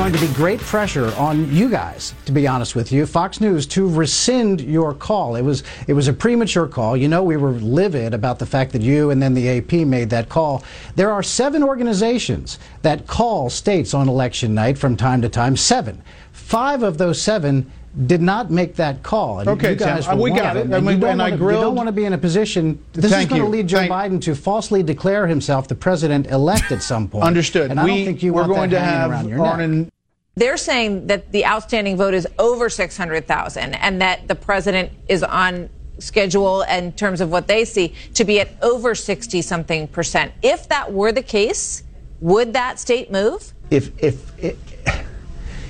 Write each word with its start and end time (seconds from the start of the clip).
Going 0.00 0.14
to 0.14 0.26
be 0.26 0.32
great 0.32 0.60
pressure 0.60 1.14
on 1.16 1.52
you 1.52 1.68
guys, 1.68 2.14
to 2.24 2.32
be 2.32 2.48
honest 2.48 2.74
with 2.74 2.90
you, 2.90 3.04
Fox 3.04 3.38
News, 3.38 3.66
to 3.66 3.86
rescind 3.86 4.62
your 4.62 4.94
call. 4.94 5.36
It 5.36 5.42
was 5.42 5.62
it 5.88 5.92
was 5.92 6.08
a 6.08 6.12
premature 6.14 6.66
call. 6.66 6.96
You 6.96 7.06
know, 7.06 7.22
we 7.22 7.36
were 7.36 7.52
livid 7.52 8.14
about 8.14 8.38
the 8.38 8.46
fact 8.46 8.72
that 8.72 8.80
you 8.80 9.10
and 9.10 9.22
then 9.22 9.34
the 9.34 9.58
AP 9.58 9.86
made 9.86 10.08
that 10.08 10.30
call. 10.30 10.64
There 10.96 11.12
are 11.12 11.22
seven 11.22 11.62
organizations 11.62 12.58
that 12.80 13.06
call 13.06 13.50
states 13.50 13.92
on 13.92 14.08
election 14.08 14.54
night 14.54 14.78
from 14.78 14.96
time 14.96 15.20
to 15.20 15.28
time. 15.28 15.54
Seven. 15.54 16.02
Five 16.32 16.82
of 16.82 16.96
those 16.96 17.20
seven 17.20 17.70
did 18.06 18.22
not 18.22 18.50
make 18.50 18.76
that 18.76 19.02
call. 19.02 19.40
And 19.40 19.48
okay, 19.48 19.70
you 19.70 19.76
guys 19.76 20.06
Tim, 20.06 20.18
uh, 20.18 20.22
we 20.22 20.30
got 20.30 20.56
it. 20.56 20.66
And, 20.66 20.74
and, 20.74 20.86
you, 20.86 20.98
don't 20.98 21.10
and 21.10 21.22
I 21.22 21.30
want 21.30 21.40
grilled. 21.40 21.52
to, 21.52 21.56
you 21.56 21.64
don't 21.64 21.74
want 21.74 21.88
to 21.88 21.92
be 21.92 22.04
in 22.04 22.12
a 22.12 22.18
position. 22.18 22.82
This 22.92 23.10
Thank 23.10 23.24
is 23.24 23.38
going 23.38 23.42
to 23.42 23.48
lead 23.48 23.66
Joe 23.66 23.78
Thank- 23.78 23.92
Biden 23.92 24.22
to 24.22 24.34
falsely 24.34 24.82
declare 24.82 25.26
himself 25.26 25.66
the 25.66 25.74
president 25.74 26.28
elect 26.28 26.70
at 26.70 26.82
some 26.82 27.08
point. 27.08 27.24
Understood. 27.24 27.70
And 27.70 27.80
I 27.80 27.84
we, 27.84 27.90
don't 27.96 28.04
think 28.04 28.22
you 28.22 28.32
we're 28.32 28.42
want 28.42 28.52
going 28.52 28.70
that 28.70 28.78
to 28.78 28.84
hanging 28.84 29.00
have 29.00 29.10
around 29.10 29.28
your 29.28 29.66
neck. 29.66 29.92
They're 30.36 30.56
saying 30.56 31.08
that 31.08 31.32
the 31.32 31.44
outstanding 31.44 31.96
vote 31.96 32.14
is 32.14 32.26
over 32.38 32.70
600,000 32.70 33.74
and 33.74 34.00
that 34.00 34.28
the 34.28 34.36
president 34.36 34.92
is 35.08 35.22
on 35.22 35.68
schedule 35.98 36.62
in 36.62 36.92
terms 36.92 37.20
of 37.20 37.30
what 37.30 37.46
they 37.48 37.64
see 37.64 37.92
to 38.14 38.24
be 38.24 38.40
at 38.40 38.50
over 38.62 38.94
60 38.94 39.42
something 39.42 39.88
percent. 39.88 40.32
If 40.42 40.68
that 40.68 40.92
were 40.92 41.12
the 41.12 41.22
case, 41.22 41.82
would 42.20 42.52
that 42.52 42.78
state 42.78 43.10
move? 43.10 43.52
if 43.70 43.92
if 44.02 44.32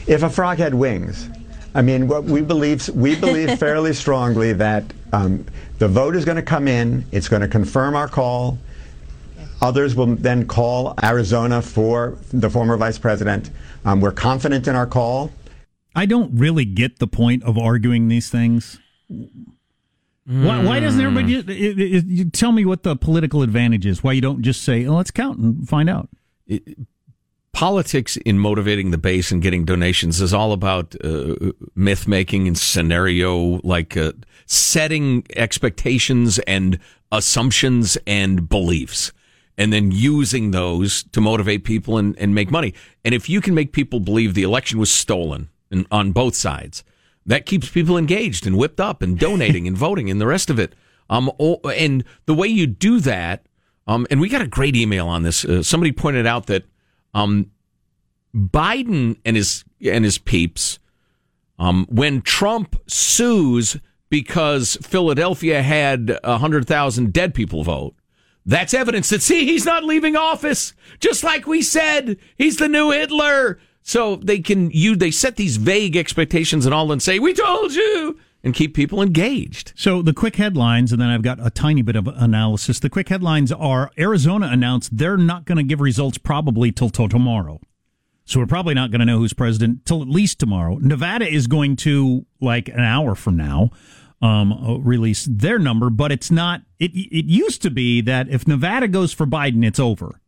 if 0.08 0.22
a 0.22 0.30
frog 0.30 0.58
had 0.58 0.74
wings, 0.74 1.28
I 1.74 1.82
mean, 1.82 2.08
what 2.08 2.24
we 2.24 2.40
believe 2.42 2.88
we 2.90 3.14
believe 3.14 3.58
fairly 3.58 3.92
strongly 3.92 4.52
that 4.54 4.84
um, 5.12 5.46
the 5.78 5.88
vote 5.88 6.16
is 6.16 6.24
going 6.24 6.36
to 6.36 6.42
come 6.42 6.66
in. 6.68 7.04
It's 7.12 7.28
going 7.28 7.42
to 7.42 7.48
confirm 7.48 7.94
our 7.94 8.08
call. 8.08 8.58
Others 9.62 9.94
will 9.94 10.06
then 10.16 10.46
call 10.46 10.94
Arizona 11.02 11.60
for 11.62 12.16
the 12.32 12.48
former 12.48 12.76
vice 12.76 12.98
president. 12.98 13.50
Um, 13.84 14.00
we're 14.00 14.12
confident 14.12 14.66
in 14.66 14.74
our 14.74 14.86
call. 14.86 15.30
I 15.94 16.06
don't 16.06 16.30
really 16.38 16.64
get 16.64 16.98
the 16.98 17.06
point 17.06 17.42
of 17.42 17.58
arguing 17.58 18.08
these 18.08 18.30
things. 18.30 18.78
Why, 20.26 20.62
why 20.62 20.80
doesn't 20.80 21.00
everybody 21.00 21.34
it, 21.36 21.50
it, 21.50 21.78
it- 21.80 22.06
you 22.06 22.30
tell 22.30 22.52
me 22.52 22.64
what 22.64 22.84
the 22.84 22.94
political 22.96 23.42
advantage 23.42 23.84
is? 23.84 24.02
Why 24.02 24.12
you 24.12 24.20
don't 24.20 24.42
just 24.42 24.62
say, 24.62 24.86
oh, 24.86 24.94
let's 24.96 25.10
count 25.10 25.38
and 25.38 25.68
find 25.68 25.90
out? 25.90 26.08
Politics 27.60 28.16
in 28.16 28.38
motivating 28.38 28.90
the 28.90 28.96
base 28.96 29.30
and 29.30 29.42
getting 29.42 29.66
donations 29.66 30.18
is 30.22 30.32
all 30.32 30.52
about 30.52 30.94
uh, 31.04 31.34
myth 31.74 32.08
making 32.08 32.48
and 32.48 32.56
scenario 32.56 33.60
like 33.62 33.98
uh, 33.98 34.12
setting 34.46 35.26
expectations 35.36 36.38
and 36.46 36.78
assumptions 37.12 37.98
and 38.06 38.48
beliefs 38.48 39.12
and 39.58 39.74
then 39.74 39.90
using 39.90 40.52
those 40.52 41.02
to 41.12 41.20
motivate 41.20 41.62
people 41.62 41.98
and, 41.98 42.18
and 42.18 42.34
make 42.34 42.50
money. 42.50 42.72
And 43.04 43.14
if 43.14 43.28
you 43.28 43.42
can 43.42 43.54
make 43.54 43.72
people 43.72 44.00
believe 44.00 44.32
the 44.32 44.42
election 44.42 44.78
was 44.78 44.90
stolen 44.90 45.50
and, 45.70 45.86
on 45.90 46.12
both 46.12 46.36
sides 46.36 46.82
that 47.26 47.44
keeps 47.44 47.68
people 47.68 47.98
engaged 47.98 48.46
and 48.46 48.56
whipped 48.56 48.80
up 48.80 49.02
and 49.02 49.18
donating 49.18 49.68
and 49.68 49.76
voting 49.86 50.08
and 50.08 50.18
the 50.18 50.26
rest 50.26 50.48
of 50.48 50.58
it. 50.58 50.74
Um 51.10 51.30
and 51.76 52.04
the 52.24 52.32
way 52.32 52.48
you 52.48 52.66
do 52.66 53.00
that 53.00 53.44
um 53.86 54.06
and 54.10 54.18
we 54.18 54.30
got 54.30 54.40
a 54.40 54.46
great 54.46 54.76
email 54.76 55.08
on 55.08 55.24
this. 55.24 55.44
Uh, 55.44 55.62
somebody 55.62 55.92
pointed 55.92 56.26
out 56.26 56.46
that 56.46 56.64
um, 57.14 57.50
Biden 58.34 59.18
and 59.24 59.36
his 59.36 59.64
and 59.84 60.04
his 60.04 60.18
peeps, 60.18 60.78
um, 61.58 61.86
when 61.88 62.22
Trump 62.22 62.76
sues 62.86 63.76
because 64.08 64.76
Philadelphia 64.82 65.62
had 65.62 66.18
hundred 66.24 66.66
thousand 66.66 67.12
dead 67.12 67.34
people 67.34 67.64
vote, 67.64 67.94
that's 68.46 68.74
evidence 68.74 69.08
that 69.10 69.22
see 69.22 69.44
he's 69.44 69.64
not 69.64 69.84
leaving 69.84 70.16
office. 70.16 70.72
Just 70.98 71.24
like 71.24 71.46
we 71.46 71.62
said, 71.62 72.16
he's 72.36 72.56
the 72.56 72.68
new 72.68 72.90
Hitler. 72.90 73.58
So 73.82 74.16
they 74.16 74.40
can 74.40 74.70
you 74.70 74.94
they 74.94 75.10
set 75.10 75.36
these 75.36 75.56
vague 75.56 75.96
expectations 75.96 76.66
and 76.66 76.74
all 76.74 76.92
and 76.92 77.02
say 77.02 77.18
we 77.18 77.32
told 77.32 77.72
you 77.74 78.18
and 78.42 78.54
keep 78.54 78.74
people 78.74 79.02
engaged. 79.02 79.72
So 79.76 80.02
the 80.02 80.14
quick 80.14 80.36
headlines, 80.36 80.92
and 80.92 81.00
then 81.00 81.08
I've 81.08 81.22
got 81.22 81.44
a 81.44 81.50
tiny 81.50 81.82
bit 81.82 81.96
of 81.96 82.06
analysis. 82.06 82.78
The 82.78 82.90
quick 82.90 83.08
headlines 83.08 83.52
are 83.52 83.90
Arizona 83.98 84.48
announced 84.50 84.96
they're 84.96 85.16
not 85.16 85.44
going 85.44 85.58
to 85.58 85.64
give 85.64 85.80
results 85.80 86.18
probably 86.18 86.72
till, 86.72 86.90
till 86.90 87.08
tomorrow. 87.08 87.60
So 88.24 88.40
we're 88.40 88.46
probably 88.46 88.74
not 88.74 88.90
going 88.90 89.00
to 89.00 89.06
know 89.06 89.18
who's 89.18 89.32
president 89.32 89.84
till 89.84 90.02
at 90.02 90.08
least 90.08 90.38
tomorrow. 90.38 90.78
Nevada 90.80 91.26
is 91.26 91.46
going 91.46 91.76
to 91.76 92.24
like 92.40 92.68
an 92.68 92.80
hour 92.80 93.14
from 93.14 93.36
now 93.36 93.70
um, 94.22 94.52
uh, 94.52 94.76
release 94.78 95.26
their 95.30 95.58
number, 95.58 95.90
but 95.90 96.12
it's 96.12 96.30
not. 96.30 96.62
It 96.78 96.92
it 96.94 97.24
used 97.26 97.62
to 97.62 97.70
be 97.70 98.00
that 98.02 98.28
if 98.28 98.46
Nevada 98.46 98.88
goes 98.88 99.12
for 99.12 99.26
Biden, 99.26 99.64
it's 99.64 99.80
over. 99.80 100.20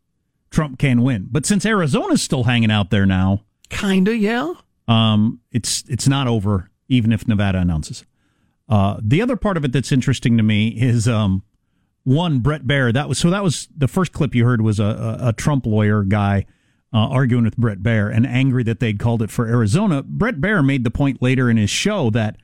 Trump 0.50 0.78
can 0.78 1.02
win, 1.02 1.28
but 1.30 1.46
since 1.46 1.64
Arizona's 1.64 2.22
still 2.22 2.44
hanging 2.44 2.70
out 2.70 2.90
there 2.90 3.06
now, 3.06 3.44
Kinda, 3.68 4.16
yeah. 4.16 4.52
um, 4.88 5.40
it's 5.50 5.84
it's 5.88 6.08
not 6.08 6.26
over 6.26 6.70
even 6.92 7.12
if 7.12 7.26
Nevada 7.26 7.58
announces. 7.58 8.04
Uh, 8.68 8.98
the 9.02 9.20
other 9.20 9.36
part 9.36 9.56
of 9.56 9.64
it 9.64 9.72
that's 9.72 9.92
interesting 9.92 10.36
to 10.36 10.42
me 10.42 10.68
is 10.68 11.08
um, 11.08 11.42
one 12.04 12.40
Bret 12.40 12.64
Baier. 12.64 12.92
That 12.92 13.08
was 13.08 13.18
so. 13.18 13.30
That 13.30 13.42
was 13.42 13.68
the 13.76 13.88
first 13.88 14.12
clip 14.12 14.34
you 14.34 14.44
heard 14.44 14.60
was 14.60 14.78
a, 14.78 14.84
a, 15.20 15.28
a 15.28 15.32
Trump 15.32 15.66
lawyer 15.66 16.04
guy 16.04 16.46
uh, 16.92 16.98
arguing 16.98 17.44
with 17.44 17.56
Bret 17.56 17.82
Baier 17.82 18.14
and 18.14 18.26
angry 18.26 18.62
that 18.64 18.80
they'd 18.80 18.98
called 18.98 19.22
it 19.22 19.30
for 19.30 19.46
Arizona. 19.46 20.02
Bret 20.02 20.40
Baier 20.40 20.64
made 20.64 20.84
the 20.84 20.90
point 20.90 21.22
later 21.22 21.50
in 21.50 21.56
his 21.56 21.70
show 21.70 22.10
that 22.10 22.36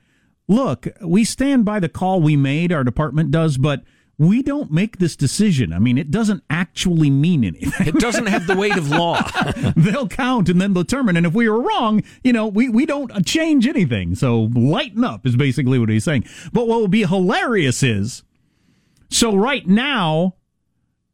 look, 0.47 0.87
we 1.01 1.23
stand 1.23 1.63
by 1.63 1.79
the 1.79 1.89
call 1.89 2.21
we 2.21 2.35
made. 2.35 2.71
Our 2.71 2.83
department 2.83 3.31
does, 3.31 3.57
but. 3.57 3.83
We 4.19 4.43
don't 4.43 4.69
make 4.69 4.97
this 4.97 5.15
decision. 5.15 5.71
I 5.71 5.79
mean, 5.79 5.97
it 5.97 6.11
doesn't 6.11 6.43
actually 6.49 7.09
mean 7.09 7.45
anything. 7.45 7.87
It 7.87 7.95
doesn't 7.95 8.25
have 8.25 8.45
the 8.47 8.55
weight 8.55 8.77
of 8.77 8.89
law. 8.89 9.21
they'll 9.77 10.09
count 10.09 10.49
and 10.49 10.59
then 10.61 10.73
determine. 10.73 11.15
And 11.15 11.25
if 11.25 11.33
we 11.33 11.49
were 11.49 11.61
wrong, 11.61 12.03
you 12.21 12.33
know, 12.33 12.45
we, 12.45 12.67
we 12.67 12.85
don't 12.85 13.25
change 13.25 13.65
anything. 13.65 14.15
So 14.15 14.49
lighten 14.53 15.05
up 15.05 15.25
is 15.25 15.37
basically 15.37 15.79
what 15.79 15.87
he's 15.87 16.03
saying. 16.03 16.25
But 16.51 16.67
what 16.67 16.81
will 16.81 16.89
be 16.89 17.05
hilarious 17.05 17.81
is 17.81 18.23
so 19.09 19.35
right 19.35 19.65
now, 19.65 20.35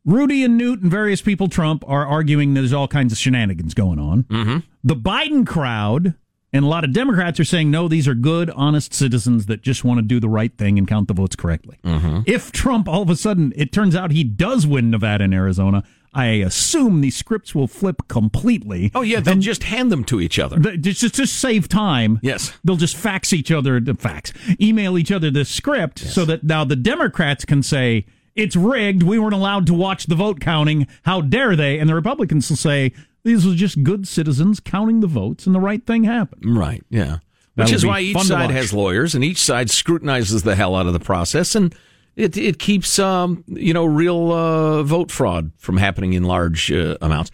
Rudy 0.04 0.44
and 0.44 0.58
Newt 0.58 0.82
and 0.82 0.92
various 0.92 1.22
people, 1.22 1.48
Trump, 1.48 1.84
are 1.88 2.06
arguing 2.06 2.56
there's 2.56 2.74
all 2.74 2.88
kinds 2.88 3.14
of 3.14 3.20
shenanigans 3.20 3.76
going 3.76 4.00
on. 4.00 4.24
Mm-hmm. 4.24 4.58
The 4.84 4.96
Biden 4.96 5.46
crowd 5.46 6.16
and 6.54 6.64
a 6.64 6.68
lot 6.68 6.84
of 6.84 6.94
Democrats 6.94 7.40
are 7.40 7.44
saying, 7.46 7.70
no, 7.70 7.88
these 7.88 8.08
are 8.08 8.14
good, 8.16 8.50
honest 8.52 8.94
citizens 8.94 9.48
that 9.48 9.62
just 9.62 9.84
want 9.84 9.98
to 9.98 10.02
do 10.02 10.20
the 10.20 10.30
right 10.30 10.56
thing 10.58 10.78
and 10.78 10.88
count 10.88 11.08
the 11.08 11.14
votes 11.14 11.36
correctly. 11.36 11.78
Mm-hmm. 11.84 12.22
If 12.26 12.52
Trump, 12.52 12.88
all 12.88 13.02
of 13.02 13.10
a 13.10 13.16
sudden, 13.16 13.52
it 13.56 13.72
turns 13.72 13.96
out 13.96 14.12
he 14.12 14.24
does 14.24 14.66
win 14.66 14.90
Nevada 14.90 15.26
and 15.26 15.34
Arizona, 15.34 15.84
I 16.14 16.28
assume 16.28 17.02
the 17.02 17.12
scripts 17.12 17.54
will 17.54 17.68
flip 17.68 18.08
completely. 18.08 18.90
Oh 18.96 19.02
yeah, 19.02 19.20
they'll 19.20 19.36
just 19.36 19.64
hand 19.64 19.92
them 19.92 20.06
to 20.06 20.22
each 20.22 20.40
other. 20.40 20.58
The- 20.58 20.78
Just, 20.78 21.02
just, 21.02 21.16
just 21.16 21.40
save 21.40 21.68
time. 21.68 22.20
Yes. 22.24 22.54
They'll 22.64 22.78
just 22.78 22.96
fax 22.96 23.34
each 23.34 23.52
other 23.52 23.82
the 23.82 23.96
fax, 23.96 24.32
email 24.62 24.98
each 24.98 25.12
other 25.12 25.30
the 25.30 25.44
script 25.44 26.00
so 26.00 26.24
that 26.24 26.44
now 26.46 26.64
the 26.64 26.78
Democrats 26.78 27.44
can 27.44 27.62
say, 27.64 28.06
it's 28.34 28.56
rigged. 28.56 29.04
We 29.04 29.20
weren't 29.20 29.34
allowed 29.34 29.66
to 29.68 29.74
watch 29.74 30.06
the 30.06 30.16
vote 30.16 30.40
counting. 30.40 30.88
How 31.04 31.20
dare 31.22 31.56
they? 31.58 31.80
And 31.80 31.90
the 31.90 31.96
Republicans 31.96 32.50
will 32.50 32.58
say, 32.58 32.94
these 33.26 33.46
were 33.46 33.56
just 33.56 33.84
good 33.84 34.08
citizens 34.08 34.62
counting 34.62 35.02
the 35.02 35.08
votes 35.08 35.46
and 35.46 35.54
the 35.54 35.60
right 35.60 35.86
thing 35.86 36.06
happened. 36.06 36.58
Right, 36.58 36.84
yeah. 36.90 37.18
Which 37.56 37.68
That'll 37.68 37.76
is 37.76 37.86
why 37.86 38.00
each 38.00 38.22
side 38.22 38.52
has 38.52 38.72
lawyers 38.72 39.16
and 39.16 39.24
each 39.24 39.40
side 39.40 39.70
scrutinizes 39.70 40.44
the 40.44 40.56
hell 40.56 40.76
out 40.76 40.88
of 40.88 40.94
the 40.94 41.00
process 41.00 41.56
and 41.56 41.76
it 42.16 42.38
it 42.38 42.60
keeps 42.60 42.98
um, 43.00 43.44
you 43.48 43.74
know 43.74 43.86
real 43.86 44.32
uh, 44.32 44.84
vote 44.84 45.12
fraud 45.12 45.52
from 45.58 45.78
happening 45.78 46.14
in 46.14 46.24
large 46.24 46.72
uh, 46.72 46.98
amounts. 47.02 47.32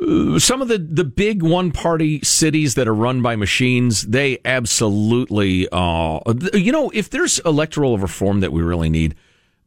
Uh, 0.00 0.38
Some 0.38 0.60
of 0.62 0.68
the, 0.68 0.78
the 0.78 1.04
big 1.04 1.42
one 1.42 1.70
party 1.70 2.20
cities 2.22 2.74
that 2.74 2.88
are 2.88 2.94
run 2.94 3.22
by 3.22 3.36
machines, 3.36 4.02
they 4.02 4.38
absolutely, 4.44 5.68
uh, 5.70 6.18
you 6.52 6.72
know, 6.72 6.90
if 6.90 7.10
there's 7.10 7.38
electoral 7.40 7.96
reform 7.98 8.40
that 8.40 8.52
we 8.52 8.62
really 8.62 8.90
need, 8.90 9.14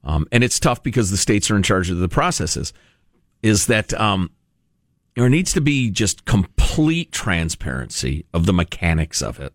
um, 0.03 0.27
and 0.31 0.43
it's 0.43 0.59
tough 0.59 0.83
because 0.83 1.11
the 1.11 1.17
states 1.17 1.49
are 1.49 1.55
in 1.55 1.63
charge 1.63 1.89
of 1.89 1.99
the 1.99 2.09
processes, 2.09 2.73
is 3.41 3.67
that 3.67 3.93
um, 3.93 4.29
there 5.17 5.29
needs 5.29 5.51
to 5.53 5.61
be 5.61 5.89
just 5.89 6.25
complete 6.25 7.11
transparency 7.11 8.25
of 8.33 8.45
the 8.45 8.53
mechanics 8.53 9.21
of 9.21 9.39
it. 9.39 9.51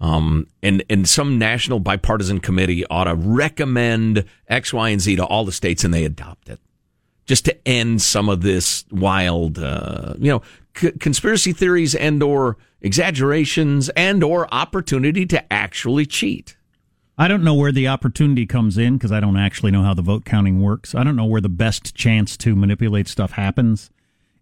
Um, 0.00 0.48
and, 0.62 0.84
and 0.90 1.08
some 1.08 1.38
national 1.38 1.80
bipartisan 1.80 2.40
committee 2.40 2.84
ought 2.86 3.04
to 3.04 3.14
recommend 3.14 4.26
X, 4.48 4.74
Y, 4.74 4.90
and 4.90 5.00
Z 5.00 5.16
to 5.16 5.24
all 5.24 5.46
the 5.46 5.52
states 5.52 5.82
and 5.82 5.94
they 5.94 6.04
adopt 6.04 6.50
it 6.50 6.60
just 7.24 7.46
to 7.46 7.68
end 7.68 8.02
some 8.02 8.28
of 8.28 8.42
this 8.42 8.84
wild, 8.90 9.58
uh, 9.58 10.12
you 10.18 10.30
know, 10.30 10.42
c- 10.76 10.92
conspiracy 10.92 11.54
theories 11.54 11.94
and 11.94 12.22
or 12.22 12.58
exaggerations 12.82 13.88
and 13.90 14.22
or 14.22 14.46
opportunity 14.54 15.24
to 15.24 15.52
actually 15.52 16.04
cheat. 16.04 16.56
I 17.16 17.28
don't 17.28 17.42
know 17.42 17.54
where 17.54 17.72
the 17.72 17.88
opportunity 17.88 18.44
comes 18.44 18.76
in 18.76 18.98
because 18.98 19.10
I 19.10 19.20
don't 19.20 19.38
actually 19.38 19.72
know 19.72 19.82
how 19.82 19.94
the 19.94 20.02
vote 20.02 20.26
counting 20.26 20.60
works. 20.60 20.94
I 20.94 21.02
don't 21.02 21.16
know 21.16 21.24
where 21.24 21.40
the 21.40 21.48
best 21.48 21.94
chance 21.94 22.36
to 22.38 22.54
manipulate 22.54 23.08
stuff 23.08 23.32
happens. 23.32 23.90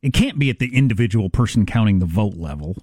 It 0.05 0.13
can't 0.13 0.39
be 0.39 0.51
at 0.51 0.59
the 0.59 0.77
individual 0.77 1.31
person 1.31 1.65
counting 1.65 1.99
the 1.99 2.05
vote 2.05 2.37
level. 2.37 2.77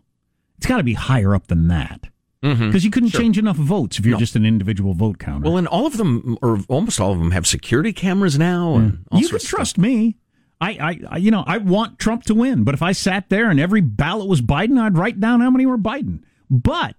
It's 0.57 0.65
got 0.65 0.77
to 0.77 0.83
be 0.83 0.95
higher 0.95 1.35
up 1.35 1.45
than 1.47 1.68
that. 1.68 2.07
Mm-hmm. 2.41 2.65
Because 2.65 2.83
you 2.83 2.89
couldn't 2.89 3.12
change 3.12 3.38
enough 3.38 3.57
votes 3.57 4.00
if 4.00 4.07
you're 4.07 4.18
just 4.18 4.35
an 4.35 4.44
individual 4.44 4.95
vote 4.95 5.19
counter. 5.19 5.47
Well, 5.47 5.57
and 5.57 5.68
all 5.68 5.85
of 5.85 5.97
them, 5.97 6.39
or 6.41 6.57
almost 6.68 7.00
all 7.00 7.12
of 7.12 7.19
them, 7.19 7.29
have 7.29 7.45
security 7.45 7.94
cameras 7.94 8.39
now. 8.39 8.73
And 8.73 9.06
you 9.12 9.29
can 9.29 9.38
trust 9.38 9.77
me. 9.77 10.18
I, 10.59 10.71
I, 10.71 11.00
I, 11.12 11.18
you 11.18 11.29
know, 11.29 11.44
I 11.45 11.59
want 11.59 12.00
Trump 12.00 12.23
to 12.23 12.33
win, 12.33 12.63
but 12.63 12.73
if 12.73 12.81
I 12.81 12.91
sat 12.91 13.29
there 13.29 13.51
and 13.51 13.59
every 13.59 13.81
ballot 13.81 14.27
was 14.27 14.41
Biden, 14.41 14.79
I'd 14.79 14.97
write 14.97 15.19
down 15.19 15.41
how 15.41 15.51
many 15.51 15.68
were 15.68 15.77
Biden. 15.77 16.23
But 16.50 16.95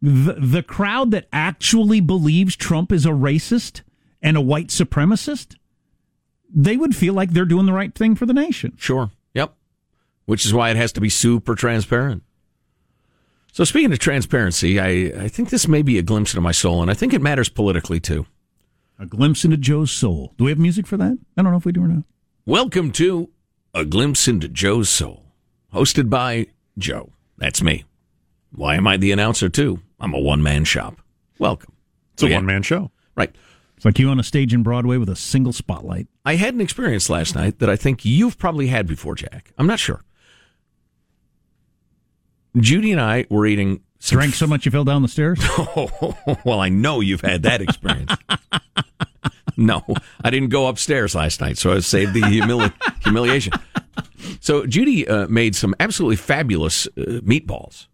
the 0.00 0.34
the 0.34 0.62
crowd 0.62 1.10
that 1.10 1.26
actually 1.32 2.00
believes 2.00 2.54
Trump 2.54 2.92
is 2.92 3.04
a 3.04 3.10
racist 3.10 3.82
and 4.22 4.36
a 4.36 4.40
white 4.40 4.68
supremacist, 4.68 5.56
they 6.54 6.76
would 6.76 6.94
feel 6.94 7.14
like 7.14 7.30
they're 7.30 7.44
doing 7.44 7.66
the 7.66 7.72
right 7.72 7.94
thing 7.94 8.14
for 8.14 8.26
the 8.26 8.32
nation. 8.32 8.74
Sure. 8.76 9.10
Yep. 10.26 10.32
Which 10.32 10.44
is 10.44 10.52
why 10.52 10.70
it 10.70 10.76
has 10.76 10.92
to 10.92 11.00
be 11.00 11.08
super 11.08 11.54
transparent. 11.54 12.22
So 13.52 13.64
speaking 13.64 13.92
of 13.92 13.98
transparency, 13.98 14.78
I, 14.80 15.24
I 15.24 15.28
think 15.28 15.48
this 15.50 15.66
may 15.68 15.82
be 15.82 15.98
a 15.98 16.02
glimpse 16.02 16.32
into 16.32 16.40
my 16.42 16.52
soul, 16.52 16.82
and 16.82 16.90
I 16.90 16.94
think 16.94 17.14
it 17.14 17.22
matters 17.22 17.48
politically 17.48 18.00
too. 18.00 18.26
A 18.98 19.06
glimpse 19.06 19.44
into 19.44 19.56
Joe's 19.56 19.90
soul. 19.90 20.34
Do 20.36 20.44
we 20.44 20.50
have 20.50 20.58
music 20.58 20.86
for 20.86 20.96
that? 20.96 21.18
I 21.36 21.42
don't 21.42 21.52
know 21.52 21.58
if 21.58 21.64
we 21.64 21.72
do 21.72 21.84
or 21.84 21.88
not. 21.88 22.02
Welcome 22.44 22.90
to 22.92 23.30
A 23.74 23.84
Glimpse 23.84 24.28
into 24.28 24.48
Joe's 24.48 24.88
Soul, 24.88 25.24
hosted 25.72 26.08
by 26.10 26.46
Joe. 26.78 27.12
That's 27.38 27.62
me. 27.62 27.84
Why 28.54 28.76
am 28.76 28.86
I 28.86 28.96
the 28.96 29.12
announcer 29.12 29.48
too? 29.48 29.80
I'm 30.00 30.14
a 30.14 30.18
one 30.18 30.42
man 30.42 30.64
shop. 30.64 31.00
Welcome. 31.38 31.72
It's 32.14 32.22
a 32.22 32.28
Yeah. 32.28 32.36
one 32.36 32.46
man 32.46 32.62
show. 32.62 32.90
Right. 33.16 33.34
It's 33.76 33.84
like 33.84 33.98
you 33.98 34.08
on 34.08 34.18
a 34.20 34.22
stage 34.22 34.54
in 34.54 34.62
Broadway 34.62 34.96
with 34.96 35.08
a 35.10 35.16
single 35.16 35.52
spotlight. 35.52 36.08
I 36.24 36.36
had 36.36 36.54
an 36.54 36.60
experience 36.62 37.10
last 37.10 37.34
night 37.34 37.58
that 37.58 37.68
I 37.68 37.76
think 37.76 38.04
you've 38.04 38.38
probably 38.38 38.68
had 38.68 38.86
before, 38.86 39.14
Jack. 39.14 39.52
I'm 39.58 39.66
not 39.66 39.78
sure. 39.78 40.02
Judy 42.58 42.92
and 42.92 43.00
I 43.00 43.26
were 43.30 43.46
eating. 43.46 43.80
Drank 44.00 44.34
so 44.34 44.46
much 44.46 44.64
you 44.66 44.70
fell 44.70 44.84
down 44.84 45.02
the 45.02 45.08
stairs? 45.08 45.40
well, 46.44 46.60
I 46.60 46.68
know 46.68 47.00
you've 47.00 47.22
had 47.22 47.42
that 47.44 47.60
experience. 47.60 48.12
no, 49.56 49.82
I 50.22 50.30
didn't 50.30 50.50
go 50.50 50.68
upstairs 50.68 51.14
last 51.14 51.40
night, 51.40 51.58
so 51.58 51.72
I 51.72 51.80
saved 51.80 52.12
the 52.14 52.20
humili- 52.20 52.72
humiliation. 53.02 53.54
So 54.40 54.66
Judy 54.66 55.08
uh, 55.08 55.26
made 55.28 55.56
some 55.56 55.74
absolutely 55.80 56.16
fabulous 56.16 56.86
uh, 56.88 57.20
meatballs 57.24 57.86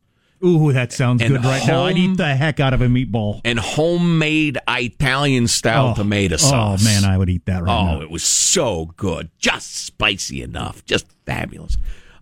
Ooh, 0.44 0.72
that 0.72 0.92
sounds 0.92 1.22
And 1.22 1.34
good 1.36 1.44
right 1.44 1.64
now. 1.66 1.84
I'd 1.84 1.96
eat 1.96 2.16
the 2.16 2.34
heck 2.34 2.58
out 2.58 2.74
of 2.74 2.82
a 2.82 2.86
meatball. 2.88 3.40
and 3.44 3.58
homemade 3.60 4.58
Italian 4.68 5.46
style 5.46 5.90
Oh, 5.90 5.94
tomato 5.94 6.36
sauce. 6.36 6.82
Oh, 6.82 6.84
man, 6.84 7.04
I 7.04 7.16
would 7.16 7.30
eat 7.30 7.46
that 7.46 7.62
right 7.62 7.72
Oh, 7.72 7.84
now. 7.98 8.00
it 8.02 8.10
was 8.10 8.24
so 8.24 8.86
good. 8.96 9.30
Just 9.38 9.76
spicy 9.76 10.42
enough. 10.42 10.84
Just 10.84 11.06
fabulous. 11.26 11.76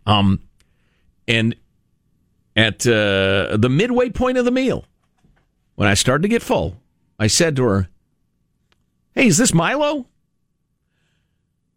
Um, 0.06 0.40
and 1.26 1.54
at 2.56 2.86
uh, 2.86 3.56
the 3.56 3.68
midway 3.70 4.10
point 4.10 4.38
of 4.38 4.44
the 4.44 4.50
meal, 4.50 4.84
when 5.76 5.88
I 5.88 5.94
started 5.94 6.22
to 6.22 6.28
get 6.28 6.42
full, 6.42 6.76
I 7.18 7.26
said 7.26 7.56
to 7.56 7.64
her, 7.64 7.88
Hey, 9.14 9.26
is 9.26 9.38
this 9.38 9.52
Milo? 9.54 10.06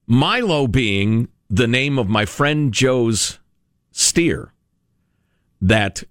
Milo 0.07 0.67
being 0.67 1.29
the 1.49 1.67
name 1.67 1.97
of 1.97 2.09
my 2.09 2.25
friend 2.25 2.73
Joe's 2.73 3.39
steer 3.91 4.53
that 5.61 6.03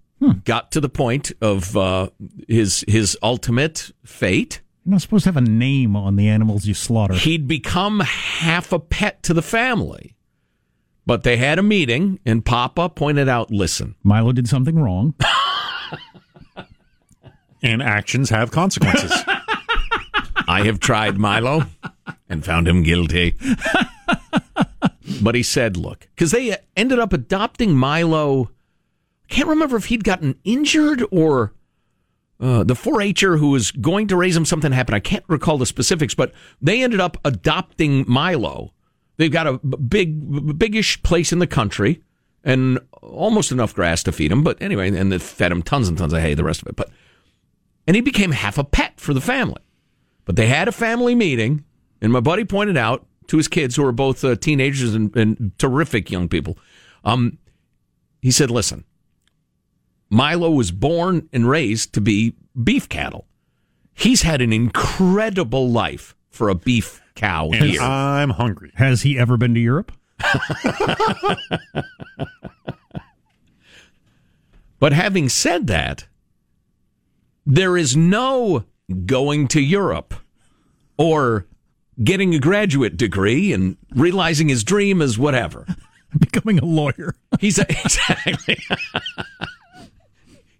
got 0.45 0.73
to 0.73 0.81
the 0.81 0.89
point 0.89 1.33
of 1.41 1.77
uh, 1.77 2.09
his 2.49 2.85
his 2.89 3.19
ultimate 3.23 3.91
fate 4.05 4.61
You're 4.85 4.93
not 4.93 5.03
supposed 5.03 5.25
to 5.25 5.29
have 5.29 5.37
a 5.37 5.41
name 5.47 5.97
on 5.97 6.17
the 6.17 6.29
animals 6.29 6.65
you 6.67 6.75
slaughter. 6.75 7.15
he'd 7.15 7.47
become 7.49 8.01
half 8.01 8.73
a 8.73 8.79
pet 8.79 9.23
to 9.25 9.35
the 9.35 9.43
family. 9.43 10.17
But 11.05 11.25
they 11.25 11.37
had 11.37 11.59
a 11.59 11.63
meeting, 11.63 12.21
and 12.25 12.45
Papa 12.45 12.89
pointed 12.89 13.29
out 13.29 13.51
listen, 13.51 13.97
Milo 14.03 14.33
did 14.33 14.49
something 14.49 14.79
wrong. 14.79 15.15
And 17.63 17.81
actions 17.81 18.31
have 18.31 18.51
consequences. 18.51 19.13
I 20.49 20.65
have 20.65 20.81
tried 20.81 21.17
Milo 21.17 21.67
and 22.29 22.45
found 22.45 22.67
him 22.67 22.83
guilty. 22.83 23.37
but 25.23 25.35
he 25.37 25.43
said, 25.45 25.77
look, 25.77 26.09
because 26.15 26.33
they 26.33 26.57
ended 26.77 26.99
up 26.99 27.13
adopting 27.13 27.77
Milo. 27.77 28.51
I 29.25 29.35
can't 29.35 29.49
remember 29.49 29.77
if 29.77 29.87
he'd 29.87 30.03
gotten 30.05 30.35
injured 30.45 31.05
or 31.13 31.53
uh, 32.41 32.65
the 32.65 32.75
4 32.75 33.01
H'er 33.01 33.39
who 33.39 33.51
was 33.51 33.71
going 33.71 34.09
to 34.09 34.17
raise 34.17 34.37
him, 34.37 34.45
something 34.45 34.73
happened. 34.73 34.97
I 34.97 35.01
can't 35.01 35.25
recall 35.29 35.57
the 35.57 35.65
specifics, 35.65 36.15
but 36.15 36.33
they 36.61 36.83
ended 36.83 37.01
up 37.01 37.17
adopting 37.25 38.05
Milo. 38.09 38.73
They've 39.17 39.31
got 39.31 39.47
a 39.47 39.59
big, 39.59 40.59
biggish 40.59 41.03
place 41.03 41.33
in 41.33 41.39
the 41.39 41.47
country 41.47 42.03
and 42.45 42.79
almost 43.03 43.53
enough 43.53 43.75
grass 43.75 44.03
to 44.05 44.13
feed 44.13 44.33
him. 44.33 44.43
But 44.43 44.61
anyway, 44.61 44.95
and 44.95 45.13
they 45.13 45.19
fed 45.19 45.53
him 45.53 45.63
tons 45.63 45.89
and 45.89 45.97
tons 45.97 46.13
of 46.13 46.21
hay, 46.21 46.35
the 46.35 46.45
rest 46.45 46.63
of 46.63 46.69
it. 46.69 46.77
But 46.77 46.91
and 47.87 47.97
he 47.97 48.03
became 48.03 48.33
half 48.33 48.59
a 48.59 48.65
pet 48.65 49.01
for 49.01 49.13
the 49.13 49.21
family. 49.21 49.61
But 50.25 50.37
they 50.37 50.47
had 50.47 50.69
a 50.69 50.73
family 50.73 51.15
meeting, 51.15 51.65
and 52.01 52.13
my 52.13 52.21
buddy 52.21 52.45
pointed 52.45 52.77
out 52.77 53.07
to 53.29 53.37
his 53.37 53.49
kids, 53.49 53.77
who 53.77 53.85
are 53.85 53.93
both 53.93 54.25
uh, 54.25 54.37
teenagers 54.37 54.95
and, 54.95 55.15
and 55.17 55.53
terrific 55.59 56.11
young 56.11 56.29
people. 56.29 56.57
Um, 57.05 57.39
he 58.21 58.31
said, 58.31 58.51
"Listen, 58.51 58.85
Milo 60.11 60.51
was 60.51 60.71
born 60.71 61.29
and 61.33 61.49
raised 61.49 61.93
to 61.95 62.01
be 62.01 62.37
beef 62.63 62.89
cattle. 62.89 63.27
He's 63.95 64.23
had 64.23 64.41
an 64.41 64.53
incredible 64.53 65.71
life 65.71 66.15
for 66.31 66.49
a 66.49 66.55
beef 66.55 67.02
cow 67.15 67.51
and 67.51 67.65
here. 67.65 67.81
I'm 67.81 68.31
hungry. 68.31 68.73
Has 68.75 69.03
he 69.03 69.19
ever 69.19 69.37
been 69.37 69.55
to 69.55 69.61
Europe? 69.61 69.93
But 74.83 74.93
having 74.93 75.29
said 75.29 75.69
that, 75.69 76.09
there 77.47 77.77
is 77.77 77.97
no 77.97 78.65
going 79.07 79.47
to 79.49 79.61
Europe 79.61 80.13
or 80.97 81.47
getting 82.03 82.35
a 82.35 82.41
graduate 82.41 82.97
degree 82.97 83.53
and 83.53 83.77
realizing 83.95 84.49
his 84.49 84.65
dream 84.65 85.01
is 85.01 85.17
whatever. 85.17 85.69
Becoming 86.19 86.59
a 86.59 86.65
lawyer. 86.65 87.15
He's 87.39 87.59
exactly 87.61 88.59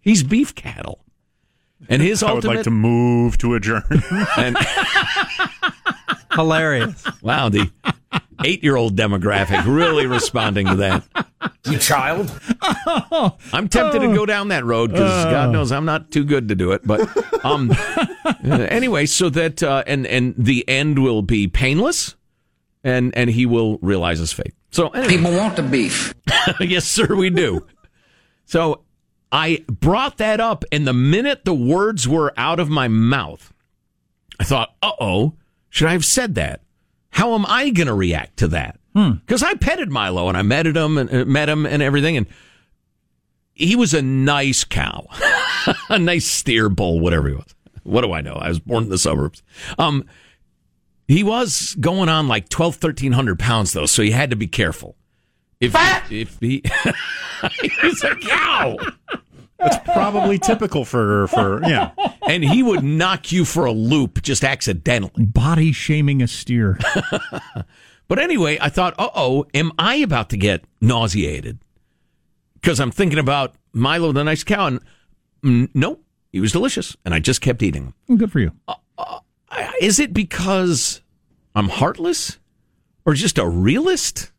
he's 0.01 0.23
beef 0.23 0.55
cattle, 0.55 1.05
and 1.89 2.01
his 2.01 2.23
I 2.23 2.31
would 2.31 2.45
like 2.45 2.63
to 2.63 2.71
move 2.71 3.39
to 3.39 3.55
adjourn. 3.55 3.83
and 4.37 4.57
Hilarious. 6.35 7.05
wow 7.23 7.49
the 7.49 7.71
eight 8.45 8.63
year 8.63 8.77
old 8.77 8.97
demographic 8.97 9.65
really 9.67 10.07
responding 10.07 10.67
to 10.67 10.77
that. 10.77 11.05
You 11.65 11.79
child. 11.79 12.31
I'm 13.53 13.69
tempted 13.69 14.01
to 14.01 14.15
go 14.15 14.27
down 14.27 14.49
that 14.49 14.65
road 14.65 14.91
because 14.93 15.25
God 15.25 15.51
knows 15.51 15.73
I'm 15.73 15.85
not 15.85 16.11
too 16.11 16.25
good 16.25 16.49
to 16.49 16.55
do 16.55 16.73
it. 16.73 16.83
But 16.85 17.09
um, 17.45 17.73
anyway, 18.45 19.07
so 19.07 19.31
that 19.31 19.63
uh, 19.63 19.85
and 19.87 20.07
and 20.07 20.35
the 20.37 20.69
end 20.69 20.99
will 20.99 21.23
be 21.23 21.49
painless, 21.49 22.17
and 22.85 23.17
and 23.17 23.31
he 23.31 23.47
will 23.47 23.79
realize 23.79 24.19
his 24.19 24.33
fate. 24.33 24.55
So 24.71 24.89
anyway, 24.89 25.17
People 25.17 25.33
want 25.37 25.57
the 25.57 25.63
beef. 25.63 26.15
yes, 26.61 26.85
sir, 26.87 27.15
we 27.15 27.31
do. 27.31 27.67
So 28.45 28.83
I 29.31 29.65
brought 29.69 30.19
that 30.19 30.41
up, 30.41 30.65
and 30.73 30.87
the 30.87 30.93
minute 30.93 31.45
the 31.45 31.55
words 31.55 32.09
were 32.09 32.33
out 32.37 32.59
of 32.59 32.69
my 32.69 32.89
mouth, 32.89 33.53
I 34.41 34.45
thought, 34.45 34.75
uh 34.83 34.93
oh, 35.01 35.35
should 35.73 35.89
I 35.89 35.93
have 35.93 36.05
said 36.05 36.35
that? 36.35 36.61
How 37.09 37.35
am 37.35 37.47
I 37.49 37.71
going 37.71 37.87
to 37.87 37.95
react 37.95 38.37
to 38.39 38.49
that? 38.49 38.79
Because 38.93 39.43
I 39.43 39.55
petted 39.55 39.91
Milo 39.91 40.29
and 40.29 40.37
I 40.37 40.43
met 40.43 40.67
him 40.67 40.99
and 40.99 41.11
uh, 41.13 41.25
met 41.25 41.49
him 41.49 41.65
and 41.65 41.83
everything, 41.83 42.19
and 42.19 42.27
he 43.55 43.75
was 43.75 43.95
a 43.95 44.03
nice 44.03 44.65
cow, 44.65 45.07
a 45.89 45.99
nice 45.99 46.27
steer 46.27 46.69
bull, 46.69 47.01
whatever 47.01 47.29
he 47.29 47.35
was. 47.35 47.55
What 47.85 48.03
do 48.03 48.13
I 48.13 48.21
know? 48.21 48.35
I 48.35 48.49
was 48.49 48.59
born 48.59 48.85
in 48.85 48.91
the 48.91 48.99
suburbs. 48.99 49.43
Um, 49.79 50.05
he 51.09 51.25
was 51.25 51.75
going 51.81 52.11
on 52.11 52.29
like 52.29 52.51
12, 52.51 52.75
1300 52.75 53.39
pounds 53.39 53.73
though, 53.73 53.87
so 53.87 54.03
he 54.03 54.11
had 54.11 54.29
to 54.29 54.37
be 54.37 54.47
careful. 54.47 54.95
If, 55.59 55.73
if 56.11 56.39
he, 56.39 56.63
he's 57.81 58.05
a 58.05 58.15
cow. 58.17 58.77
That's 59.63 59.79
probably 59.93 60.39
typical 60.39 60.85
for 60.85 61.27
for 61.29 61.63
yeah. 61.63 61.93
and 62.29 62.43
he 62.45 62.63
would 62.63 62.83
knock 62.83 63.31
you 63.33 63.45
for 63.45 63.65
a 63.65 63.73
loop 63.73 64.23
just 64.23 64.43
accidentally. 64.45 65.25
Body 65.27 65.73
shaming 65.73 66.23
a 66.23 66.29
steer. 66.29 66.79
But 68.09 68.19
anyway, 68.19 68.59
I 68.61 68.69
thought, 68.69 68.95
uh 68.99 69.09
oh, 69.15 69.47
am 69.55 69.73
I 69.79 69.95
about 69.97 70.29
to 70.31 70.37
get 70.37 70.65
nauseated? 70.83 71.59
Because 72.55 72.79
I'm 72.79 72.91
thinking 72.91 73.19
about 73.19 73.55
Milo, 73.73 74.13
the 74.13 74.23
nice 74.23 74.45
cow, 74.45 74.67
and 74.67 74.81
mm, 75.43 75.71
nope, 75.73 76.05
he 76.31 76.39
was 76.41 76.53
delicious, 76.53 76.95
and 77.05 77.15
I 77.15 77.21
just 77.21 77.41
kept 77.41 77.63
eating 77.63 77.95
him. 78.07 78.19
Good 78.19 78.31
for 78.31 78.41
you. 78.41 78.53
I- 78.69 79.73
Is 79.81 79.99
it 79.99 80.13
because 80.13 81.01
I'm 81.55 81.69
heartless 81.71 82.39
or 83.07 83.15
just 83.15 83.39
a 83.39 83.49
realist? 83.49 84.31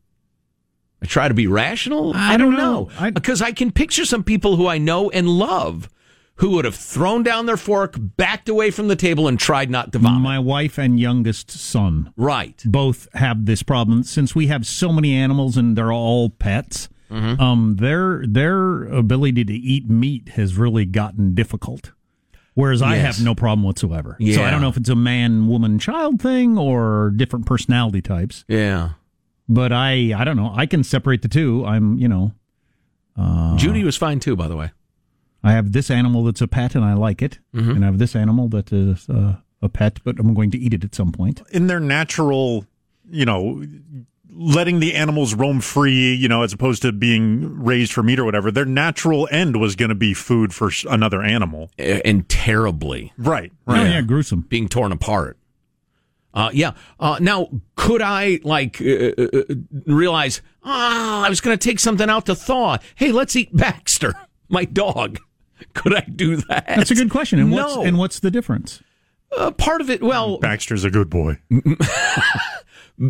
I 1.04 1.06
try 1.06 1.28
to 1.28 1.34
be 1.34 1.46
rational. 1.46 2.14
I, 2.16 2.38
don't, 2.38 2.52
don't 2.52 2.58
know, 2.58 2.84
know. 2.84 2.90
I- 2.98 3.10
because 3.10 3.42
I 3.42 3.52
can 3.52 3.70
picture 3.70 4.06
some 4.06 4.24
people 4.24 4.56
who 4.56 4.66
I 4.66 4.78
know 4.78 5.10
and 5.10 5.28
love 5.28 5.90
who 6.36 6.50
would 6.50 6.64
have 6.64 6.74
thrown 6.74 7.22
down 7.22 7.46
their 7.46 7.58
fork, 7.58 7.94
backed 7.98 8.48
away 8.48 8.70
from 8.70 8.88
the 8.88 8.96
table, 8.96 9.28
and 9.28 9.38
tried 9.38 9.70
not 9.70 9.92
to 9.92 9.98
vomit. 9.98 10.22
My 10.22 10.38
wife 10.38 10.78
and 10.78 10.98
youngest 10.98 11.50
son 11.50 12.12
right. 12.16 12.60
both 12.64 13.06
have 13.14 13.44
this 13.46 13.62
problem. 13.62 14.02
Since 14.02 14.34
we 14.34 14.48
have 14.48 14.66
so 14.66 14.92
many 14.92 15.14
animals 15.14 15.56
and 15.56 15.76
they're 15.76 15.92
all 15.92 16.30
pets, 16.30 16.88
um, 17.10 17.76
their 17.78 18.24
their 18.26 18.84
ability 18.84 19.44
to 19.44 19.52
eat 19.52 19.88
meat 19.88 20.30
has 20.30 20.56
really 20.56 20.86
gotten 20.86 21.34
difficult. 21.34 21.92
Whereas 22.54 22.82
I 22.82 22.96
have 22.96 23.22
no 23.22 23.34
problem 23.34 23.62
whatsoever. 23.62 24.16
So 24.20 24.42
I 24.42 24.50
don't 24.50 24.60
know 24.60 24.68
if 24.68 24.76
it's 24.76 24.88
a 24.88 24.96
man, 24.96 25.46
woman, 25.48 25.78
child 25.78 26.20
thing 26.20 26.56
or 26.56 27.12
different 27.14 27.46
personality 27.46 28.00
types. 28.00 28.44
Yeah. 28.48 28.90
But 29.48 29.72
I, 29.72 30.12
I 30.18 30.24
don't 30.24 30.36
know. 30.36 30.52
I 30.54 30.66
can 30.66 30.82
separate 30.84 31.22
the 31.22 31.28
two. 31.28 31.64
I'm, 31.66 31.98
you 31.98 32.08
know, 32.08 32.32
Uh, 33.16 33.56
Judy 33.56 33.84
was 33.84 33.96
fine 33.96 34.18
too, 34.20 34.34
by 34.36 34.48
the 34.48 34.56
way. 34.56 34.70
I 35.42 35.52
have 35.52 35.72
this 35.72 35.90
animal 35.90 36.24
that's 36.24 36.40
a 36.40 36.48
pet 36.48 36.74
and 36.74 36.84
I 36.84 36.94
like 36.94 37.20
it, 37.22 37.38
and 37.52 37.84
I 37.84 37.86
have 37.86 37.98
this 37.98 38.16
animal 38.16 38.48
that 38.48 38.72
is 38.72 39.08
uh, 39.10 39.36
a 39.60 39.68
pet, 39.68 40.00
but 40.02 40.18
I'm 40.18 40.32
going 40.34 40.50
to 40.52 40.58
eat 40.58 40.72
it 40.72 40.82
at 40.84 40.94
some 40.94 41.12
point. 41.12 41.42
in 41.52 41.66
their 41.66 41.80
natural, 41.80 42.64
you 43.10 43.26
know, 43.26 43.62
letting 44.30 44.80
the 44.80 44.94
animals 44.94 45.34
roam 45.34 45.60
free, 45.60 46.14
you 46.14 46.28
know, 46.28 46.42
as 46.42 46.52
opposed 46.54 46.82
to 46.82 46.92
being 46.92 47.62
raised 47.62 47.92
for 47.92 48.02
meat 48.02 48.18
or 48.18 48.24
whatever, 48.24 48.50
their 48.50 48.64
natural 48.64 49.28
end 49.30 49.60
was 49.60 49.76
going 49.76 49.90
to 49.90 49.94
be 49.94 50.14
food 50.14 50.52
for 50.54 50.70
another 50.90 51.22
animal. 51.22 51.70
And 51.78 52.26
terribly 52.28 53.12
Right, 53.18 53.52
Oh 53.66 53.74
right. 53.74 53.86
yeah, 53.90 54.00
gruesome. 54.00 54.40
being 54.48 54.68
torn 54.68 54.90
apart. 54.92 55.36
Uh, 56.34 56.50
yeah. 56.52 56.72
Uh, 56.98 57.16
now, 57.20 57.48
could 57.76 58.02
I 58.02 58.40
like 58.42 58.80
uh, 58.80 59.12
uh, 59.16 59.28
uh, 59.32 59.54
realize? 59.86 60.42
Ah, 60.64 61.24
I 61.24 61.28
was 61.28 61.40
going 61.40 61.56
to 61.56 61.68
take 61.68 61.78
something 61.78 62.10
out 62.10 62.26
to 62.26 62.34
thaw. 62.34 62.78
Hey, 62.96 63.12
let's 63.12 63.36
eat 63.36 63.56
Baxter, 63.56 64.14
my 64.48 64.64
dog. 64.64 65.20
Could 65.74 65.94
I 65.94 66.00
do 66.00 66.36
that? 66.36 66.66
That's 66.66 66.90
a 66.90 66.94
good 66.94 67.10
question. 67.10 67.38
And 67.38 67.52
what's 67.52 67.76
no. 67.76 67.82
and 67.82 67.96
what's 67.98 68.18
the 68.20 68.30
difference? 68.30 68.82
uh, 69.36 69.50
part 69.52 69.80
of 69.80 69.90
it? 69.90 70.02
Well, 70.02 70.38
Baxter's 70.38 70.84
a 70.84 70.90
good 70.90 71.10
boy. 71.10 71.38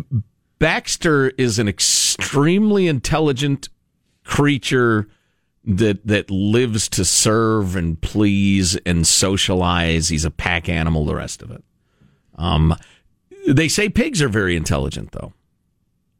Baxter 0.59 1.29
is 1.37 1.59
an 1.59 1.67
extremely 1.67 2.87
intelligent 2.87 3.69
creature 4.23 5.07
that 5.63 6.05
that 6.05 6.29
lives 6.29 6.87
to 6.89 7.05
serve 7.05 7.75
and 7.75 7.99
please 8.01 8.75
and 8.85 9.05
socialize. 9.05 10.09
He's 10.09 10.25
a 10.25 10.31
pack 10.31 10.69
animal. 10.69 11.05
The 11.05 11.15
rest 11.15 11.41
of 11.41 11.51
it. 11.51 11.63
Um, 12.35 12.75
they 13.47 13.67
say 13.67 13.89
pigs 13.89 14.21
are 14.21 14.29
very 14.29 14.55
intelligent, 14.55 15.11
though. 15.11 15.33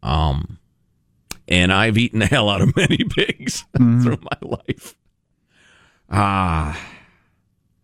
Um, 0.03 0.59
and 1.47 1.71
I've 1.73 1.97
eaten 1.97 2.19
the 2.19 2.25
hell 2.25 2.49
out 2.49 2.61
of 2.61 2.75
many 2.75 2.97
pigs 3.03 3.65
through 3.77 4.19
my 4.21 4.37
life. 4.67 4.95
Ah, 6.09 6.79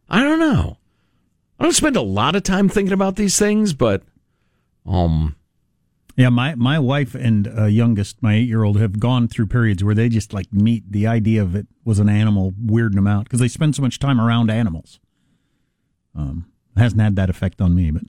I 0.10 0.22
don't 0.22 0.40
know. 0.40 0.78
I 1.60 1.64
don't 1.64 1.74
spend 1.74 1.96
a 1.96 2.02
lot 2.02 2.36
of 2.36 2.44
time 2.44 2.70
thinking 2.70 2.94
about 2.94 3.16
these 3.16 3.38
things, 3.38 3.74
but 3.74 4.04
um. 4.86 5.36
Yeah, 6.18 6.28
my 6.30 6.56
my 6.56 6.78
wife 6.78 7.16
and 7.16 7.48
uh, 7.48 7.66
youngest, 7.66 8.22
my 8.22 8.36
eight 8.36 8.48
year 8.48 8.64
old, 8.64 8.78
have 8.80 9.00
gone 9.00 9.28
through 9.30 9.48
periods 9.48 9.82
where 9.84 9.96
they 9.96 10.10
just 10.10 10.34
like 10.34 10.52
meet 10.52 10.84
the 10.92 11.08
idea 11.08 11.42
of 11.42 11.56
it 11.56 11.68
was 11.86 12.00
an 12.00 12.10
animal 12.10 12.52
weirding 12.64 12.96
them 12.96 13.08
out 13.08 13.24
because 13.24 13.40
they 13.40 13.48
spend 13.48 13.76
so 13.76 13.82
much 13.82 13.98
time 13.98 14.20
around 14.20 14.52
animals. 14.52 15.00
Um, 16.14 16.52
hasn't 16.76 17.02
had 17.02 17.16
that 17.16 17.30
effect 17.30 17.62
on 17.62 17.74
me, 17.74 17.92
but 17.92 18.04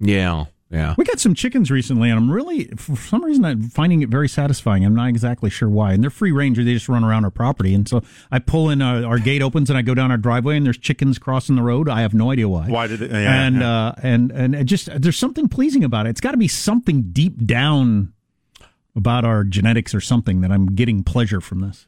Yeah, 0.00 0.46
yeah. 0.72 0.94
we 0.96 1.04
got 1.04 1.20
some 1.20 1.34
chickens 1.34 1.70
recently, 1.70 2.08
and 2.08 2.18
I'm 2.18 2.30
really 2.30 2.64
for 2.76 2.96
some 2.96 3.22
reason 3.24 3.44
I'm 3.44 3.62
finding 3.62 4.00
it 4.02 4.08
very 4.08 4.28
satisfying. 4.28 4.84
I'm 4.84 4.94
not 4.94 5.08
exactly 5.08 5.50
sure 5.50 5.68
why. 5.68 5.92
And 5.92 6.02
they're 6.02 6.10
free 6.10 6.32
range; 6.32 6.56
they 6.56 6.64
just 6.64 6.88
run 6.88 7.04
around 7.04 7.24
our 7.24 7.30
property. 7.30 7.74
And 7.74 7.86
so 7.86 8.02
I 8.30 8.38
pull 8.38 8.70
in 8.70 8.80
uh, 8.80 9.02
our 9.02 9.18
gate 9.18 9.42
opens, 9.42 9.68
and 9.68 9.78
I 9.78 9.82
go 9.82 9.94
down 9.94 10.10
our 10.10 10.16
driveway, 10.16 10.56
and 10.56 10.64
there's 10.64 10.78
chickens 10.78 11.18
crossing 11.18 11.56
the 11.56 11.62
road. 11.62 11.88
I 11.88 12.00
have 12.00 12.14
no 12.14 12.30
idea 12.30 12.48
why. 12.48 12.68
Why 12.68 12.86
did 12.86 13.02
it? 13.02 13.10
Yeah, 13.10 13.42
and 13.42 13.56
yeah. 13.56 13.86
uh, 13.86 13.94
and 14.02 14.32
and 14.32 14.54
it 14.54 14.64
just 14.64 14.88
there's 15.00 15.18
something 15.18 15.48
pleasing 15.48 15.84
about 15.84 16.06
it. 16.06 16.10
It's 16.10 16.20
got 16.20 16.32
to 16.32 16.38
be 16.38 16.48
something 16.48 17.10
deep 17.12 17.44
down 17.44 18.14
about 18.96 19.24
our 19.24 19.44
genetics 19.44 19.94
or 19.94 20.00
something 20.00 20.40
that 20.40 20.50
I'm 20.50 20.66
getting 20.74 21.04
pleasure 21.04 21.40
from 21.40 21.60
this. 21.60 21.86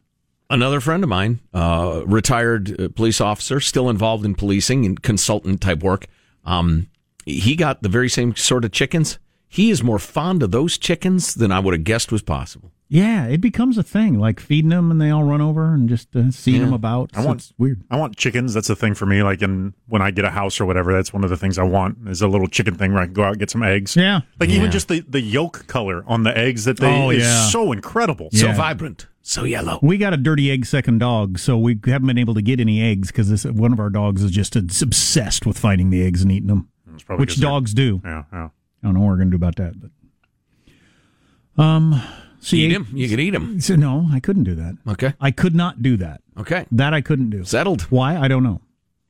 Another 0.50 0.80
friend 0.80 1.02
of 1.02 1.08
mine, 1.08 1.40
uh, 1.54 2.02
retired 2.06 2.80
uh, 2.80 2.88
police 2.88 3.20
officer, 3.20 3.60
still 3.60 3.88
involved 3.88 4.26
in 4.26 4.34
policing 4.34 4.84
and 4.84 5.02
consultant 5.02 5.62
type 5.62 5.82
work. 5.82 6.06
Um, 6.44 6.88
he 7.26 7.56
got 7.56 7.82
the 7.82 7.88
very 7.88 8.08
same 8.08 8.34
sort 8.36 8.64
of 8.64 8.72
chickens. 8.72 9.18
He 9.48 9.70
is 9.70 9.82
more 9.84 9.98
fond 10.00 10.42
of 10.42 10.50
those 10.50 10.76
chickens 10.78 11.34
than 11.34 11.52
I 11.52 11.60
would 11.60 11.74
have 11.74 11.84
guessed 11.84 12.10
was 12.10 12.22
possible. 12.22 12.72
Yeah, 12.88 13.26
it 13.26 13.40
becomes 13.40 13.78
a 13.78 13.82
thing, 13.82 14.18
like 14.18 14.38
feeding 14.40 14.68
them 14.70 14.90
and 14.90 15.00
they 15.00 15.10
all 15.10 15.22
run 15.24 15.40
over 15.40 15.72
and 15.72 15.88
just 15.88 16.14
uh, 16.14 16.30
seeing 16.30 16.60
them 16.60 16.72
about. 16.72 17.10
I 17.14 17.22
So 17.22 17.26
want- 17.28 17.40
it's 17.40 17.52
weird. 17.56 17.82
I 17.90 17.96
want 17.96 18.16
chickens. 18.16 18.52
That's 18.52 18.68
the 18.68 18.76
thing 18.76 18.94
for 18.94 19.06
me. 19.06 19.22
Like, 19.22 19.42
in 19.42 19.74
when 19.86 20.02
I 20.02 20.10
get 20.10 20.24
a 20.24 20.30
house 20.30 20.60
or 20.60 20.66
whatever, 20.66 20.92
that's 20.92 21.12
one 21.12 21.24
of 21.24 21.30
the 21.30 21.36
things 21.36 21.56
I 21.58 21.62
want 21.62 21.98
is 22.08 22.20
a 22.20 22.28
little 22.28 22.46
chicken 22.46 22.74
thing 22.74 22.92
where 22.92 23.02
I 23.02 23.06
can 23.06 23.14
go 23.14 23.22
out 23.24 23.30
and 23.30 23.38
get 23.38 23.50
some 23.50 23.62
eggs. 23.62 23.96
Yeah. 23.96 24.20
Like 24.38 24.50
Yeah. 24.50 24.56
even 24.56 24.70
just 24.70 24.88
the, 24.88 25.00
the 25.08 25.20
yolk 25.20 25.66
color 25.66 26.04
on 26.06 26.24
the 26.24 26.36
eggs 26.36 26.64
that 26.66 26.78
they 26.78 26.86
Oh, 26.92 27.10
is 27.10 27.22
yeah. 27.22 27.46
so 27.48 27.72
incredible. 27.72 28.28
So 28.32 28.52
vibrant, 28.52 29.06
so 29.22 29.44
yellow. 29.44 29.78
We 29.82 29.96
got 29.98 30.12
a 30.12 30.16
dirty 30.18 30.50
egg 30.50 30.66
second 30.66 30.98
dog, 30.98 31.38
so 31.38 31.56
we 31.56 31.78
haven't 31.86 32.06
been 32.06 32.18
able 32.18 32.34
to 32.34 32.42
get 32.42 32.60
any 32.60 32.82
eggs 32.82 33.08
because 33.08 33.44
one 33.46 33.72
of 33.72 33.80
our 33.80 33.90
dogs 33.90 34.22
is 34.22 34.30
just 34.30 34.54
obsessed 34.56 35.46
with 35.46 35.58
finding 35.58 35.90
the 35.90 36.04
eggs 36.04 36.22
and 36.22 36.30
eating 36.30 36.48
them, 36.48 36.58
It's 36.58 36.58
probably 36.58 36.73
which 36.94 37.28
'cause 37.30 37.36
they're- 37.36 37.48
dogs 37.48 37.74
do. 37.74 38.00
Yeah, 38.04 38.22
yeah. 38.32 38.48
I 38.82 38.86
don't 38.86 38.94
know 38.94 39.00
what 39.00 39.08
we're 39.08 39.16
going 39.16 39.30
to 39.30 39.36
do 39.38 39.44
about 39.44 39.56
that. 39.56 39.74
But 39.80 41.62
um, 41.62 42.00
see, 42.40 42.64
Eat 42.66 42.72
him. 42.72 42.86
You 42.92 43.08
could 43.08 43.20
eat 43.20 43.34
him. 43.34 43.60
So, 43.60 43.76
no, 43.76 44.08
I 44.12 44.20
couldn't 44.20 44.44
do 44.44 44.54
that. 44.56 44.76
Okay. 44.88 45.14
I 45.20 45.30
could 45.30 45.54
not 45.54 45.82
do 45.82 45.96
that. 45.98 46.20
Okay. 46.36 46.66
That 46.72 46.92
I 46.92 47.00
couldn't 47.00 47.30
do. 47.30 47.44
Settled. 47.44 47.82
Why? 47.82 48.16
I 48.16 48.28
don't 48.28 48.42
know. 48.42 48.60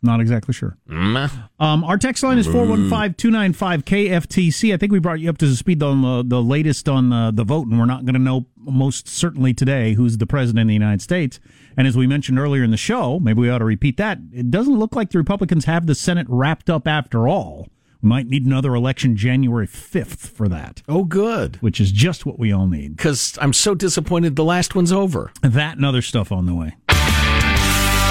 Not 0.04 0.20
exactly 0.20 0.52
sure. 0.52 0.76
Mm. 0.88 1.30
Um, 1.58 1.82
our 1.82 1.96
text 1.96 2.22
line 2.22 2.36
is 2.38 2.46
415-295-KFTC. 2.46 4.74
I 4.74 4.76
think 4.76 4.92
we 4.92 4.98
brought 4.98 5.20
you 5.20 5.30
up 5.30 5.38
to 5.38 5.54
speed 5.56 5.82
on 5.82 6.02
the, 6.02 6.22
the 6.26 6.42
latest 6.42 6.88
on 6.88 7.08
the, 7.10 7.32
the 7.34 7.44
vote, 7.44 7.66
and 7.68 7.78
we're 7.78 7.86
not 7.86 8.04
going 8.04 8.14
to 8.14 8.20
know 8.20 8.46
most 8.56 9.08
certainly 9.08 9.54
today 9.54 9.94
who's 9.94 10.18
the 10.18 10.26
president 10.26 10.62
of 10.64 10.68
the 10.68 10.74
United 10.74 11.00
States. 11.02 11.40
And 11.76 11.86
as 11.88 11.96
we 11.96 12.06
mentioned 12.06 12.38
earlier 12.38 12.62
in 12.62 12.70
the 12.70 12.76
show, 12.76 13.18
maybe 13.18 13.40
we 13.40 13.50
ought 13.50 13.58
to 13.58 13.64
repeat 13.64 13.96
that. 13.96 14.18
It 14.32 14.50
doesn't 14.50 14.78
look 14.78 14.94
like 14.94 15.10
the 15.10 15.18
Republicans 15.18 15.64
have 15.64 15.86
the 15.86 15.94
Senate 15.94 16.26
wrapped 16.28 16.68
up 16.70 16.86
after 16.86 17.26
all. 17.26 17.68
We 18.02 18.08
might 18.10 18.26
need 18.26 18.44
another 18.44 18.74
election 18.74 19.16
January 19.16 19.66
5th 19.66 20.28
for 20.28 20.46
that, 20.48 20.82
Oh, 20.86 21.04
good. 21.04 21.56
which 21.62 21.80
is 21.80 21.90
just 21.90 22.26
what 22.26 22.38
we 22.38 22.52
all 22.52 22.66
need. 22.66 22.96
Because 22.96 23.38
I'm 23.40 23.54
so 23.54 23.74
disappointed 23.74 24.36
the 24.36 24.44
last 24.44 24.74
one's 24.74 24.92
over. 24.92 25.32
That 25.42 25.76
and 25.76 25.86
other 25.86 26.02
stuff 26.02 26.30
on 26.30 26.44
the 26.44 26.54
way. 26.54 26.74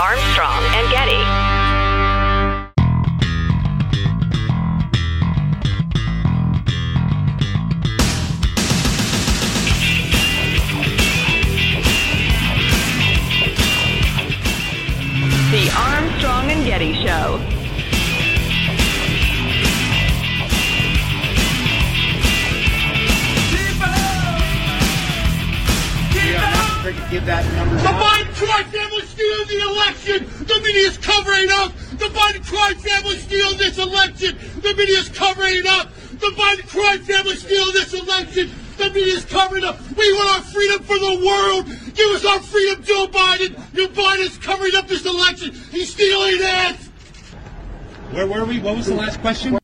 Armstrong 0.02 0.64
The 27.14 27.20
Biden 27.20 28.34
crime 28.34 28.66
family 28.72 29.06
stealing 29.06 29.48
the 29.48 29.62
election. 29.70 30.46
The 30.48 30.60
media 30.64 30.88
is 30.88 30.98
covering 30.98 31.48
up. 31.52 31.72
The 31.92 32.10
Biden 32.10 32.44
crime 32.44 32.76
family 32.78 33.18
stealing 33.18 33.58
this 33.60 33.78
election. 33.78 34.36
The 34.62 34.74
media 34.74 34.98
is 34.98 35.10
covering 35.10 35.58
it 35.58 35.68
up. 35.68 35.94
The 35.94 36.34
Biden 36.36 36.68
crime 36.68 37.04
family 37.04 37.36
stealing 37.36 37.74
this 37.74 37.94
election. 37.94 38.50
The 38.78 38.90
media 38.90 39.14
is 39.14 39.26
covering 39.26 39.64
up. 39.64 39.80
We 39.96 40.12
want 40.14 40.38
our 40.38 40.42
freedom 40.42 40.82
for 40.82 40.98
the 40.98 41.24
world. 41.24 41.66
Give 41.94 42.10
us 42.16 42.26
our 42.26 42.40
freedom, 42.40 42.84
Joe 42.84 43.06
Biden. 43.06 43.76
Joe 43.76 43.90
Biden's 43.90 44.40
covering 44.40 44.76
up 44.76 44.88
this 44.88 45.06
election. 45.06 45.54
He's 45.70 45.94
stealing 45.94 46.38
it. 46.40 46.78
Where 48.10 48.26
were 48.26 48.46
we? 48.46 48.60
What 48.60 48.76
was 48.76 48.88
the 48.88 48.96
last 48.96 49.22
question? 49.22 49.60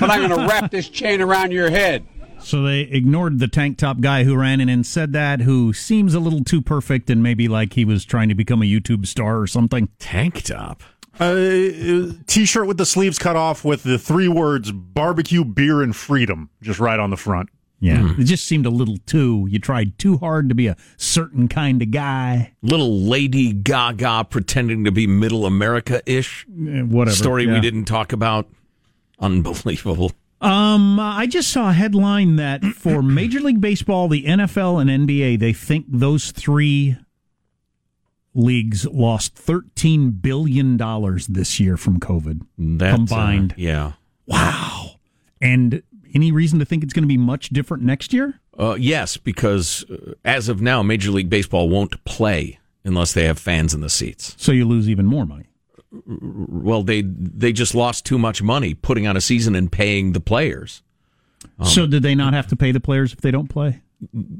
but 0.00 0.10
I'm 0.10 0.26
going 0.26 0.40
to 0.40 0.46
wrap 0.46 0.70
this 0.70 0.88
chain 0.88 1.20
around 1.20 1.52
your 1.52 1.68
head. 1.68 2.06
So 2.44 2.62
they 2.62 2.80
ignored 2.82 3.38
the 3.38 3.48
tank 3.48 3.78
top 3.78 4.00
guy 4.00 4.24
who 4.24 4.36
ran 4.36 4.60
in 4.60 4.68
and 4.68 4.84
said 4.86 5.12
that, 5.14 5.40
who 5.40 5.72
seems 5.72 6.12
a 6.14 6.20
little 6.20 6.44
too 6.44 6.60
perfect 6.60 7.08
and 7.08 7.22
maybe 7.22 7.48
like 7.48 7.72
he 7.72 7.84
was 7.86 8.04
trying 8.04 8.28
to 8.28 8.34
become 8.34 8.60
a 8.62 8.66
YouTube 8.66 9.06
star 9.06 9.40
or 9.40 9.46
something. 9.46 9.88
Tank 9.98 10.42
top. 10.42 10.82
Uh, 11.18 12.12
t-shirt 12.26 12.66
with 12.66 12.76
the 12.76 12.84
sleeves 12.84 13.18
cut 13.18 13.36
off 13.36 13.64
with 13.64 13.82
the 13.84 13.98
three 13.98 14.28
words 14.28 14.72
barbecue, 14.72 15.44
beer, 15.44 15.80
and 15.80 15.94
freedom 15.96 16.50
just 16.60 16.78
right 16.80 16.98
on 17.00 17.10
the 17.10 17.16
front. 17.16 17.48
Yeah. 17.80 18.14
It 18.18 18.24
just 18.24 18.46
seemed 18.46 18.66
a 18.66 18.70
little 18.70 18.96
too, 19.06 19.46
you 19.48 19.58
tried 19.58 19.98
too 19.98 20.16
hard 20.18 20.48
to 20.48 20.54
be 20.54 20.66
a 20.66 20.76
certain 20.96 21.48
kind 21.48 21.80
of 21.82 21.90
guy. 21.90 22.52
Little 22.62 23.00
Lady 23.00 23.52
Gaga 23.52 24.26
pretending 24.30 24.84
to 24.84 24.90
be 24.92 25.06
middle 25.06 25.46
America 25.46 26.02
ish. 26.04 26.46
Eh, 26.48 26.82
Whatever. 26.82 27.14
Story 27.16 27.44
Yeah. 27.44 27.54
we 27.54 27.60
didn't 27.60 27.84
talk 27.84 28.12
about. 28.12 28.48
Unbelievable. 29.20 30.12
Um, 30.40 31.00
I 31.00 31.26
just 31.26 31.50
saw 31.50 31.70
a 31.70 31.72
headline 31.72 32.36
that 32.36 32.62
for 32.64 33.02
Major 33.02 33.40
League 33.40 33.60
Baseball, 33.60 34.08
the 34.08 34.24
NFL, 34.24 34.80
and 34.80 35.08
NBA, 35.08 35.38
they 35.38 35.52
think 35.52 35.86
those 35.88 36.32
three 36.32 36.96
leagues 38.34 38.84
lost 38.86 39.36
$13 39.36 40.20
billion 40.20 40.76
this 41.28 41.60
year 41.60 41.76
from 41.76 42.00
COVID. 42.00 42.42
That, 42.78 42.92
uh, 42.92 42.96
Combined. 42.96 43.54
yeah. 43.56 43.92
Wow. 44.26 44.96
And 45.40 45.82
any 46.14 46.32
reason 46.32 46.58
to 46.58 46.64
think 46.64 46.82
it's 46.82 46.92
going 46.92 47.04
to 47.04 47.08
be 47.08 47.16
much 47.16 47.50
different 47.50 47.82
next 47.82 48.12
year? 48.12 48.40
Uh, 48.58 48.76
yes, 48.78 49.16
because 49.16 49.84
uh, 49.90 50.12
as 50.24 50.48
of 50.48 50.60
now, 50.60 50.82
Major 50.82 51.10
League 51.10 51.30
Baseball 51.30 51.68
won't 51.68 52.02
play 52.04 52.58
unless 52.84 53.12
they 53.12 53.24
have 53.24 53.38
fans 53.38 53.74
in 53.74 53.80
the 53.80 53.90
seats. 53.90 54.34
So 54.38 54.52
you 54.52 54.64
lose 54.64 54.88
even 54.88 55.06
more 55.06 55.26
money. 55.26 55.46
Well, 56.06 56.82
they 56.82 57.02
they 57.02 57.52
just 57.52 57.74
lost 57.74 58.04
too 58.04 58.18
much 58.18 58.42
money 58.42 58.74
putting 58.74 59.06
on 59.06 59.16
a 59.16 59.20
season 59.20 59.54
and 59.54 59.70
paying 59.70 60.12
the 60.12 60.20
players. 60.20 60.82
so 61.64 61.86
did 61.86 62.02
they 62.02 62.14
not 62.14 62.34
have 62.34 62.46
to 62.48 62.56
pay 62.56 62.72
the 62.72 62.80
players 62.80 63.12
if 63.12 63.20
they 63.20 63.30
don't 63.30 63.48
play? 63.48 63.80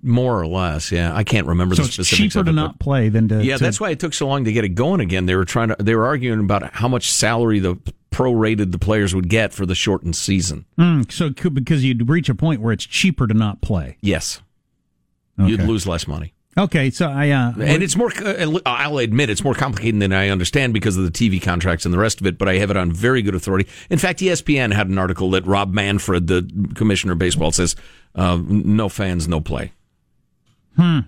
More 0.03 0.39
or 0.39 0.47
less, 0.47 0.93
yeah. 0.93 1.15
I 1.15 1.25
can't 1.25 1.47
remember 1.47 1.75
So 1.75 1.83
the 1.83 1.87
it's 1.87 1.95
specifics 1.95 2.35
cheaper 2.35 2.41
of 2.41 2.47
to 2.47 2.51
it, 2.51 2.55
not 2.55 2.79
play 2.81 3.09
than 3.09 3.29
to. 3.29 3.43
Yeah, 3.43 3.57
to- 3.57 3.63
that's 3.63 3.81
why 3.81 3.91
it 3.91 4.01
took 4.01 4.13
so 4.13 4.27
long 4.27 4.45
to 4.45 4.53
get 4.53 4.65
it 4.65 4.71
going 4.71 5.01
again. 5.01 5.27
They 5.27 5.37
were 5.37 5.45
trying 5.47 5.69
to. 5.69 5.77
They 5.79 5.95
were 5.95 6.05
arguing 6.07 6.41
about 6.41 6.75
how 6.75 6.89
much 6.89 7.11
salary 7.11 7.61
the 7.61 7.77
prorated 8.11 8.73
the 8.73 8.79
players 8.79 9.15
would 9.15 9.29
get 9.29 9.53
for 9.53 9.65
the 9.65 9.75
shortened 9.75 10.17
season. 10.17 10.67
Mm, 10.79 11.11
so 11.11 11.33
could, 11.33 11.55
because 11.55 11.83
you'd 11.85 12.09
reach 12.09 12.29
a 12.29 12.35
point 12.35 12.61
where 12.61 12.73
it's 12.73 12.85
cheaper 12.85 13.27
to 13.27 13.33
not 13.35 13.61
play. 13.63 13.97
Yes, 14.03 14.43
you'd 15.39 15.63
lose 15.63 15.87
less 15.87 16.07
money. 16.07 16.34
Okay, 16.57 16.91
so 16.91 17.09
I 17.09 17.31
uh, 17.31 17.53
And 17.59 17.83
it's 17.83 17.97
more, 17.97 18.13
uh, 18.25 18.59
I'll 18.65 18.99
admit, 18.99 19.29
it's 19.29 19.43
more 19.43 19.55
complicated 19.55 20.01
than 20.01 20.13
I 20.13 20.29
understand 20.29 20.73
because 20.73 20.97
of 20.97 21.05
the 21.05 21.11
TV 21.11 21.43
contracts 21.43 21.85
and 21.85 21.93
the 21.93 21.99
rest 21.99 22.21
of 22.21 22.27
it, 22.29 22.39
but 22.39 22.49
I 22.49 22.59
have 22.59 22.71
it 22.71 22.77
on 22.77 22.93
very 22.93 23.23
good 23.23 23.35
authority. 23.35 23.69
In 23.91 23.99
fact, 23.99 24.21
ESPN 24.21 24.73
had 24.73 24.89
an 24.89 24.97
article 24.97 25.31
that 25.31 25.45
Rob 25.47 25.73
Manfred, 25.73 26.29
the 26.29 26.49
commissioner 26.75 27.15
of 27.15 27.19
baseball, 27.19 27.51
says 27.51 27.75
uh, 28.15 28.41
no 28.47 28.89
fans, 28.89 29.27
no 29.27 29.41
play. 29.41 29.73
Hmm. 30.77 31.01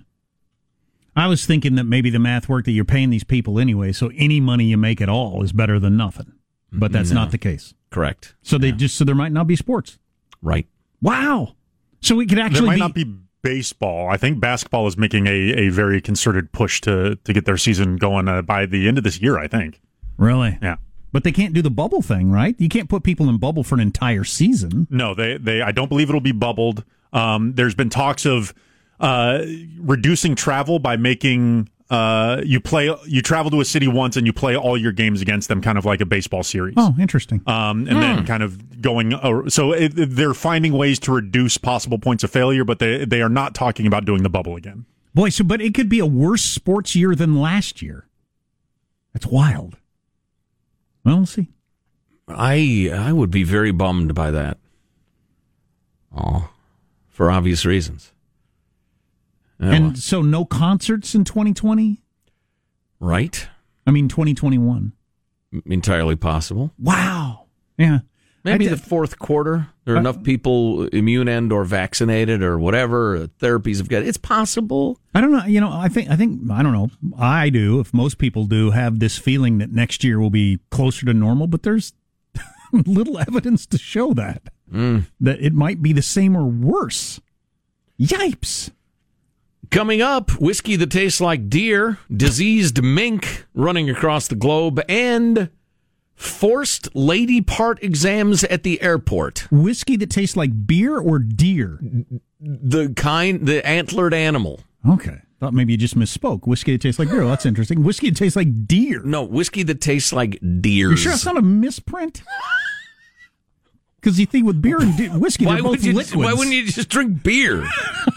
I 1.15 1.27
was 1.27 1.45
thinking 1.45 1.75
that 1.75 1.85
maybe 1.85 2.09
the 2.09 2.19
math 2.19 2.47
worked 2.49 2.65
that 2.65 2.73
you're 2.73 2.85
paying 2.85 3.09
these 3.09 3.23
people 3.23 3.57
anyway, 3.57 3.91
so 3.91 4.11
any 4.15 4.39
money 4.39 4.65
you 4.65 4.77
make 4.77 5.01
at 5.01 5.09
all 5.09 5.43
is 5.43 5.51
better 5.51 5.79
than 5.79 5.97
nothing. 5.97 6.33
But 6.71 6.91
that's 6.91 7.09
No. 7.09 7.21
not 7.21 7.31
the 7.31 7.37
case. 7.37 7.73
Correct. 7.89 8.35
So 8.41 8.57
they 8.57 8.71
just 8.73 8.97
so 8.97 9.05
there 9.05 9.15
might 9.15 9.31
not 9.31 9.47
be 9.47 9.55
sports. 9.55 9.97
Right. 10.41 10.67
Wow. 11.01 11.55
So 12.01 12.15
we 12.15 12.27
could 12.27 12.37
actually 12.37 12.65
There 12.65 12.69
actually 12.73 12.79
might 12.79 12.93
be, 12.93 13.03
not 13.05 13.13
be 13.15 13.19
baseball. 13.41 14.09
I 14.09 14.17
think 14.17 14.39
basketball 14.39 14.87
is 14.87 14.97
making 14.97 15.27
a, 15.27 15.31
a 15.53 15.69
very 15.69 16.01
concerted 16.01 16.51
push 16.51 16.81
to 16.81 17.15
to 17.23 17.33
get 17.33 17.45
their 17.45 17.57
season 17.57 17.95
going 17.97 18.27
uh, 18.27 18.41
by 18.41 18.65
the 18.65 18.87
end 18.87 18.97
of 18.97 19.03
this 19.03 19.21
year. 19.21 19.37
I 19.37 19.47
think. 19.47 19.81
really. 20.17 20.57
Yeah. 20.61 20.77
But 21.13 21.23
they 21.23 21.31
can't 21.31 21.53
do 21.53 21.61
the 21.61 21.71
bubble 21.71 22.01
thing, 22.01 22.31
right? 22.31 22.53
You 22.59 22.67
can't 22.67 22.89
put 22.89 23.01
people 23.03 23.29
in 23.29 23.37
bubble 23.37 23.63
for 23.63 23.75
an 23.75 23.81
entire 23.81 24.25
season. 24.25 24.87
No, 24.89 25.15
they 25.15 25.37
they. 25.37 25.61
I 25.61 25.71
don't 25.71 25.87
believe 25.87 26.09
it'll 26.09 26.19
be 26.21 26.33
bubbled. 26.33 26.83
Um, 27.13 27.53
there's 27.53 27.73
been 27.73 27.89
talks 27.89 28.25
of 28.25 28.53
uh, 28.99 29.39
reducing 29.79 30.35
travel 30.35 30.79
by 30.79 30.97
making 30.97 31.69
uh, 31.89 32.41
you 32.43 32.59
play 32.59 32.93
you 33.05 33.21
travel 33.21 33.49
to 33.51 33.61
a 33.61 33.65
city 33.65 33.87
once 33.87 34.17
and 34.17 34.25
you 34.27 34.33
play 34.33 34.57
all 34.57 34.77
your 34.77 34.91
games 34.91 35.21
against 35.21 35.47
them, 35.47 35.61
kind 35.61 35.77
of 35.77 35.85
like 35.85 36.01
a 36.01 36.05
baseball 36.05 36.43
series. 36.43 36.73
Oh, 36.77 36.93
interesting. 36.99 37.41
Um, 37.47 37.87
and 37.87 38.01
then 38.01 38.25
kind 38.25 38.43
of 38.43 38.81
going. 38.81 39.13
Uh, 39.13 39.49
so 39.49 39.71
it, 39.71 39.93
they're 39.95 40.33
finding 40.33 40.73
ways 40.73 40.99
to 40.99 41.13
reduce 41.13 41.57
possible 41.57 41.97
points 41.97 42.23
of 42.23 42.31
failure, 42.31 42.65
but 42.65 42.79
they 42.79 43.05
they 43.05 43.21
are 43.21 43.29
not 43.29 43.55
talking 43.55 43.87
about 43.87 44.05
doing 44.05 44.23
the 44.23 44.29
bubble 44.29 44.55
again. 44.55 44.85
Boy, 45.13 45.29
so 45.29 45.43
but 45.43 45.61
it 45.61 45.73
could 45.73 45.89
be 45.89 45.99
a 45.99 46.05
worse 46.05 46.43
sports 46.43 46.95
year 46.95 47.15
than 47.15 47.39
last 47.39 47.81
year. 47.81 48.07
That's 49.13 49.25
wild. 49.25 49.77
Well, 51.05 51.17
we'll 51.17 51.25
see. 51.25 51.47
I 52.27 52.91
I 52.93 53.13
would 53.13 53.31
be 53.31 53.43
very 53.43 53.71
bummed 53.71 54.13
by 54.13 54.31
that. 54.31 54.57
Oh, 56.15 56.49
for 57.07 57.31
obvious 57.31 57.65
reasons. 57.65 58.11
And 59.59 59.97
so 59.97 60.21
no 60.21 60.45
concerts 60.45 61.15
in 61.15 61.23
2020? 61.23 62.01
right? 62.99 63.47
I 63.85 63.91
mean 63.91 64.07
2021. 64.07 64.93
Entirely 65.65 66.15
possible. 66.15 66.73
Wow. 66.79 67.45
Yeah. 67.77 67.99
Maybe 68.43 68.67
the 68.67 68.77
fourth 68.77 69.19
quarter. 69.19 69.67
There 69.85 69.93
are 69.95 69.97
Uh, 69.97 70.01
enough 70.01 70.23
people 70.23 70.85
immune 70.87 71.27
and 71.27 71.51
or 71.51 71.63
vaccinated 71.65 72.41
or 72.41 72.57
whatever 72.57 73.27
therapies 73.39 73.77
have 73.77 73.87
got. 73.89 74.03
It's 74.03 74.17
possible. 74.17 74.99
I 75.13 75.21
don't 75.21 75.31
know. 75.31 75.45
You 75.45 75.59
know, 75.61 75.71
I 75.71 75.89
think 75.89 76.09
I 76.09 76.15
think 76.15 76.49
I 76.49 76.63
don't 76.63 76.73
know. 76.73 76.89
I 77.17 77.49
do. 77.49 77.79
If 77.79 77.93
most 77.93 78.17
people 78.17 78.45
do, 78.45 78.71
have 78.71 78.99
this 78.99 79.17
feeling 79.17 79.57
that 79.59 79.71
next 79.71 80.03
year 80.03 80.19
will 80.19 80.29
be 80.29 80.59
closer 80.71 81.05
to 81.05 81.13
normal, 81.13 81.47
but 81.47 81.63
there's 81.63 81.93
little 82.71 83.17
evidence 83.19 83.65
to 83.67 83.77
show 83.77 84.13
that 84.13 84.43
that 84.71 85.39
it 85.41 85.53
might 85.53 85.81
be 85.81 85.93
the 85.93 86.01
same 86.01 86.35
or 86.35 86.45
worse. 86.45 87.19
Yipes! 87.99 88.71
Coming 89.69 90.01
up, 90.01 90.31
whiskey 90.39 90.75
that 90.77 90.91
tastes 90.91 91.19
like 91.19 91.49
deer, 91.49 91.97
diseased 92.15 92.81
mink 92.81 93.45
running 93.53 93.89
across 93.89 94.27
the 94.27 94.35
globe, 94.35 94.79
and 94.87 95.49
forced 96.15 96.95
lady 96.95 97.41
part 97.41 97.83
exams 97.83 98.43
at 98.45 98.63
the 98.63 98.81
airport. 98.81 99.47
Whiskey 99.51 99.97
that 99.97 100.09
tastes 100.09 100.37
like 100.37 100.65
beer 100.67 100.97
or 100.97 101.19
deer. 101.19 101.79
The 102.39 102.93
kind, 102.95 103.45
the 103.45 103.65
antlered 103.67 104.13
animal. 104.13 104.61
Okay, 104.87 105.19
thought 105.39 105.53
maybe 105.53 105.73
you 105.73 105.77
just 105.77 105.97
misspoke. 105.97 106.47
Whiskey 106.47 106.73
that 106.73 106.81
tastes 106.81 106.97
like 106.97 107.09
beer. 107.09 107.19
Well, 107.21 107.29
that's 107.29 107.45
interesting. 107.45 107.83
Whiskey 107.83 108.09
that 108.09 108.17
tastes 108.17 108.35
like 108.37 108.67
deer. 108.67 109.01
No, 109.03 109.23
whiskey 109.23 109.63
that 109.63 109.81
tastes 109.81 110.13
like 110.13 110.39
deer. 110.61 110.91
You 110.91 110.95
sure 110.97 111.11
it's 111.11 111.25
not 111.25 111.37
a 111.37 111.41
misprint? 111.41 112.23
Because 113.99 114.19
you 114.19 114.27
think 114.27 114.45
with 114.45 114.61
beer 114.61 114.79
and 114.79 114.95
de- 114.95 115.09
whiskey, 115.09 115.45
Why 115.45 115.55
they're 115.55 115.63
both 115.63 115.83
you? 115.83 115.91
liquids. 115.91 116.15
Why 116.15 116.31
wouldn't 116.31 116.55
you 116.55 116.67
just 116.67 116.87
drink 116.87 117.23
beer? 117.23 117.67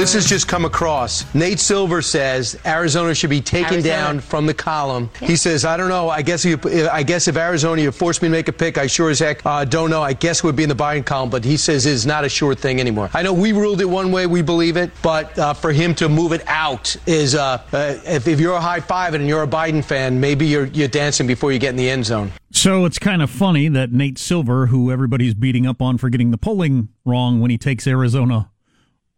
This 0.00 0.14
has 0.14 0.26
just 0.26 0.48
come 0.48 0.64
across. 0.64 1.26
Nate 1.34 1.60
Silver 1.60 2.00
says 2.00 2.58
Arizona 2.64 3.14
should 3.14 3.28
be 3.28 3.42
taken 3.42 3.74
Arizona. 3.74 3.94
down 3.94 4.20
from 4.20 4.46
the 4.46 4.54
column. 4.54 5.10
He 5.20 5.36
says, 5.36 5.66
"I 5.66 5.76
don't 5.76 5.90
know. 5.90 6.08
I 6.08 6.22
guess 6.22 6.42
you, 6.42 6.58
I 6.90 7.02
guess 7.02 7.28
if 7.28 7.36
Arizona 7.36 7.82
you 7.82 7.92
forced 7.92 8.22
me 8.22 8.28
to 8.28 8.32
make 8.32 8.48
a 8.48 8.52
pick, 8.52 8.78
I 8.78 8.86
sure 8.86 9.10
as 9.10 9.18
heck 9.18 9.44
uh, 9.44 9.66
don't 9.66 9.90
know. 9.90 10.00
I 10.00 10.14
guess 10.14 10.38
it 10.38 10.44
would 10.44 10.56
be 10.56 10.62
in 10.62 10.70
the 10.70 10.74
Biden 10.74 11.04
column." 11.04 11.28
But 11.28 11.44
he 11.44 11.58
says 11.58 11.84
it's 11.84 12.06
not 12.06 12.24
a 12.24 12.30
sure 12.30 12.54
thing 12.54 12.80
anymore. 12.80 13.10
I 13.12 13.22
know 13.22 13.34
we 13.34 13.52
ruled 13.52 13.82
it 13.82 13.84
one 13.84 14.10
way, 14.10 14.26
we 14.26 14.40
believe 14.40 14.78
it, 14.78 14.90
but 15.02 15.38
uh, 15.38 15.52
for 15.52 15.70
him 15.70 15.94
to 15.96 16.08
move 16.08 16.32
it 16.32 16.44
out 16.46 16.96
is, 17.04 17.34
uh, 17.34 17.62
uh, 17.70 17.98
if, 18.06 18.26
if 18.26 18.40
you're 18.40 18.56
a 18.56 18.60
high 18.60 18.80
five 18.80 19.12
and 19.12 19.28
you're 19.28 19.42
a 19.42 19.46
Biden 19.46 19.84
fan, 19.84 20.18
maybe 20.18 20.46
you're 20.46 20.68
you're 20.68 20.88
dancing 20.88 21.26
before 21.26 21.52
you 21.52 21.58
get 21.58 21.68
in 21.68 21.76
the 21.76 21.90
end 21.90 22.06
zone. 22.06 22.32
So 22.52 22.86
it's 22.86 22.98
kind 22.98 23.20
of 23.20 23.28
funny 23.28 23.68
that 23.68 23.92
Nate 23.92 24.16
Silver, 24.16 24.68
who 24.68 24.90
everybody's 24.90 25.34
beating 25.34 25.66
up 25.66 25.82
on 25.82 25.98
for 25.98 26.08
getting 26.08 26.30
the 26.30 26.38
polling 26.38 26.88
wrong 27.04 27.42
when 27.42 27.50
he 27.50 27.58
takes 27.58 27.86
Arizona 27.86 28.50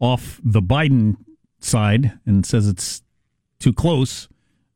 off 0.03 0.41
the 0.45 0.61
Biden 0.61 1.17
side 1.61 2.19
and 2.27 2.45
says 2.45 2.67
it's 2.69 3.03
too 3.61 3.73
close, 3.73 4.29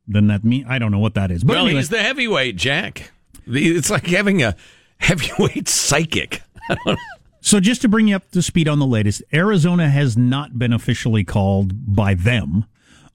then 0.07 0.29
that 0.29 0.45
mean 0.45 0.65
I 0.67 0.79
don't 0.79 0.93
know 0.93 1.01
what 1.01 1.15
that 1.15 1.31
is. 1.31 1.43
But 1.45 1.57
well, 1.57 1.67
anyway, 1.67 1.81
he's 1.81 1.89
the 1.91 2.03
heavyweight, 2.03 2.57
Jack. 2.57 3.11
It's 3.47 3.91
like 3.91 4.07
having 4.07 4.43
a 4.43 4.57
heavyweight 4.99 5.69
psychic. 5.69 6.43
so 7.41 7.61
just 7.61 7.83
to 7.83 7.89
bring 7.89 8.09
you 8.09 8.17
up 8.17 8.31
to 8.31 8.41
speed 8.41 8.69
on 8.69 8.79
the 8.79 8.87
latest, 8.87 9.23
Arizona 9.35 9.89
has 9.89 10.17
not 10.17 10.59
been 10.59 10.73
officially 10.73 11.25
called 11.25 11.95
by 11.95 12.15
them. 12.15 12.65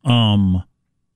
Um 0.03 0.63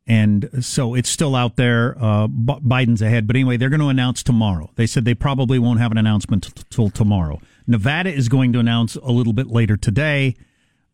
and 0.07 0.49
so 0.63 0.93
it's 0.93 1.09
still 1.09 1.35
out 1.35 1.55
there. 1.55 1.97
Uh, 1.99 2.27
B- 2.27 2.59
Biden's 2.63 3.01
ahead, 3.01 3.25
but 3.25 3.35
anyway, 3.35 3.57
they're 3.57 3.69
going 3.69 3.79
to 3.79 3.87
announce 3.87 4.21
tomorrow. 4.21 4.69
They 4.75 4.85
said 4.85 5.03
they 5.03 5.15
probably 5.15 5.57
won't 5.57 5.79
have 5.79 5.91
an 5.91 5.97
announcement 5.97 6.55
t- 6.55 6.63
till 6.69 6.91
tomorrow. 6.91 7.41
Nevada 7.65 8.13
is 8.13 8.29
going 8.29 8.53
to 8.53 8.59
announce 8.59 8.95
a 8.97 9.09
little 9.11 9.33
bit 9.33 9.47
later 9.47 9.77
today, 9.77 10.35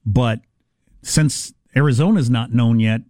but 0.05 0.39
since 1.01 1.53
Arizona's 1.75 2.29
not 2.29 2.53
known 2.53 2.79
yet, 2.79 3.01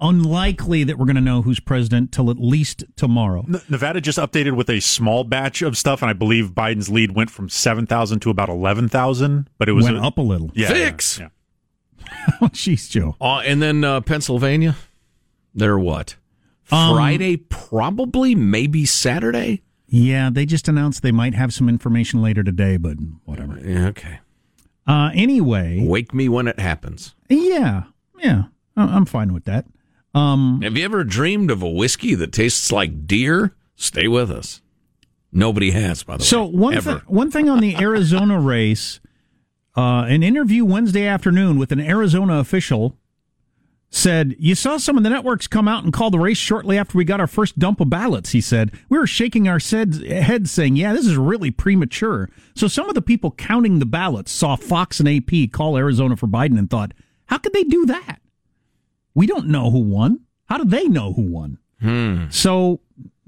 unlikely 0.00 0.84
that 0.84 0.98
we're 0.98 1.04
going 1.04 1.14
to 1.16 1.20
know 1.20 1.42
who's 1.42 1.60
president 1.60 2.10
till 2.12 2.30
at 2.30 2.38
least 2.38 2.84
tomorrow. 2.96 3.44
N- 3.48 3.60
Nevada 3.68 4.00
just 4.00 4.18
updated 4.18 4.56
with 4.56 4.70
a 4.70 4.80
small 4.80 5.24
batch 5.24 5.62
of 5.62 5.76
stuff, 5.76 6.00
and 6.02 6.10
I 6.10 6.14
believe 6.14 6.52
Biden's 6.52 6.88
lead 6.88 7.12
went 7.14 7.30
from 7.30 7.48
seven 7.48 7.86
thousand 7.86 8.20
to 8.20 8.30
about 8.30 8.48
eleven 8.48 8.88
thousand. 8.88 9.50
But 9.58 9.68
it 9.68 9.72
was 9.72 9.84
Went 9.84 9.98
up 9.98 10.18
a 10.18 10.22
little. 10.22 10.50
Yeah, 10.54 10.68
Fix. 10.68 11.18
yeah, 11.18 11.28
Oh, 12.40 12.46
jeez, 12.46 12.88
Joe. 12.90 13.16
Uh, 13.20 13.38
and 13.40 13.60
then 13.60 13.84
uh, 13.84 14.00
Pennsylvania, 14.00 14.76
they're 15.54 15.78
what? 15.78 16.16
Um, 16.72 16.94
Friday, 16.94 17.36
probably, 17.36 18.34
maybe 18.34 18.86
Saturday. 18.86 19.62
Yeah, 19.88 20.30
they 20.32 20.46
just 20.46 20.68
announced 20.68 21.02
they 21.02 21.10
might 21.10 21.34
have 21.34 21.52
some 21.52 21.68
information 21.68 22.22
later 22.22 22.44
today, 22.44 22.76
but 22.76 22.96
whatever. 23.24 23.58
Yeah, 23.58 23.88
okay. 23.88 24.20
Uh, 24.90 25.10
anyway, 25.14 25.84
Wake 25.86 26.12
me 26.12 26.28
when 26.28 26.48
it 26.48 26.58
happens. 26.58 27.14
yeah, 27.28 27.84
yeah, 28.18 28.44
I'm 28.76 29.04
fine 29.06 29.32
with 29.32 29.44
that. 29.44 29.66
Um, 30.14 30.60
Have 30.62 30.76
you 30.76 30.84
ever 30.84 31.04
dreamed 31.04 31.50
of 31.52 31.62
a 31.62 31.68
whiskey 31.68 32.14
that 32.16 32.32
tastes 32.32 32.72
like 32.72 33.06
deer? 33.06 33.54
Stay 33.76 34.08
with 34.08 34.30
us. 34.30 34.60
Nobody 35.32 35.70
has, 35.70 36.02
by 36.02 36.16
the 36.16 36.24
So 36.24 36.44
way. 36.46 36.50
So 36.50 36.56
one 36.58 36.80
thi- 36.80 37.04
one 37.06 37.30
thing 37.30 37.48
on 37.48 37.60
the 37.60 37.76
Arizona 37.76 38.40
race, 38.40 38.98
uh, 39.76 40.06
an 40.08 40.24
interview 40.24 40.64
Wednesday 40.64 41.06
afternoon 41.06 41.56
with 41.58 41.70
an 41.70 41.78
Arizona 41.80 42.38
official 42.40 42.96
said, 43.90 44.36
"You 44.38 44.54
saw 44.54 44.76
some 44.76 44.96
of 44.96 45.02
the 45.02 45.10
networks 45.10 45.46
come 45.46 45.68
out 45.68 45.84
and 45.84 45.92
call 45.92 46.10
the 46.10 46.18
race 46.18 46.38
shortly 46.38 46.78
after 46.78 46.96
we 46.96 47.04
got 47.04 47.20
our 47.20 47.26
first 47.26 47.58
dump 47.58 47.80
of 47.80 47.90
ballots." 47.90 48.30
He 48.30 48.40
said, 48.40 48.72
"We 48.88 48.98
were 48.98 49.06
shaking 49.06 49.48
our 49.48 49.58
heads, 49.58 50.50
saying, 50.50 50.76
"Yeah, 50.76 50.92
this 50.92 51.06
is 51.06 51.16
really 51.16 51.50
premature." 51.50 52.30
So 52.54 52.68
some 52.68 52.88
of 52.88 52.94
the 52.94 53.02
people 53.02 53.32
counting 53.32 53.78
the 53.78 53.86
ballots 53.86 54.32
saw 54.32 54.56
Fox 54.56 55.00
and 55.00 55.08
AP 55.08 55.48
call 55.48 55.76
Arizona 55.76 56.16
for 56.16 56.26
Biden 56.26 56.58
and 56.58 56.70
thought, 56.70 56.92
"How 57.26 57.38
could 57.38 57.52
they 57.52 57.64
do 57.64 57.86
that? 57.86 58.20
We 59.14 59.26
don't 59.26 59.48
know 59.48 59.70
who 59.70 59.80
won. 59.80 60.20
How 60.46 60.58
do 60.58 60.64
they 60.64 60.88
know 60.88 61.12
who 61.12 61.22
won?" 61.22 61.58
Hmm. 61.80 62.24
So 62.30 62.80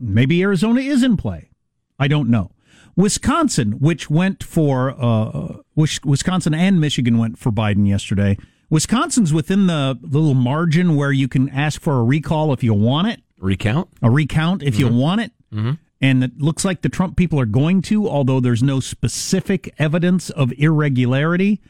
Maybe 0.02 0.42
Arizona 0.42 0.80
is 0.80 1.02
in 1.04 1.16
play. 1.16 1.50
I 1.98 2.08
don't 2.08 2.28
know. 2.28 2.50
Wisconsin, 2.96 3.72
which 3.72 4.10
went 4.10 4.42
for 4.42 4.94
uh, 4.98 5.58
which 5.74 6.04
Wisconsin 6.04 6.52
and 6.52 6.80
Michigan 6.80 7.16
went 7.18 7.38
for 7.38 7.52
Biden 7.52 7.86
yesterday. 7.86 8.36
Wisconsin's 8.72 9.34
within 9.34 9.66
the 9.66 9.98
little 10.00 10.32
margin 10.32 10.96
where 10.96 11.12
you 11.12 11.28
can 11.28 11.50
ask 11.50 11.78
for 11.78 11.98
a 11.98 12.02
recall 12.02 12.54
if 12.54 12.64
you 12.64 12.72
want 12.72 13.06
it, 13.06 13.20
Recount? 13.38 13.90
a 14.00 14.10
recount 14.10 14.62
if 14.62 14.78
you 14.78 14.86
mm-hmm. 14.86 14.96
want 14.96 15.20
it. 15.20 15.32
Mm-hmm. 15.52 15.72
And 16.00 16.24
it 16.24 16.40
looks 16.40 16.64
like 16.64 16.80
the 16.80 16.88
Trump 16.88 17.18
people 17.18 17.38
are 17.38 17.44
going 17.44 17.82
to, 17.82 18.08
although 18.08 18.40
there's 18.40 18.62
no 18.62 18.80
specific 18.80 19.74
evidence 19.78 20.30
of 20.30 20.54
irregularity. 20.56 21.60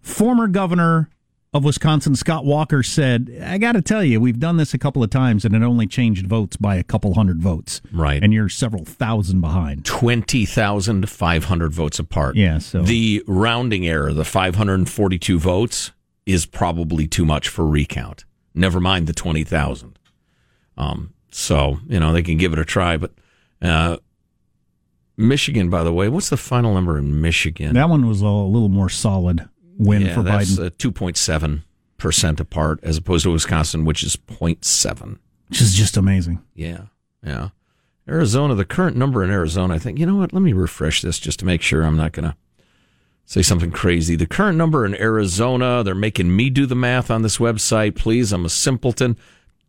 Former 0.00 0.48
governor 0.48 1.08
of 1.54 1.62
Wisconsin, 1.62 2.16
Scott 2.16 2.44
Walker, 2.44 2.82
said, 2.82 3.40
I 3.40 3.58
got 3.58 3.72
to 3.72 3.80
tell 3.80 4.02
you, 4.02 4.20
we've 4.20 4.40
done 4.40 4.56
this 4.56 4.74
a 4.74 4.78
couple 4.78 5.04
of 5.04 5.10
times 5.10 5.44
and 5.44 5.54
it 5.54 5.62
only 5.62 5.86
changed 5.86 6.26
votes 6.26 6.56
by 6.56 6.74
a 6.74 6.82
couple 6.82 7.14
hundred 7.14 7.40
votes. 7.40 7.80
Right. 7.92 8.20
And 8.20 8.34
you're 8.34 8.48
several 8.48 8.84
thousand 8.84 9.42
behind. 9.42 9.84
20,500 9.84 11.72
votes 11.72 11.98
apart. 12.00 12.34
Yeah, 12.34 12.58
so- 12.58 12.82
The 12.82 13.22
rounding 13.28 13.86
error, 13.86 14.12
the 14.12 14.24
542 14.24 15.38
votes, 15.38 15.92
is 16.28 16.44
probably 16.44 17.06
too 17.06 17.24
much 17.24 17.48
for 17.48 17.66
recount. 17.66 18.26
Never 18.54 18.80
mind 18.80 19.06
the 19.06 19.14
20,000. 19.14 19.98
Um, 20.76 21.14
so, 21.30 21.78
you 21.88 21.98
know, 21.98 22.12
they 22.12 22.22
can 22.22 22.36
give 22.36 22.52
it 22.52 22.58
a 22.58 22.66
try. 22.66 22.98
But 22.98 23.12
uh, 23.62 23.96
Michigan, 25.16 25.70
by 25.70 25.82
the 25.82 25.92
way, 25.92 26.08
what's 26.08 26.28
the 26.28 26.36
final 26.36 26.74
number 26.74 26.98
in 26.98 27.22
Michigan? 27.22 27.74
That 27.74 27.88
one 27.88 28.06
was 28.06 28.20
a 28.20 28.28
little 28.28 28.68
more 28.68 28.90
solid 28.90 29.48
win 29.78 30.02
yeah, 30.02 30.14
for 30.14 30.22
that's 30.22 30.56
Biden, 30.56 30.66
uh, 30.66 30.70
2.7% 30.70 32.40
apart 32.40 32.80
as 32.82 32.98
opposed 32.98 33.24
to 33.24 33.32
Wisconsin, 33.32 33.86
which 33.86 34.02
is 34.02 34.14
0.7. 34.16 35.18
which 35.48 35.62
is 35.62 35.74
just 35.74 35.96
amazing. 35.96 36.42
Yeah, 36.54 36.82
yeah. 37.24 37.48
Arizona, 38.06 38.54
the 38.54 38.66
current 38.66 38.96
number 38.96 39.24
in 39.24 39.30
Arizona, 39.30 39.74
I 39.74 39.78
think, 39.78 39.98
you 39.98 40.04
know 40.04 40.16
what? 40.16 40.34
Let 40.34 40.42
me 40.42 40.52
refresh 40.52 41.00
this 41.00 41.18
just 41.18 41.38
to 41.40 41.46
make 41.46 41.62
sure 41.62 41.82
I'm 41.82 41.96
not 41.96 42.12
going 42.12 42.28
to 42.28 42.36
say 43.28 43.42
something 43.42 43.70
crazy. 43.70 44.16
The 44.16 44.26
current 44.26 44.56
number 44.56 44.86
in 44.86 44.94
Arizona, 44.94 45.84
they're 45.84 45.94
making 45.94 46.34
me 46.34 46.48
do 46.48 46.64
the 46.64 46.74
math 46.74 47.10
on 47.10 47.20
this 47.20 47.36
website. 47.36 47.94
Please, 47.94 48.32
I'm 48.32 48.46
a 48.46 48.48
simpleton. 48.48 49.18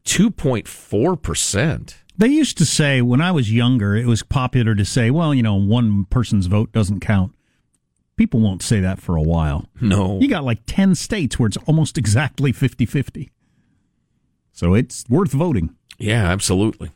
2.4%. 0.05 1.95
They 2.17 2.27
used 2.27 2.57
to 2.57 2.65
say 2.65 3.01
when 3.01 3.19
I 3.19 3.31
was 3.31 3.51
younger, 3.51 3.97
it 3.97 4.05
was 4.05 4.23
popular 4.23 4.75
to 4.75 4.85
say, 4.85 5.11
well, 5.11 5.33
you 5.33 5.43
know, 5.43 5.55
one 5.55 6.05
person's 6.05 6.45
vote 6.45 6.71
doesn't 6.71 7.01
count. 7.01 7.33
People 8.15 8.39
won't 8.39 8.63
say 8.63 8.79
that 8.79 9.01
for 9.01 9.17
a 9.17 9.21
while. 9.21 9.65
No. 9.81 10.19
You 10.19 10.29
got 10.29 10.45
like 10.45 10.59
10 10.65 10.95
states 10.95 11.37
where 11.37 11.47
it's 11.47 11.57
almost 11.67 11.97
exactly 11.97 12.53
50 12.53 12.85
50. 12.85 13.29
So 14.53 14.73
it's 14.73 15.03
worth 15.09 15.31
voting. 15.31 15.75
Yeah, 15.97 16.25
absolutely. 16.29 16.91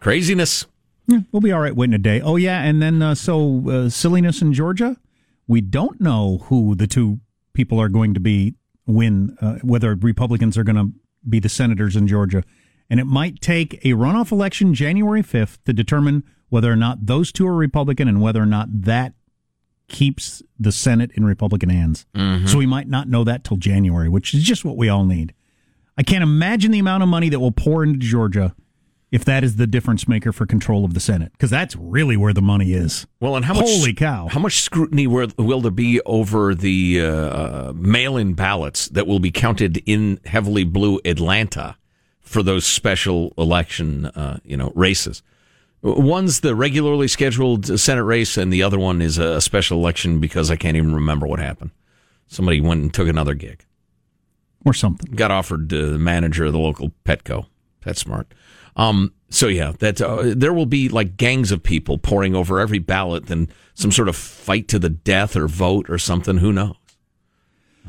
Craziness. 0.00 0.66
Yeah, 1.06 1.20
we'll 1.32 1.40
be 1.40 1.52
all 1.52 1.60
right 1.60 1.74
waiting 1.74 1.94
a 1.94 1.98
day. 1.98 2.20
Oh, 2.20 2.36
yeah. 2.36 2.62
And 2.62 2.82
then, 2.82 3.00
uh, 3.00 3.14
so 3.14 3.70
uh, 3.70 3.88
silliness 3.88 4.42
in 4.42 4.52
Georgia. 4.52 4.96
We 5.46 5.60
don't 5.60 6.00
know 6.00 6.38
who 6.44 6.74
the 6.74 6.86
two 6.86 7.20
people 7.52 7.80
are 7.80 7.88
going 7.88 8.14
to 8.14 8.20
be 8.20 8.54
win, 8.86 9.36
uh, 9.40 9.56
whether 9.62 9.94
Republicans 9.94 10.56
are 10.58 10.64
going 10.64 10.76
to 10.76 10.92
be 11.28 11.40
the 11.40 11.48
senators 11.48 11.96
in 11.96 12.06
Georgia. 12.06 12.42
And 12.88 13.00
it 13.00 13.04
might 13.04 13.40
take 13.40 13.74
a 13.84 13.92
runoff 13.94 14.30
election 14.30 14.74
January 14.74 15.22
5th 15.22 15.58
to 15.64 15.72
determine 15.72 16.22
whether 16.48 16.70
or 16.70 16.76
not 16.76 17.06
those 17.06 17.32
two 17.32 17.46
are 17.46 17.54
Republican 17.54 18.06
and 18.06 18.20
whether 18.20 18.40
or 18.40 18.46
not 18.46 18.68
that 18.70 19.14
keeps 19.88 20.42
the 20.58 20.70
Senate 20.72 21.10
in 21.14 21.24
Republican 21.24 21.68
hands. 21.68 22.06
So 22.46 22.58
we 22.58 22.66
might 22.66 22.88
not 22.88 23.08
know 23.08 23.24
that 23.24 23.42
till 23.44 23.56
January, 23.56 24.08
which 24.08 24.34
is 24.34 24.42
just 24.42 24.64
what 24.64 24.76
we 24.76 24.88
all 24.88 25.04
need. 25.04 25.32
I 25.98 26.02
can't 26.02 26.22
imagine 26.22 26.70
the 26.72 26.78
amount 26.78 27.02
of 27.02 27.08
money 27.08 27.28
that 27.30 27.40
will 27.40 27.52
pour 27.52 27.82
into 27.82 27.98
Georgia 27.98 28.54
if 29.12 29.24
that 29.24 29.44
is 29.44 29.56
the 29.56 29.66
difference 29.66 30.08
maker 30.08 30.32
for 30.32 30.46
control 30.46 30.84
of 30.84 30.94
the 30.94 31.00
Senate, 31.00 31.32
because 31.32 31.50
that's 31.50 31.76
really 31.76 32.16
where 32.16 32.32
the 32.32 32.42
money 32.42 32.72
is. 32.72 33.06
Well, 33.20 33.36
and 33.36 33.44
how 33.44 33.54
much 33.54 33.68
Holy 33.68 33.94
cow. 33.94 34.28
How 34.28 34.40
much 34.40 34.60
scrutiny 34.60 35.06
will, 35.06 35.28
will 35.38 35.60
there 35.60 35.70
be 35.70 36.00
over 36.02 36.54
the 36.54 37.00
uh, 37.00 37.72
mail-in 37.74 38.34
ballots 38.34 38.88
that 38.88 39.06
will 39.06 39.20
be 39.20 39.30
counted 39.30 39.82
in 39.86 40.20
heavily 40.24 40.64
blue 40.64 41.00
Atlanta 41.04 41.76
for 42.20 42.42
those 42.42 42.66
special 42.66 43.32
election, 43.38 44.06
uh, 44.06 44.38
you 44.44 44.56
know, 44.56 44.72
races? 44.74 45.22
One's 45.82 46.40
the 46.40 46.54
regularly 46.54 47.06
scheduled 47.06 47.78
Senate 47.78 48.02
race, 48.02 48.36
and 48.36 48.52
the 48.52 48.62
other 48.62 48.78
one 48.78 49.00
is 49.00 49.18
a 49.18 49.40
special 49.40 49.78
election 49.78 50.18
because 50.18 50.50
I 50.50 50.56
can't 50.56 50.76
even 50.76 50.94
remember 50.94 51.28
what 51.28 51.38
happened. 51.38 51.70
Somebody 52.26 52.60
went 52.60 52.82
and 52.82 52.92
took 52.92 53.06
another 53.06 53.34
gig. 53.34 53.64
Or 54.64 54.74
something. 54.74 55.14
Got 55.14 55.30
offered 55.30 55.72
uh, 55.72 55.90
the 55.90 55.98
manager 55.98 56.46
of 56.46 56.52
the 56.52 56.58
local 56.58 56.92
Petco. 57.04 57.46
That's 57.84 58.00
smart. 58.00 58.34
Um, 58.76 59.12
so 59.30 59.48
yeah, 59.48 59.72
that 59.80 60.00
uh, 60.00 60.34
there 60.36 60.52
will 60.52 60.66
be 60.66 60.88
like 60.88 61.16
gangs 61.16 61.50
of 61.50 61.62
people 61.62 61.98
pouring 61.98 62.34
over 62.34 62.60
every 62.60 62.78
ballot, 62.78 63.30
and 63.30 63.50
some 63.74 63.90
sort 63.90 64.08
of 64.08 64.16
fight 64.16 64.68
to 64.68 64.78
the 64.78 64.90
death 64.90 65.34
or 65.36 65.48
vote 65.48 65.88
or 65.90 65.98
something. 65.98 66.38
Who 66.38 66.52
knows? 66.52 66.76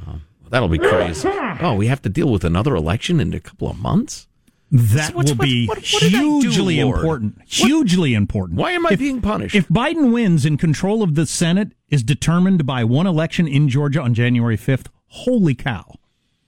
Um, 0.05 0.23
that'll 0.49 0.69
be 0.69 0.77
crazy. 0.79 1.29
Oh, 1.59 1.73
we 1.73 1.87
have 1.87 2.03
to 2.03 2.09
deal 2.09 2.31
with 2.31 2.43
another 2.43 2.75
election 2.75 3.19
in 3.19 3.33
a 3.33 3.39
couple 3.39 3.67
of 3.67 3.79
months. 3.79 4.27
That 4.71 5.15
What's- 5.15 5.31
will 5.31 5.37
what- 5.37 5.45
be 5.45 5.65
what- 5.65 5.77
what 5.79 6.03
I 6.03 6.09
do, 6.09 6.39
hugely 6.39 6.79
important. 6.79 7.41
Hugely 7.47 8.13
important. 8.13 8.59
Why 8.59 8.73
am 8.73 8.85
I 8.85 8.91
If- 8.91 8.99
being 8.99 9.21
punished? 9.21 9.55
If 9.55 9.67
Biden 9.69 10.13
wins 10.13 10.45
and 10.45 10.59
control 10.59 11.01
of 11.01 11.15
the 11.15 11.25
Senate 11.25 11.71
is 11.89 12.03
determined 12.03 12.65
by 12.67 12.83
one 12.83 13.07
election 13.07 13.47
in 13.47 13.69
Georgia 13.69 14.01
on 14.03 14.13
January 14.13 14.55
5th, 14.57 14.85
holy 15.07 15.55
cow. 15.55 15.95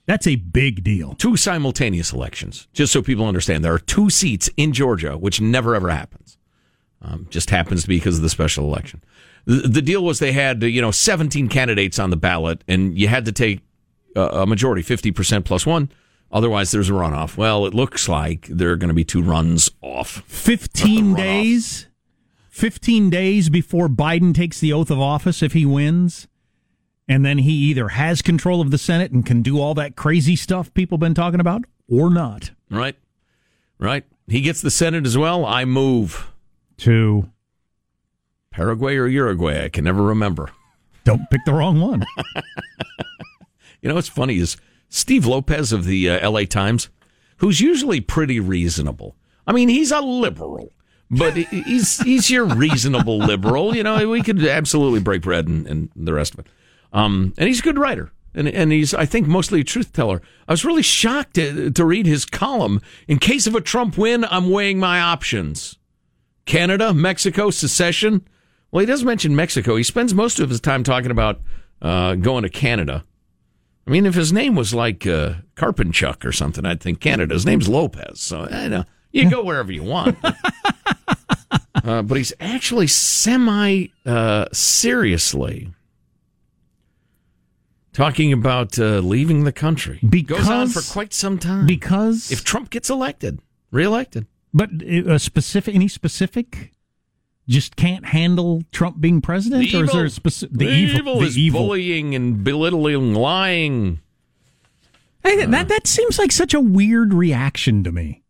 That's 0.10 0.26
a 0.26 0.38
big 0.38 0.84
deal. 0.84 1.14
two 1.14 1.38
simultaneous 1.38 2.12
elections, 2.12 2.68
just 2.74 2.92
so 2.92 3.04
people 3.04 3.28
understand. 3.28 3.64
There 3.64 3.76
are 3.76 3.78
two 3.78 4.10
seats 4.10 4.50
in 4.58 4.74
Georgia, 4.74 5.16
which 5.16 5.40
never 5.40 5.76
ever 5.76 5.92
happens. 5.92 6.40
Um, 7.00 7.28
just 7.30 7.52
happens 7.52 7.84
to 7.84 7.88
be 7.88 7.98
because 7.98 8.16
of 8.16 8.24
the 8.24 8.30
special 8.30 8.66
election. 8.66 9.04
The, 9.46 9.68
the 9.68 9.84
deal 9.84 10.04
was 10.04 10.18
they 10.18 10.32
had 10.32 10.64
you 10.64 10.82
know 10.82 10.90
17 10.90 11.48
candidates 11.48 12.00
on 12.00 12.10
the 12.10 12.18
ballot, 12.18 12.64
and 12.68 12.98
you 12.98 13.08
had 13.08 13.26
to 13.26 13.32
take 13.32 13.62
a, 14.16 14.22
a 14.22 14.48
majority, 14.48 14.82
50 14.82 15.12
percent 15.12 15.46
plus 15.46 15.64
one. 15.64 15.92
Otherwise, 16.32 16.72
there's 16.72 16.90
a 16.90 16.94
runoff. 16.94 17.38
Well, 17.38 17.68
it 17.68 17.76
looks 17.76 18.10
like 18.10 18.48
there 18.48 18.72
are 18.72 18.78
going 18.78 18.88
to 18.88 18.96
be 18.96 19.06
two 19.06 19.22
runs 19.22 19.70
off. 19.84 20.24
15 20.26 21.14
days 21.14 21.86
15 22.50 23.12
days 23.12 23.48
before 23.50 23.88
Biden 23.88 24.34
takes 24.34 24.60
the 24.60 24.74
oath 24.74 24.90
of 24.90 25.00
office 25.00 25.44
if 25.44 25.54
he 25.54 25.68
wins 25.68 26.28
and 27.10 27.26
then 27.26 27.40
he 27.40 27.52
either 27.52 27.90
has 27.90 28.22
control 28.22 28.62
of 28.62 28.72
the 28.72 28.78
Senate 28.78 29.12
and 29.12 29.26
can 29.26 29.42
do 29.42 29.60
all 29.60 29.74
that 29.74 29.98
crazy 29.98 30.38
stuff 30.38 30.74
people 30.74 30.96
have 30.96 31.02
been 31.02 31.14
talking 31.14 31.42
about 31.42 31.66
or 31.90 32.10
not 32.10 32.52
Right, 32.72 32.96
right. 33.80 34.06
He 34.28 34.42
gets 34.42 34.62
the 34.62 34.70
Senate 34.70 35.06
as 35.08 35.18
well. 35.18 35.44
I 35.44 35.66
move 35.66 36.32
to 36.78 37.32
Paraguay 38.52 38.96
or 38.96 39.08
Uruguay. 39.08 39.66
I 39.66 39.70
can 39.70 39.84
never 39.84 40.04
remember. 40.04 40.52
don't 41.04 41.28
pick 41.32 41.44
the 41.46 41.54
wrong 41.54 41.82
one 41.82 42.06
You 43.82 43.90
know 43.90 43.96
what's 43.96 44.10
funny 44.10 44.38
is 44.38 44.58
Steve 44.90 45.26
Lopez 45.26 45.72
of 45.72 45.86
the 45.86 46.10
uh, 46.10 46.20
L.A. 46.20 46.46
Times, 46.46 46.90
who's 47.38 47.62
usually 47.62 48.02
pretty 48.02 48.40
reasonable. 48.40 49.16
I 49.48 49.54
mean, 49.54 49.70
he's 49.70 49.92
a 49.92 50.02
liberal, 50.02 50.74
but 51.10 51.36
he's 51.36 52.00
he's 52.02 52.30
your 52.30 52.46
reasonable 52.46 53.18
liberal. 53.18 53.76
You 53.76 53.84
know, 53.84 54.10
we 54.10 54.22
could 54.22 54.46
absolutely 54.46 55.00
break 55.00 55.22
bread 55.22 55.48
and, 55.48 55.66
and 55.66 55.90
the 55.96 56.14
rest 56.14 56.34
of 56.34 56.40
it. 56.40 56.48
Um, 56.92 57.34
and 57.38 57.48
he's 57.48 57.60
a 57.60 57.64
good 57.64 57.78
writer, 57.78 58.12
and 58.34 58.48
and 58.48 58.72
he's 58.72 58.94
I 58.94 59.06
think 59.06 59.28
mostly 59.28 59.62
a 59.62 59.64
truth 59.64 59.94
teller. 59.94 60.22
I 60.48 60.54
was 60.54 60.66
really 60.66 60.82
shocked 60.82 61.36
to, 61.36 61.72
to 61.72 61.86
read 61.86 62.06
his 62.06 62.26
column. 62.26 62.82
In 63.08 63.20
case 63.20 63.48
of 63.48 63.56
a 63.56 63.62
Trump 63.62 63.98
win, 63.98 64.26
I'm 64.26 64.50
weighing 64.50 64.80
my 64.80 65.00
options. 65.00 65.78
Canada, 66.46 66.94
Mexico, 66.94 67.52
secession. 67.52 68.28
Well, 68.72 68.82
he 68.82 68.86
does 68.86 69.04
mention 69.04 69.36
Mexico. 69.36 69.76
He 69.76 69.84
spends 69.84 70.14
most 70.14 70.40
of 70.40 70.50
his 70.50 70.60
time 70.60 70.84
talking 70.84 71.12
about 71.12 71.42
uh, 71.82 72.16
going 72.16 72.44
to 72.44 72.50
Canada. 72.50 73.04
I 73.88 73.92
mean, 73.92 74.06
if 74.06 74.16
his 74.16 74.32
name 74.32 74.56
was 74.56 74.74
like 74.74 75.08
uh, 75.08 75.36
or 76.24 76.32
something, 76.32 76.66
I'd 76.66 76.82
think 76.82 77.00
Canada. 77.00 77.34
His 77.34 77.46
name's 77.46 77.68
Lopez, 77.68 78.20
so 78.20 78.48
I 78.52 78.68
know 78.68 78.86
you 79.12 79.22
can 79.22 79.32
go 79.32 79.44
wherever 79.44 79.72
you 79.72 79.84
want. 79.84 80.18
uh, 81.84 82.02
but 82.04 82.18
he's 82.18 82.34
actually 82.40 82.88
semi 82.88 83.88
uh, 84.06 84.46
seriously 84.52 85.72
talking 87.94 88.32
about 88.34 88.78
uh, 88.80 89.00
leaving 89.00 89.44
the 89.44 89.52
country. 89.52 90.00
Goes 90.26 90.48
on 90.50 90.68
for 90.68 90.80
Because- 90.80 90.92
quite 90.92 91.14
some 91.14 91.38
time. 91.38 91.66
because 91.66 92.32
if 92.32 92.44
Trump 92.44 92.70
gets 92.70 92.90
elected, 92.90 93.40
reelected, 93.72 94.28
but 94.54 94.70
a 94.82 95.20
specific 95.20 95.76
any 95.76 95.88
specific 95.88 96.72
just 97.48 97.76
can't 97.76 98.06
handle 98.06 98.62
Trump 98.72 99.02
being 99.02 99.22
president 99.22 99.74
or 99.74 99.86
is 99.86 99.92
there 99.92 100.06
a 100.06 100.10
specific 100.10 100.56
the 100.56 100.68
evil, 100.68 101.22
is 101.24 101.36
bullying 101.52 102.14
and 102.14 102.44
belittling, 102.44 103.14
lying. 103.16 104.00
Hey, 105.24 105.46
that 105.46 105.68
that 105.68 105.88
seems 105.88 106.18
like 106.20 106.32
such 106.32 106.54
a 106.54 106.60
weird 106.60 107.14
reaction 107.14 107.84
to 107.84 107.92
me. 107.92 108.24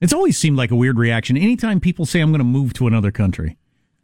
It's 0.00 0.12
always 0.12 0.38
seemed 0.38 0.56
like 0.56 0.70
a 0.70 0.76
weird 0.76 0.98
reaction. 0.98 1.36
Anytime 1.36 1.80
people 1.80 2.06
say 2.06 2.20
I'm 2.20 2.30
going 2.30 2.38
to 2.38 2.44
move 2.44 2.72
to 2.74 2.86
another 2.86 3.10
country, 3.10 3.56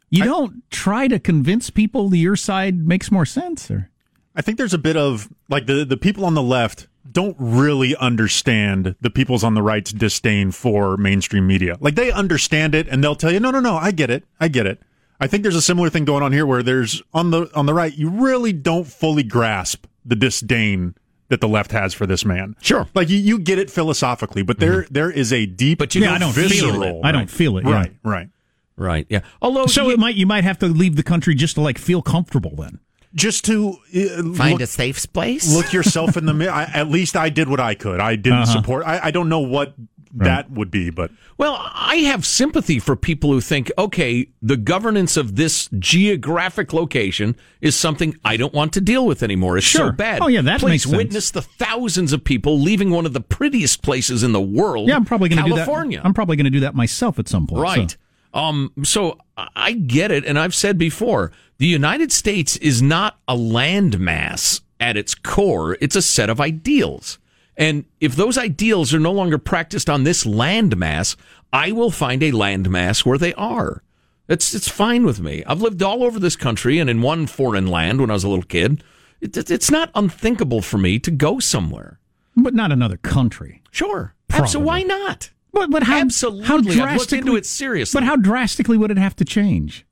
you 0.09 0.23
don't 0.25 0.69
try 0.69 1.07
to 1.07 1.19
convince 1.19 1.69
people 1.69 2.09
the 2.09 2.19
your 2.19 2.35
side 2.35 2.85
makes 2.85 3.11
more 3.11 3.25
sense. 3.25 3.71
Or 3.71 3.89
I 4.35 4.41
think 4.41 4.57
there's 4.57 4.73
a 4.73 4.79
bit 4.79 4.97
of 4.97 5.29
like 5.49 5.65
the 5.65 5.85
the 5.85 5.97
people 5.97 6.25
on 6.25 6.33
the 6.33 6.43
left 6.43 6.87
don't 7.09 7.35
really 7.39 7.95
understand 7.95 8.95
the 8.99 9.09
people's 9.09 9.43
on 9.43 9.53
the 9.53 9.61
right's 9.61 9.91
disdain 9.91 10.51
for 10.51 10.97
mainstream 10.97 11.47
media. 11.47 11.77
Like 11.79 11.95
they 11.95 12.11
understand 12.11 12.75
it 12.75 12.87
and 12.87 13.03
they'll 13.03 13.15
tell 13.15 13.31
you, 13.31 13.39
no, 13.39 13.51
no, 13.51 13.59
no, 13.59 13.77
I 13.77 13.91
get 13.91 14.09
it. 14.09 14.23
I 14.39 14.47
get 14.47 14.65
it. 14.65 14.81
I 15.19 15.27
think 15.27 15.43
there's 15.43 15.55
a 15.55 15.61
similar 15.61 15.89
thing 15.89 16.03
going 16.03 16.23
on 16.23 16.33
here 16.33 16.45
where 16.45 16.61
there's 16.61 17.01
on 17.13 17.31
the 17.31 17.49
on 17.55 17.65
the 17.65 17.73
right, 17.73 17.95
you 17.95 18.09
really 18.09 18.51
don't 18.51 18.85
fully 18.85 19.23
grasp 19.23 19.85
the 20.03 20.15
disdain 20.15 20.95
that 21.29 21.41
the 21.41 21.47
left 21.47 21.71
has 21.71 21.93
for 21.93 22.05
this 22.05 22.25
man. 22.25 22.55
Sure. 22.61 22.87
Like 22.93 23.09
you, 23.09 23.17
you 23.17 23.39
get 23.39 23.57
it 23.57 23.71
philosophically, 23.71 24.43
but 24.43 24.59
there 24.59 24.83
mm-hmm. 24.83 24.93
there 24.93 25.09
is 25.09 25.31
a 25.31 25.45
deep 25.45 25.79
But 25.79 25.95
you 25.95 26.01
Yeah, 26.01 26.13
I 26.13 26.17
don't 26.17 26.33
feel 26.33 26.49
visceral, 26.49 26.83
it. 26.83 27.05
I 27.05 27.11
don't 27.11 27.29
feel 27.29 27.57
it, 27.57 27.65
yeah. 27.65 27.71
Right, 27.71 27.95
right. 28.03 28.29
Right. 28.77 29.07
Yeah. 29.09 29.21
Although 29.41 29.67
So 29.67 29.89
it 29.89 29.99
might 29.99 30.15
you 30.15 30.25
might 30.25 30.43
have 30.43 30.59
to 30.59 30.67
leave 30.67 30.97
the 30.97 31.03
country 31.03 31.33
just 31.33 31.55
to 31.55 31.61
like 31.61 31.77
feel 31.77 32.01
comfortable 32.01 32.55
then. 32.57 32.79
Just 33.15 33.45
to 33.45 33.77
uh, 33.95 34.23
find 34.35 34.53
look- 34.53 34.61
a 34.61 34.67
safe 34.67 35.11
place. 35.13 35.53
look 35.53 35.71
yourself 35.73 36.17
in 36.17 36.25
the 36.25 36.33
mirror. 36.33 36.51
At 36.51 36.89
least 36.89 37.15
I 37.15 37.29
did 37.29 37.47
what 37.49 37.59
I 37.59 37.73
could. 37.73 37.99
I 38.01 38.15
didn't 38.17 38.39
Uh-huh. 38.39 38.51
support. 38.61 38.85
I, 38.85 38.99
I 39.05 39.11
don't 39.11 39.29
know 39.29 39.39
what 39.39 39.73
that 40.17 40.49
would 40.51 40.71
be, 40.71 40.89
but 40.89 41.11
Well, 41.37 41.57
I 41.73 41.97
have 41.97 42.25
sympathy 42.25 42.79
for 42.79 42.95
people 42.95 43.31
who 43.31 43.41
think, 43.41 43.69
okay, 43.77 44.29
the 44.41 44.55
governance 44.55 45.17
of 45.17 45.35
this 45.35 45.67
geographic 45.77 46.71
location 46.71 47.35
is 47.59 47.75
something 47.75 48.15
I 48.23 48.37
don't 48.37 48.53
want 48.53 48.71
to 48.73 48.81
deal 48.81 49.05
with 49.05 49.21
anymore. 49.23 49.57
It's 49.57 49.65
Sure. 49.67 49.87
so 49.87 49.91
bad. 49.91 50.21
Oh, 50.21 50.27
yeah, 50.27 50.39
that 50.41 50.61
Please 50.61 50.69
makes 50.69 50.83
sense. 50.83 50.95
witness 50.95 51.31
the 51.31 51.41
thousands 51.41 52.13
of 52.13 52.23
people 52.23 52.59
leaving 52.59 52.91
one 52.91 53.05
of 53.05 53.11
the 53.13 53.19
prettiest 53.19 53.81
places 53.81 54.23
in 54.23 54.31
the 54.31 54.39
world. 54.41 54.87
Yeah, 54.87 54.95
I'm 54.95 55.03
probably 55.03 55.27
going 55.27 55.43
to 55.43 55.49
do 55.49 55.55
that. 55.57 55.65
California. 55.65 55.99
I'm 56.03 56.13
probably 56.13 56.37
going 56.37 56.45
to 56.45 56.49
do 56.51 56.61
that 56.61 56.75
myself 56.75 57.19
at 57.19 57.27
some 57.27 57.47
point. 57.47 57.61
Right. 57.61 57.91
so. 57.91 57.97
Um, 58.35 58.71
so 58.83 59.17
I 59.55 59.71
get 59.71 60.11
it, 60.11 60.25
and 60.25 60.37
I've 60.37 60.53
said 60.53 60.77
before, 60.77 61.31
the 61.57 61.65
United 61.67 62.11
States 62.11 62.57
is 62.57 62.81
not 62.81 63.17
a 63.27 63.35
landmass 63.35 64.61
at 64.79 64.97
its 64.97 65.15
core. 65.15 65.77
It's 65.81 65.95
a 65.95 66.01
set 66.01 66.29
of 66.29 66.41
ideals. 66.41 67.17
And 67.57 67.85
if 68.01 68.15
those 68.15 68.37
ideals 68.37 68.93
are 68.93 68.99
no 68.99 69.13
longer 69.13 69.37
practiced 69.37 69.89
on 69.89 70.03
this 70.03 70.25
landmass, 70.25 71.15
I 71.53 71.71
will 71.71 71.91
find 71.91 72.21
a 72.21 72.33
landmass 72.33 73.05
where 73.05 73.17
they 73.17 73.33
are. 73.35 73.81
It's 74.27 74.53
it's 74.53 74.67
fine 74.67 75.05
with 75.05 75.21
me. 75.21 75.43
I've 75.45 75.61
lived 75.61 75.81
all 75.81 76.03
over 76.03 76.19
this 76.19 76.35
country 76.35 76.79
and 76.79 76.89
in 76.89 77.01
one 77.01 77.27
foreign 77.27 77.67
land 77.67 78.01
when 78.01 78.09
I 78.09 78.13
was 78.13 78.23
a 78.25 78.27
little 78.29 78.43
kid. 78.43 78.83
It, 79.21 79.37
it- 79.37 79.49
it's 79.51 79.71
not 79.71 79.91
unthinkable 79.95 80.61
for 80.61 80.77
me 80.77 80.99
to 80.99 81.11
go 81.11 81.39
somewhere. 81.39 81.99
But 82.35 82.53
not 82.53 82.73
another 82.73 82.97
country. 82.97 83.61
Sure. 83.71 84.13
Probably. 84.27 84.49
So 84.49 84.59
why 84.59 84.81
not? 84.83 85.29
But, 85.55 85.71
but 85.71 85.83
how, 85.83 85.99
Absolutely. 86.01 86.45
How 86.45 86.57
I've 86.57 86.65
looked 86.65 86.77
drastically, 86.77 87.17
into 87.19 87.35
it 87.37 87.45
seriously. 87.45 87.97
But 87.97 88.05
how 88.05 88.17
drastically 88.17 88.77
would 88.77 88.91
it 88.91 88.97
have 88.97 89.15
to 89.15 89.25
change? 89.25 89.85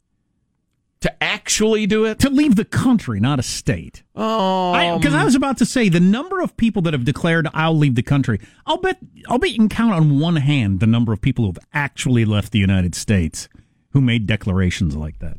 To 1.00 1.24
actually 1.24 1.88
do 1.88 2.04
it? 2.04 2.20
To 2.20 2.30
leave 2.30 2.58
the 2.58 2.66
country, 2.66 3.22
not 3.22 3.40
a 3.40 3.44
state. 3.44 4.04
Oh, 4.14 4.98
Because 4.98 5.14
I, 5.14 5.24
was 5.24 5.36
about 5.36 5.58
to 5.60 5.66
say 5.66 5.88
the 5.88 6.02
number 6.02 6.42
of 6.42 6.58
people 6.58 6.82
that 6.82 6.94
have 6.94 7.06
declared 7.06 7.48
I'll 7.54 7.78
leave 7.78 7.96
the 7.96 8.04
country. 8.04 8.42
I'll 8.66 8.78
bet 8.78 8.98
I'll 9.30 9.40
bet 9.40 9.52
you 9.52 9.56
can 9.56 9.70
count 9.70 9.94
on 9.94 10.20
one 10.20 10.36
hand 10.36 10.82
the 10.82 10.88
number 10.88 11.14
of 11.14 11.22
people 11.22 11.46
who've 11.46 11.58
actually 11.74 12.26
left 12.26 12.52
the 12.52 12.60
United 12.60 12.94
States 12.94 13.48
who 13.92 14.02
made 14.02 14.28
declarations 14.28 14.98
like 14.98 15.20
that. 15.20 15.38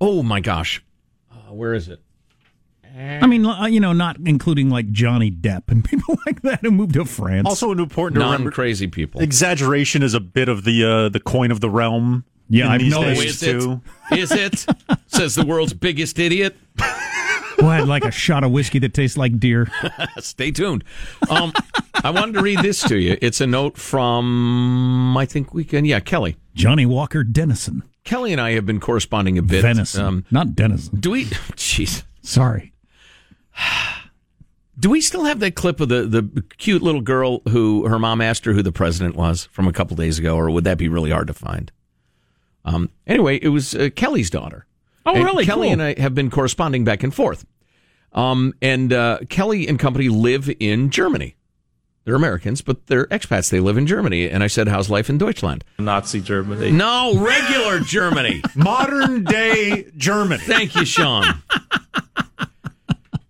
Oh 0.00 0.24
my 0.24 0.40
gosh, 0.40 0.84
uh, 1.30 1.52
where 1.52 1.72
is 1.72 1.88
it? 1.88 2.00
I 2.96 3.26
mean, 3.26 3.44
uh, 3.44 3.66
you 3.66 3.80
know, 3.80 3.92
not 3.92 4.16
including 4.24 4.70
like 4.70 4.90
Johnny 4.90 5.30
Depp 5.30 5.64
and 5.68 5.84
people 5.88 6.18
like 6.26 6.42
that 6.42 6.60
who 6.62 6.70
moved 6.70 6.94
to 6.94 7.04
France. 7.04 7.46
also 7.46 7.70
important 7.72 8.14
to 8.20 8.24
remember. 8.24 8.44
Non-crazy 8.44 8.88
people. 8.88 9.20
Exaggeration 9.20 10.02
is 10.02 10.14
a 10.14 10.20
bit 10.20 10.48
of 10.48 10.64
the 10.64 10.84
uh, 10.84 11.08
the 11.08 11.20
coin 11.20 11.50
of 11.50 11.60
the 11.60 11.68
realm. 11.70 12.24
Yeah, 12.48 12.70
I've 12.70 12.80
these 12.80 12.92
noticed. 12.92 13.22
Is 13.24 13.42
it? 13.42 13.60
too. 13.60 13.80
Is 14.12 14.32
it? 14.32 14.66
Says 15.08 15.34
the 15.34 15.44
world's 15.44 15.72
biggest 15.74 16.18
idiot. 16.18 16.56
Who 17.58 17.66
had 17.66 17.88
like 17.88 18.04
a 18.04 18.10
shot 18.10 18.44
of 18.44 18.52
whiskey 18.52 18.78
that 18.80 18.92
tastes 18.94 19.16
like 19.16 19.38
deer. 19.40 19.66
Stay 20.18 20.50
tuned. 20.50 20.84
Um, 21.30 21.52
I 22.04 22.10
wanted 22.10 22.34
to 22.34 22.42
read 22.42 22.60
this 22.60 22.82
to 22.82 22.96
you. 22.98 23.16
It's 23.22 23.40
a 23.40 23.46
note 23.46 23.78
from 23.78 25.16
I 25.16 25.24
think 25.24 25.54
we 25.54 25.64
can. 25.64 25.84
Yeah, 25.86 26.00
Kelly. 26.00 26.36
Johnnie 26.54 26.86
Walker 26.86 27.24
Dennison. 27.24 27.82
Kelly 28.04 28.32
and 28.32 28.40
I 28.40 28.52
have 28.52 28.66
been 28.66 28.78
corresponding 28.78 29.38
a 29.38 29.42
bit. 29.42 29.62
Venison. 29.62 30.04
Um, 30.04 30.24
not 30.30 30.54
Dennison. 30.54 31.00
do 31.00 31.10
we? 31.12 31.24
Jeez. 31.24 32.04
Sorry. 32.22 32.72
Do 34.78 34.90
we 34.90 35.00
still 35.00 35.24
have 35.24 35.40
that 35.40 35.54
clip 35.54 35.80
of 35.80 35.88
the, 35.88 36.02
the 36.02 36.44
cute 36.58 36.82
little 36.82 37.00
girl 37.00 37.40
who 37.48 37.86
her 37.88 37.98
mom 37.98 38.20
asked 38.20 38.44
her 38.44 38.52
who 38.52 38.62
the 38.62 38.72
president 38.72 39.16
was 39.16 39.46
from 39.46 39.66
a 39.66 39.72
couple 39.72 39.96
days 39.96 40.18
ago, 40.18 40.36
or 40.36 40.50
would 40.50 40.64
that 40.64 40.76
be 40.76 40.88
really 40.88 41.10
hard 41.10 41.28
to 41.28 41.34
find? 41.34 41.72
Um, 42.64 42.90
anyway, 43.06 43.38
it 43.40 43.48
was 43.48 43.74
uh, 43.74 43.88
Kelly's 43.96 44.28
daughter. 44.28 44.66
Oh, 45.06 45.14
And 45.14 45.24
really? 45.24 45.46
Kelly 45.46 45.68
Cool. 45.68 45.72
and 45.80 45.82
I 45.82 45.98
have 46.00 46.14
been 46.14 46.30
corresponding 46.30 46.84
back 46.84 47.02
and 47.02 47.14
forth. 47.14 47.46
Um, 48.12 48.52
and 48.60 48.92
uh, 48.92 49.20
Kelly 49.30 49.66
and 49.66 49.78
company 49.78 50.08
live 50.10 50.50
in 50.60 50.90
Germany. 50.90 51.36
They're 52.04 52.14
Americans, 52.14 52.60
but 52.60 52.86
they're 52.86 53.06
expats. 53.06 53.50
They 53.50 53.60
live 53.60 53.78
in 53.78 53.86
Germany. 53.86 54.28
And 54.28 54.42
I 54.44 54.46
said, 54.46 54.68
How's 54.68 54.90
life 54.90 55.08
in 55.10 55.16
Deutschland? 55.18 55.64
Nazi 55.78 56.20
Germany. 56.20 56.70
No, 56.70 57.18
regular 57.18 57.80
Germany. 57.80 58.42
Modern 58.54 59.24
day 59.24 59.90
Germany. 59.96 60.42
Thank 60.44 60.74
you, 60.76 60.84
Sean. 60.84 61.42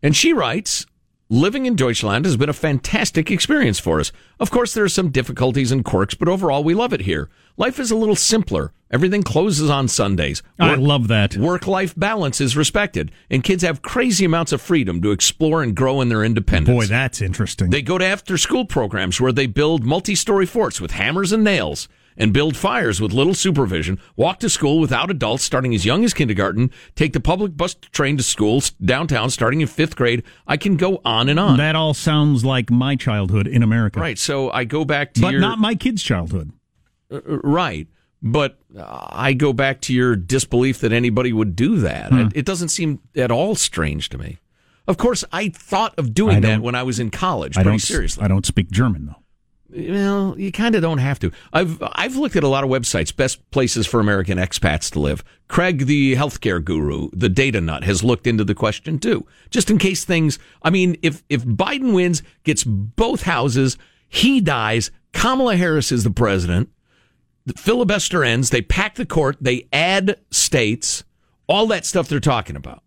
and 0.03 0.15
she 0.15 0.33
writes 0.33 0.87
Living 1.29 1.67
in 1.67 1.75
Deutschland 1.75 2.25
has 2.25 2.37
been 2.37 2.49
a 2.49 2.53
fantastic 2.53 3.33
experience 3.33 3.81
for 3.81 3.99
us. 3.99 4.13
Of 4.39 4.53
course, 4.53 4.75
there 4.75 4.85
are 4.85 4.89
some 4.89 5.11
difficulties 5.11 5.73
and 5.73 5.85
quirks, 5.85 6.15
but 6.15 6.29
overall, 6.29 6.63
we 6.63 6.73
love 6.73 6.93
it 6.93 7.01
here. 7.01 7.29
Life 7.57 7.81
is 7.81 7.91
a 7.91 7.97
little 7.97 8.15
simpler. 8.15 8.73
Everything 8.93 9.25
closes 9.25 9.69
on 9.69 9.89
Sundays. 9.89 10.45
I 10.61 10.77
love 10.77 11.09
that. 11.09 11.37
Work 11.37 11.67
life 11.67 11.95
balance 11.97 12.41
is 12.41 12.57
respected, 12.57 13.11
and 13.29 13.43
kids 13.43 13.65
have 13.65 13.83
crazy 13.83 14.25
amounts 14.25 14.53
of 14.53 14.63
freedom 14.63 15.03
to 15.03 15.11
explore 15.11 15.65
and 15.65 15.75
grow 15.75 16.01
in 16.01 16.11
their 16.11 16.23
independence. 16.23 16.87
Boy, 16.87 16.87
that's 16.87 17.21
interesting. 17.21 17.71
They 17.71 17.83
go 17.83 17.99
to 17.99 18.05
after 18.05 18.39
school 18.39 18.65
programs 18.65 19.21
where 19.21 19.33
they 19.33 19.47
build 19.47 19.83
multi 19.83 20.15
story 20.15 20.47
forts 20.47 20.81
with 20.81 20.93
hammers 20.93 21.33
and 21.33 21.43
nails 21.43 21.89
and 22.17 22.33
build 22.33 22.57
fires 22.57 23.01
with 23.01 23.13
little 23.13 23.35
supervision, 23.35 23.99
walk 24.17 24.39
to 24.41 24.49
school 24.49 24.79
without 24.81 25.11
adults 25.11 25.45
starting 25.45 25.75
as 25.75 25.85
young 25.85 26.05
as 26.05 26.15
kindergarten, 26.15 26.71
take 26.95 27.13
the 27.13 27.21
public 27.21 27.57
bus 27.57 27.75
train 27.75 28.17
to 28.17 28.23
school 28.23 28.63
downtown 28.85 29.31
starting 29.31 29.61
in 29.61 29.67
fifth 29.67 29.97
grade. 29.97 30.23
I 30.47 30.57
can 30.57 30.77
go 30.77 31.01
on 31.05 31.29
and 31.29 31.39
on. 31.39 31.59
that 31.59 31.77
all 31.77 31.95
sounds 31.95 32.45
like 32.45 32.71
my 32.71 32.97
childhood 32.97 33.47
in 33.47 33.63
America. 33.63 34.01
right. 34.01 34.19
So 34.19 34.51
I 34.51 34.65
go 34.65 34.85
back 34.85 35.15
to 35.15 35.21
But 35.21 35.33
your. 35.33 35.41
not 35.41 35.59
my 35.59 35.75
kids' 35.75 36.03
childhood. 36.03 36.53
uh, 37.13 37.21
right. 37.27 37.87
But 38.23 38.59
uh, 38.77 39.07
I 39.11 39.35
go 39.35 39.53
back 39.53 39.83
to 39.83 39.95
your 39.95 40.17
disbelief 40.17 40.81
that 40.81 40.91
anybody 40.91 41.33
would 41.35 41.55
do 41.55 41.77
that. 41.81 42.11
Hmm. 42.11 42.19
It, 42.21 42.33
it 42.37 42.45
doesn't 42.47 42.71
seem 42.71 43.01
at 43.15 43.31
all 43.31 43.55
strange 43.55 44.09
to 44.09 44.19
me. 44.19 44.39
Of 44.89 44.97
course, 44.97 45.23
I 45.33 45.51
thought 45.51 45.95
of 45.99 46.15
doing 46.15 46.41
that 46.41 46.61
when 46.63 46.75
I 46.75 46.83
was 46.83 46.99
in 46.99 47.11
college. 47.11 47.59
I 47.59 47.63
Pretty 47.63 47.79
seriously. 47.79 48.25
I 48.25 48.29
don't 48.29 48.47
speak 48.47 48.71
German 48.71 49.07
though. 49.07 49.23
Well, 49.69 50.37
you 50.39 50.53
kind 50.53 50.75
of 50.77 50.83
don't 50.83 50.99
have 50.99 51.19
to. 51.21 51.33
I've 51.53 51.83
I've 51.83 52.17
looked 52.17 52.37
at 52.37 52.45
a 52.45 52.49
lot 52.49 52.63
of 52.63 52.71
websites, 52.71 53.15
best 53.15 53.51
places 53.51 53.87
for 53.87 53.99
American 53.99 54.39
expats 54.39 54.91
to 54.93 55.01
live. 55.01 55.25
Craig, 55.49 55.87
the 55.87 56.15
healthcare 56.15 56.65
guru, 56.65 57.11
the 57.13 57.29
data 57.29 57.61
nut, 57.61 57.83
has 57.85 58.05
looked 58.05 58.27
into 58.27 58.45
the 58.45 58.55
question 58.55 58.99
too, 58.99 59.27
just 59.51 59.69
in 59.69 59.79
case 59.79 60.05
things. 60.05 60.39
I 60.63 60.71
mean, 60.71 60.97
if 61.03 61.25
if 61.29 61.45
Biden 61.45 61.95
wins, 61.95 62.23
gets 62.45 62.63
both 62.63 63.23
houses, 63.23 63.77
he 64.09 64.41
dies, 64.41 64.93
Kamala 65.13 65.57
Harris 65.57 65.91
is 65.91 66.05
the 66.05 66.11
president. 66.11 66.69
The 67.45 67.55
filibuster 67.55 68.25
ends. 68.25 68.51
They 68.51 68.63
pack 68.63 68.97
the 68.97 69.07
court. 69.07 69.37
They 69.41 69.69
add 69.73 70.21
states. 70.31 71.05
All 71.49 71.67
that 71.69 71.87
stuff 71.87 72.09
they're 72.09 72.21
talking 72.21 72.57
about. 72.57 72.83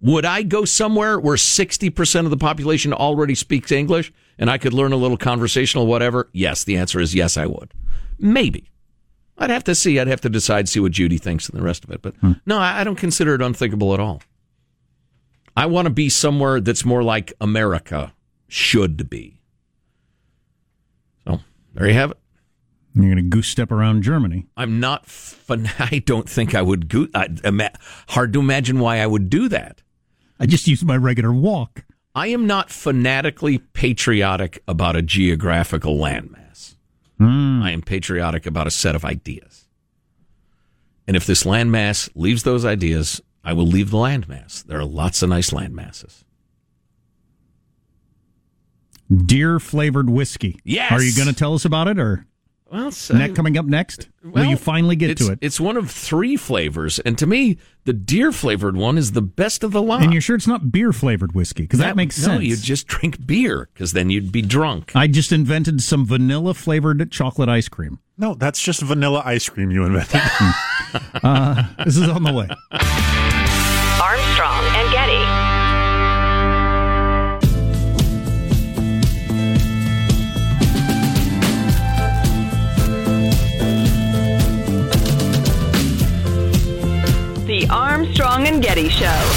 Would 0.00 0.24
I 0.24 0.42
go 0.42 0.64
somewhere 0.64 1.18
where 1.18 1.36
60% 1.36 2.24
of 2.24 2.30
the 2.30 2.36
population 2.36 2.92
already 2.92 3.34
speaks 3.34 3.72
English 3.72 4.12
and 4.38 4.50
I 4.50 4.58
could 4.58 4.72
learn 4.72 4.92
a 4.92 4.96
little 4.96 5.16
conversational 5.16 5.86
whatever? 5.86 6.28
Yes, 6.32 6.64
the 6.64 6.76
answer 6.76 7.00
is 7.00 7.14
yes, 7.14 7.36
I 7.36 7.46
would. 7.46 7.72
Maybe. 8.18 8.70
I'd 9.36 9.50
have 9.50 9.64
to 9.64 9.74
see. 9.74 9.98
I'd 9.98 10.06
have 10.06 10.20
to 10.22 10.28
decide, 10.28 10.68
see 10.68 10.80
what 10.80 10.92
Judy 10.92 11.18
thinks 11.18 11.48
and 11.48 11.58
the 11.58 11.64
rest 11.64 11.84
of 11.84 11.90
it. 11.90 12.02
But 12.02 12.14
hmm. 12.16 12.32
no, 12.46 12.58
I 12.58 12.84
don't 12.84 12.96
consider 12.96 13.34
it 13.34 13.42
unthinkable 13.42 13.92
at 13.94 14.00
all. 14.00 14.22
I 15.56 15.66
want 15.66 15.86
to 15.86 15.90
be 15.90 16.08
somewhere 16.08 16.60
that's 16.60 16.84
more 16.84 17.02
like 17.02 17.32
America 17.40 18.12
should 18.48 19.08
be. 19.08 19.40
So 21.26 21.40
there 21.74 21.86
you 21.86 21.94
have 21.94 22.12
it. 22.12 22.18
You're 22.94 23.06
going 23.06 23.16
to 23.16 23.22
goose 23.22 23.48
step 23.48 23.72
around 23.72 24.02
Germany. 24.02 24.46
I'm 24.56 24.78
not. 24.78 25.06
Fun- 25.06 25.70
I 25.78 26.02
don't 26.04 26.28
think 26.28 26.54
I 26.54 26.62
would. 26.62 26.88
Go- 26.88 27.08
I, 27.14 27.28
ima- 27.44 27.72
hard 28.08 28.32
to 28.34 28.40
imagine 28.40 28.78
why 28.78 28.98
I 29.00 29.06
would 29.06 29.28
do 29.28 29.48
that. 29.48 29.82
I 30.38 30.46
just 30.46 30.68
use 30.68 30.84
my 30.84 30.96
regular 30.96 31.32
walk. 31.32 31.84
I 32.14 32.28
am 32.28 32.46
not 32.46 32.70
fanatically 32.70 33.58
patriotic 33.58 34.62
about 34.68 34.94
a 34.94 35.02
geographical 35.02 35.96
landmass. 35.96 36.76
Hmm. 37.18 37.62
I 37.62 37.72
am 37.72 37.82
patriotic 37.82 38.46
about 38.46 38.66
a 38.66 38.70
set 38.70 38.94
of 38.94 39.04
ideas. 39.04 39.66
And 41.06 41.16
if 41.16 41.26
this 41.26 41.42
landmass 41.44 42.08
leaves 42.14 42.44
those 42.44 42.64
ideas, 42.64 43.20
I 43.42 43.52
will 43.52 43.66
leave 43.66 43.90
the 43.90 43.98
landmass. 43.98 44.64
There 44.64 44.78
are 44.78 44.84
lots 44.84 45.22
of 45.22 45.28
nice 45.28 45.50
landmasses. 45.50 46.24
Deer 49.14 49.60
flavored 49.60 50.08
whiskey. 50.08 50.60
Yes! 50.64 50.92
Are 50.92 51.02
you 51.02 51.14
going 51.14 51.28
to 51.28 51.34
tell 51.34 51.54
us 51.54 51.64
about 51.64 51.88
it 51.88 51.98
or? 51.98 52.26
Well, 52.74 52.90
so- 52.90 53.14
Ne- 53.16 53.28
coming 53.30 53.56
up 53.56 53.66
next, 53.66 54.08
will 54.24 54.46
you 54.46 54.56
finally 54.56 54.96
get 54.96 55.16
to 55.18 55.30
it? 55.30 55.38
It's 55.40 55.60
one 55.60 55.76
of 55.76 55.88
three 55.88 56.36
flavors, 56.36 56.98
and 56.98 57.16
to 57.18 57.26
me, 57.26 57.56
the 57.84 57.92
deer 57.92 58.32
flavored 58.32 58.76
one 58.76 58.98
is 58.98 59.12
the 59.12 59.22
best 59.22 59.62
of 59.62 59.70
the 59.70 59.80
lot. 59.80 60.02
And 60.02 60.12
you're 60.12 60.20
sure 60.20 60.34
it's 60.34 60.48
not 60.48 60.72
beer 60.72 60.92
flavored 60.92 61.36
whiskey? 61.36 61.62
Because 61.62 61.78
that, 61.78 61.94
makes 61.94 62.18
no, 62.18 62.32
sense. 62.34 62.44
you 62.44 62.56
just 62.56 62.88
drink 62.88 63.24
beer 63.24 63.68
because 63.72 63.92
then 63.92 64.10
you'd 64.10 64.32
be 64.32 64.42
drunk. 64.42 64.90
I 64.96 65.06
just 65.06 65.30
invented 65.30 65.82
some 65.82 66.04
vanilla 66.04 66.52
flavored 66.52 67.12
chocolate 67.12 67.48
ice 67.48 67.68
cream. 67.68 68.00
No, 68.18 68.34
that's 68.34 68.60
just 68.60 68.82
vanilla 68.82 69.22
ice 69.24 69.48
cream 69.48 69.70
you 69.70 69.84
invented. 69.84 70.20
Uh, 71.24 71.64
this 71.84 71.96
is 71.96 72.08
on 72.08 72.22
the 72.22 72.32
way. 72.32 72.48
Armstrong 74.00 74.62
The 87.54 87.68
Armstrong 87.68 88.48
and 88.48 88.60
Getty 88.60 88.88
Show. 88.88 89.30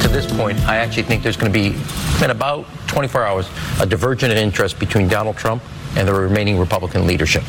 To 0.00 0.08
this 0.08 0.24
point, 0.32 0.58
I 0.60 0.76
actually 0.76 1.02
think 1.02 1.22
there's 1.22 1.36
going 1.36 1.52
to 1.52 1.58
be, 1.58 1.76
in 2.24 2.30
about 2.30 2.64
24 2.86 3.22
hours, 3.22 3.50
a 3.78 3.84
divergent 3.84 4.32
in 4.32 4.38
interest 4.38 4.78
between 4.78 5.08
Donald 5.08 5.36
Trump 5.36 5.62
and 5.94 6.08
the 6.08 6.14
remaining 6.14 6.58
Republican 6.58 7.06
leadership. 7.06 7.42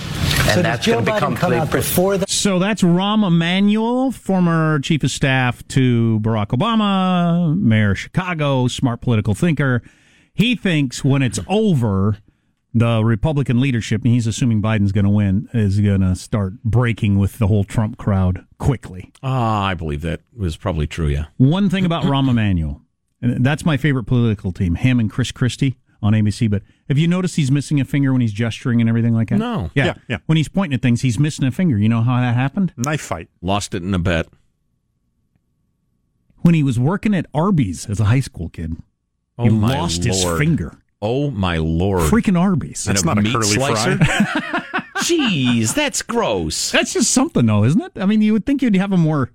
And 0.49 0.65
that's 0.65 0.85
going 0.85 1.05
to 1.05 1.13
become 1.13 1.33
before 1.69 2.17
that? 2.17 2.29
So 2.29 2.59
that's 2.59 2.81
Rahm 2.81 3.25
Emanuel, 3.25 4.11
former 4.11 4.79
chief 4.79 5.01
of 5.05 5.11
staff 5.11 5.65
to 5.69 6.19
Barack 6.19 6.47
Obama, 6.47 7.57
mayor 7.57 7.91
of 7.91 7.99
Chicago, 7.99 8.67
smart 8.67 8.99
political 8.99 9.33
thinker. 9.33 9.81
He 10.33 10.57
thinks 10.57 11.05
when 11.05 11.21
it's 11.21 11.39
over, 11.47 12.17
the 12.73 13.03
Republican 13.03 13.59
leadership, 13.59 14.03
and 14.03 14.13
he's 14.13 14.27
assuming 14.27 14.61
Biden's 14.61 14.91
going 14.91 15.05
to 15.05 15.09
win, 15.11 15.49
is 15.53 15.79
going 15.79 16.01
to 16.01 16.15
start 16.15 16.61
breaking 16.63 17.17
with 17.17 17.39
the 17.39 17.47
whole 17.47 17.63
Trump 17.63 17.97
crowd 17.97 18.45
quickly. 18.57 19.11
Ah, 19.23 19.65
I 19.65 19.73
believe 19.73 20.01
that 20.01 20.21
was 20.35 20.55
probably 20.55 20.85
true. 20.87 21.07
Yeah. 21.07 21.25
One 21.37 21.69
thing 21.69 21.85
about 21.85 22.03
Rahm 22.03 22.29
Emanuel, 22.29 22.81
and 23.21 23.43
that's 23.43 23.65
my 23.65 23.77
favorite 23.77 24.05
political 24.05 24.51
team, 24.51 24.75
him 24.75 24.99
and 24.99 25.09
Chris 25.09 25.31
Christie 25.31 25.77
on 26.01 26.13
ABC. 26.13 26.49
But 26.49 26.61
have 26.87 26.97
you 26.97 27.07
noticed 27.07 27.35
he's 27.35 27.51
missing 27.51 27.81
a 27.81 27.85
finger 27.85 28.11
when 28.11 28.21
he's 28.21 28.31
gesturing 28.31 28.79
and 28.81 28.89
everything 28.89 29.13
like 29.13 29.29
that? 29.29 29.39
No. 29.39 29.71
Yeah. 29.73 29.85
Yeah, 29.85 29.93
yeah. 30.07 30.17
When 30.27 30.37
he's 30.37 30.47
pointing 30.49 30.75
at 30.75 30.81
things, 30.81 31.01
he's 31.01 31.19
missing 31.19 31.45
a 31.45 31.51
finger. 31.51 31.77
You 31.77 31.89
know 31.89 32.01
how 32.01 32.21
that 32.21 32.35
happened? 32.35 32.73
Knife 32.77 33.01
fight. 33.01 33.29
Lost 33.41 33.73
it 33.73 33.83
in 33.83 33.93
a 33.93 33.99
bet. 33.99 34.27
When 36.41 36.53
he 36.53 36.63
was 36.63 36.79
working 36.79 37.13
at 37.13 37.25
Arby's 37.33 37.89
as 37.89 37.99
a 37.99 38.05
high 38.05 38.21
school 38.21 38.47
kid, 38.49 38.77
Oh 39.37 39.43
he 39.43 39.49
my 39.49 39.77
lost 39.77 40.03
his 40.03 40.23
finger. 40.23 40.77
Oh 41.01 41.31
my 41.31 41.57
lord! 41.57 42.11
Freaking 42.11 42.37
Arby's. 42.39 42.85
And 42.87 42.95
That's 42.95 43.05
not 43.05 43.17
a 43.17 43.21
meat 43.21 43.31
curly 43.33 43.47
slicer? 43.47 43.97
fry. 43.97 44.83
Jeez, 44.97 45.73
that's 45.73 46.01
gross. 46.01 46.71
That's 46.71 46.91
just 46.93 47.11
something, 47.11 47.45
though, 47.45 47.63
isn't 47.63 47.81
it? 47.81 47.91
I 47.95 48.05
mean, 48.05 48.21
you 48.21 48.33
would 48.33 48.45
think 48.45 48.61
you'd 48.61 48.75
have 48.75 48.91
a 48.91 48.97
more 48.97 49.31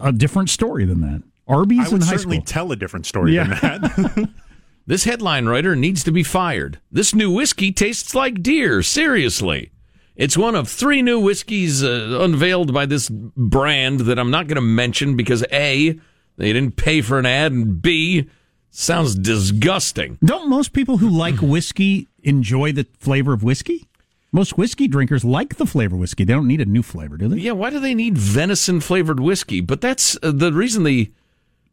a 0.00 0.12
different 0.12 0.50
story 0.50 0.84
than 0.84 1.00
that. 1.00 1.22
Arby's 1.48 1.80
I 1.88 1.88
would 1.90 2.02
in 2.02 2.06
high 2.06 2.16
certainly 2.16 2.36
school. 2.38 2.44
tell 2.46 2.72
a 2.72 2.76
different 2.76 3.06
story 3.06 3.34
Yeah. 3.34 3.44
than 3.44 3.82
that. 3.82 4.28
This 4.86 5.04
headline 5.04 5.44
writer 5.44 5.76
needs 5.76 6.02
to 6.04 6.10
be 6.10 6.22
fired. 6.22 6.80
This 6.90 7.14
new 7.14 7.30
whiskey 7.30 7.72
tastes 7.72 8.14
like 8.14 8.42
deer. 8.42 8.82
Seriously. 8.82 9.70
It's 10.16 10.34
one 10.34 10.54
of 10.54 10.66
three 10.66 11.02
new 11.02 11.20
whiskeys 11.20 11.84
uh, 11.84 12.18
unveiled 12.22 12.72
by 12.72 12.86
this 12.86 13.10
brand 13.10 14.00
that 14.00 14.18
I'm 14.18 14.30
not 14.30 14.46
going 14.46 14.54
to 14.56 14.62
mention 14.62 15.14
because 15.14 15.44
A, 15.52 16.00
they 16.38 16.52
didn't 16.54 16.76
pay 16.76 17.02
for 17.02 17.18
an 17.18 17.26
ad, 17.26 17.52
and 17.52 17.82
B, 17.82 18.30
sounds 18.70 19.14
disgusting. 19.14 20.18
Don't 20.24 20.48
most 20.48 20.72
people 20.72 20.98
who 20.98 21.08
like 21.08 21.36
whiskey 21.42 22.08
enjoy 22.22 22.72
the 22.72 22.86
flavor 22.98 23.32
of 23.32 23.42
whiskey? 23.42 23.86
Most 24.30 24.58
whiskey 24.58 24.88
drinkers 24.88 25.24
like 25.24 25.56
the 25.56 25.66
flavor 25.66 25.94
of 25.94 26.00
whiskey. 26.00 26.24
They 26.24 26.34
don't 26.34 26.46
need 26.46 26.60
a 26.60 26.66
new 26.66 26.82
flavor, 26.82 27.16
do 27.16 27.28
they? 27.28 27.38
Yeah, 27.38 27.52
why 27.52 27.70
do 27.70 27.80
they 27.80 27.94
need 27.94 28.18
venison 28.18 28.80
flavored 28.80 29.20
whiskey? 29.20 29.60
But 29.60 29.80
that's 29.80 30.18
uh, 30.22 30.32
the 30.32 30.52
reason 30.52 30.84
the 30.84 31.10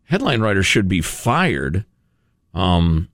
headline 0.06 0.42
writer 0.42 0.64
should 0.64 0.88
be 0.88 1.02
fired. 1.02 1.84
Um, 2.54 3.10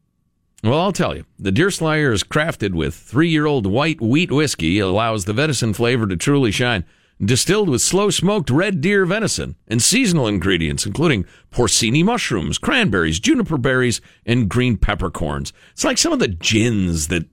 well, 0.63 0.80
I'll 0.80 0.91
tell 0.91 1.15
you. 1.15 1.26
The 1.39 1.52
Deerslayer 1.52 2.12
is 2.12 2.24
crafted 2.24 2.74
with 2.74 2.94
three 2.94 3.30
year 3.30 3.48
old 3.48 3.65
white 3.65 4.00
wheat 4.00 4.32
whiskey, 4.32 4.78
allows 4.78 5.26
the 5.26 5.34
venison 5.34 5.74
flavor 5.74 6.06
to 6.06 6.15
truly 6.15 6.52
shine. 6.52 6.86
Distilled 7.24 7.70
with 7.70 7.84
slow 7.84 8.10
smoked 8.10 8.50
red 8.50 8.82
deer 8.82 9.06
venison 9.06 9.56
and 9.68 9.80
seasonal 9.80 10.28
ingredients, 10.28 10.88
including 10.88 11.26
porcini 11.52 12.04
mushrooms, 12.04 12.58
cranberries, 12.58 13.20
juniper 13.20 13.60
berries, 13.60 14.02
and 14.26 14.50
green 14.50 14.76
peppercorns. 14.76 15.54
It's 15.74 15.84
like 15.84 16.00
some 16.00 16.14
of 16.14 16.20
the 16.20 16.28
gins 16.28 17.10
that 17.10 17.28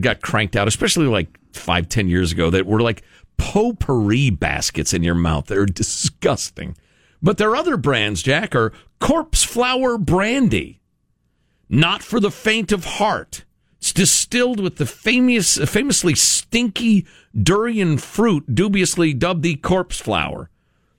got 0.00 0.22
cranked 0.22 0.56
out, 0.56 0.68
especially 0.68 1.06
like 1.06 1.28
five, 1.52 1.88
ten 1.90 2.08
years 2.08 2.32
ago, 2.32 2.48
that 2.48 2.64
were 2.64 2.80
like 2.80 3.02
potpourri 3.36 4.30
baskets 4.30 4.94
in 4.94 5.02
your 5.02 5.14
mouth. 5.14 5.46
They're 5.46 5.66
disgusting. 5.66 6.76
But 7.22 7.36
their 7.36 7.54
other 7.54 7.76
brands, 7.76 8.22
Jack, 8.22 8.54
are 8.54 8.72
Corpse 9.00 9.44
Flower 9.44 9.98
Brandy. 9.98 10.80
Not 11.68 12.02
for 12.02 12.20
the 12.20 12.30
faint 12.30 12.72
of 12.72 12.84
heart. 12.84 13.44
It's 13.80 13.94
distilled 13.94 14.60
with 14.60 14.76
the 14.76 14.84
famous, 14.84 15.56
famously 15.56 16.14
stinky 16.14 17.06
durian 17.34 17.96
fruit, 17.96 18.54
dubiously 18.54 19.14
dubbed 19.14 19.42
the 19.42 19.56
corpse 19.56 19.98
flower. 19.98 20.50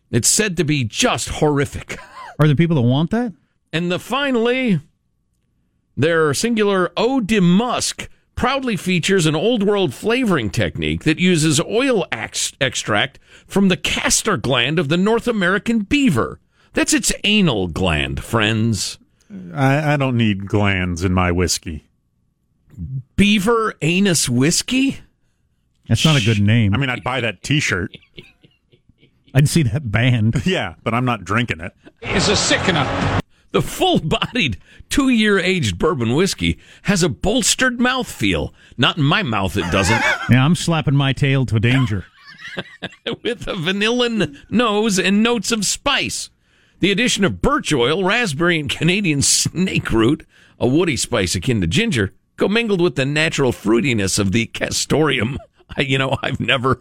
It's 0.10 0.28
said 0.28 0.58
to 0.58 0.64
be 0.64 0.84
just 0.84 1.30
horrific. 1.30 2.00
Are 2.40 2.48
there 2.48 2.56
people 2.56 2.76
that 2.78 2.82
want 2.82 3.12
that? 3.12 3.34
And 3.72 3.92
the 3.92 4.00
finally, 4.00 4.80
their 5.96 6.34
singular 6.34 6.92
Eau 6.98 7.20
de 7.20 7.40
Musk 7.40 8.10
proudly 8.34 8.76
features 8.76 9.28
an 9.28 9.36
old 9.36 9.62
world 9.62 9.94
flavoring 9.94 10.50
technique 10.50 11.04
that 11.04 11.20
uses 11.20 11.62
oil 11.62 12.08
ex- 12.12 12.54
extract 12.60 13.20
from 13.46 13.68
the 13.68 13.78
castor 13.78 14.38
gland 14.38 14.80
of 14.80 14.90
the 14.90 14.98
North 14.98 15.28
American 15.28 15.82
beaver. 15.82 16.40
That's 16.74 16.96
its 16.96 17.14
anal 17.24 17.68
gland, 17.68 18.24
friends. 18.24 18.98
I, 19.54 19.94
I 19.94 19.98
don't 19.98 20.18
need 20.18 20.48
glands 20.48 21.04
in 21.04 21.14
my 21.14 21.32
whiskey. 21.32 21.86
Beaver 23.16 23.76
anus 23.82 24.28
whiskey? 24.30 25.00
That's 25.88 26.06
not 26.06 26.22
a 26.22 26.24
good 26.26 26.40
name. 26.40 26.74
I 26.74 26.78
mean, 26.78 26.90
I'd 26.90 27.04
buy 27.04 27.22
that 27.22 27.44
T-shirt. 27.44 27.98
I'd 29.34 29.50
see 29.50 29.64
that 29.64 29.92
band. 29.92 30.42
Yeah, 30.46 30.76
but 30.84 30.94
I'm 30.94 31.06
not 31.06 31.24
drinking 31.24 31.62
it. 31.62 31.74
It's 32.02 32.28
a 32.28 32.36
sickener. 32.36 33.20
The 33.52 33.62
full 33.62 34.00
bodied, 34.00 34.58
two 34.90 35.10
year 35.10 35.38
aged 35.38 35.78
bourbon 35.78 36.16
whiskey 36.16 36.60
has 36.84 37.04
a 37.04 37.10
bolstered 37.10 37.78
mouthfeel. 37.80 38.54
Not 38.78 38.98
in 38.98 39.04
my 39.04 39.24
mouth, 39.24 39.58
it 39.58 39.70
doesn't. 39.72 40.02
Yeah, 40.30 40.46
I'm 40.46 40.56
slapping 40.56 40.96
my 40.96 41.12
tail 41.14 41.46
to 41.48 41.60
danger. 41.60 42.06
with 43.24 43.48
a 43.48 43.54
vanillin 43.54 44.38
nose 44.50 44.98
and 44.98 45.22
notes 45.22 45.52
of 45.52 45.66
spice. 45.66 46.30
The 46.80 46.92
addition 46.92 47.24
of 47.26 47.42
birch 47.42 47.74
oil, 47.74 48.04
raspberry, 48.04 48.60
and 48.60 48.70
Canadian 48.70 49.22
snake 49.22 49.92
root, 49.92 50.26
a 50.60 50.68
woody 50.68 50.96
spice 50.96 51.36
akin 51.36 51.62
to 51.62 51.68
ginger, 51.68 52.14
commingled 52.42 52.82
with 52.82 52.96
the 52.96 53.06
natural 53.06 53.52
fruitiness 53.52 54.18
of 54.18 54.32
the 54.32 54.48
castoreum. 54.48 55.38
I, 55.78 55.82
you 55.82 56.00
know, 56.00 56.18
I've 56.24 56.40
never, 56.40 56.80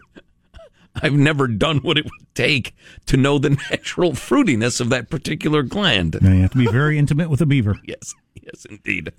I've 1.02 1.12
never 1.12 1.46
done 1.46 1.80
what 1.80 1.98
it 1.98 2.04
would 2.04 2.34
take 2.34 2.74
to 3.06 3.18
know 3.18 3.38
the 3.38 3.50
natural 3.70 4.12
fruitiness 4.12 4.80
of 4.80 4.88
that 4.88 5.10
particular 5.10 5.62
gland. 5.62 6.16
Now 6.22 6.32
you 6.32 6.40
have 6.40 6.52
to 6.52 6.58
be 6.58 6.66
very 6.66 6.98
intimate 6.98 7.28
with 7.28 7.42
a 7.42 7.46
beaver. 7.46 7.76
Yes, 7.84 8.14
yes, 8.42 8.64
indeed. 8.64 9.12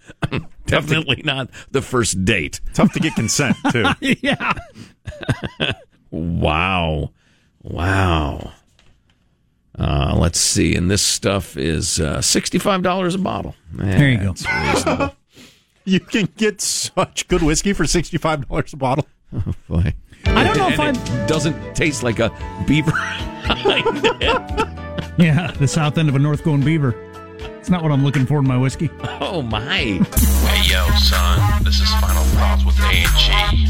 Definitely 0.66 1.22
not 1.24 1.52
the 1.70 1.84
first 1.84 2.26
date. 2.26 2.60
Tough 2.74 2.92
to 2.94 3.00
get 3.00 3.14
consent 3.14 3.56
too. 3.72 3.86
yeah. 4.00 4.54
Wow. 6.10 7.12
Wow. 7.62 8.54
Uh, 9.78 10.16
let's 10.18 10.40
see. 10.40 10.76
And 10.76 10.90
this 10.90 11.04
stuff 11.04 11.56
is 11.56 12.00
uh, 12.00 12.18
$65 12.18 13.14
a 13.16 13.18
bottle. 13.20 13.56
There 13.72 14.10
you 14.10 14.18
go. 14.18 15.12
That's 15.86 15.94
reasonable. 16.14 16.18
You 16.20 16.26
can 16.26 16.34
get 16.38 16.62
such 16.62 17.28
good 17.28 17.42
whiskey 17.44 17.74
for 17.74 17.86
sixty-five 17.88 18.48
dollars 18.48 18.74
a 18.74 18.78
bottle. 18.78 19.06
Oh, 19.34 19.54
boy. 19.70 19.94
I 20.26 20.44
don't 20.44 20.58
know 20.58 20.68
if 20.68 20.78
I've. 20.78 20.98
it 20.98 21.28
doesn't 21.30 21.74
taste 21.74 22.04
like 22.04 22.20
a 22.20 22.30
beaver. 22.68 22.92
Yeah, 25.18 25.52
the 25.52 25.68
south 25.68 25.98
end 25.98 26.10
of 26.10 26.16
a 26.16 26.20
North 26.20 26.44
Going 26.44 26.62
beaver. 26.66 26.96
It's 27.60 27.70
not 27.70 27.84
what 27.84 27.92
I'm 27.92 28.04
looking 28.04 28.26
for 28.26 28.40
in 28.40 28.48
my 28.48 28.58
whiskey. 28.58 28.90
oh, 29.22 29.42
my. 29.42 29.78
Hey 29.78 30.70
yo, 30.70 30.88
son, 30.98 31.64
this 31.64 31.80
is 31.80 31.90
Final 31.96 32.24
Thoughts 32.24 32.66
with 32.66 32.78
A&G. 32.80 33.68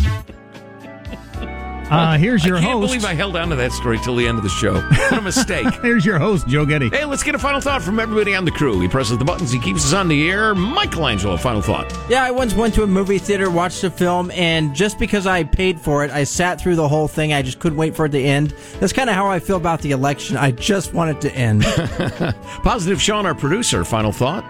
Uh, 1.92 2.18
here's 2.18 2.46
your 2.46 2.56
host. 2.56 2.64
I 2.64 2.68
can't 2.70 2.80
host. 2.80 2.88
believe 2.94 3.06
I 3.06 3.14
held 3.14 3.36
on 3.36 3.50
to 3.50 3.56
that 3.58 3.72
story 3.74 4.00
till 4.00 4.16
the 4.16 4.26
end 4.28 4.38
of 4.38 4.44
the 4.44 4.50
show. 4.50 4.76
What 4.76 5.14
a 5.14 5.22
mistake. 5.22 5.68
Here's 5.82 6.06
your 6.06 6.20
host, 6.20 6.48
Joe 6.48 6.66
Getty. 6.66 6.90
Hey, 6.90 7.04
let's 7.06 7.22
get 7.22 7.36
a 7.36 7.40
final 7.40 7.60
thought 7.60 7.82
from 7.82 8.00
everybody 8.00 8.34
on 8.34 8.46
the 8.46 8.52
crew. 8.52 8.80
He 8.80 8.88
presses 8.88 9.18
the 9.18 9.26
buttons, 9.26 9.52
he 9.52 9.60
keeps 9.60 9.86
us 9.86 9.94
on 9.94 10.08
the 10.08 10.30
air. 10.32 10.56
Michelangelo, 10.56 11.36
final 11.38 11.62
thought. 11.62 11.92
Yeah, 12.10 12.24
I 12.24 12.32
once 12.32 12.54
went 12.54 12.74
to 12.76 12.84
a 12.84 12.88
movie 12.88 13.18
theater, 13.18 13.52
watched 13.52 13.84
a 13.84 13.92
film, 13.92 14.32
and 14.32 14.74
just 14.74 15.00
because 15.00 15.28
I 15.28 15.44
paid 15.44 15.80
for 15.82 16.06
it, 16.06 16.12
I 16.12 16.24
sat 16.24 16.62
through 16.62 16.76
the 16.78 16.88
whole 16.88 17.08
thing. 17.10 17.34
I 17.34 17.42
just 17.42 17.60
couldn't 17.60 17.78
wait 17.78 17.96
for 17.96 18.06
it 18.06 18.12
to 18.12 18.20
end. 18.22 18.54
That's 18.80 18.94
kind 18.94 19.10
of 19.10 19.16
how 19.16 19.28
I 19.28 19.40
feel 19.40 19.58
about 19.58 19.82
the 19.82 19.92
election. 19.92 20.38
I 20.38 20.52
just 20.52 20.94
want 20.94 21.12
it 21.12 21.22
to 21.22 21.36
end. 21.36 21.64
Positive 22.64 23.02
Sean, 23.02 23.26
our 23.26 23.36
producer, 23.36 23.84
final 23.84 24.12
thought. 24.14 24.46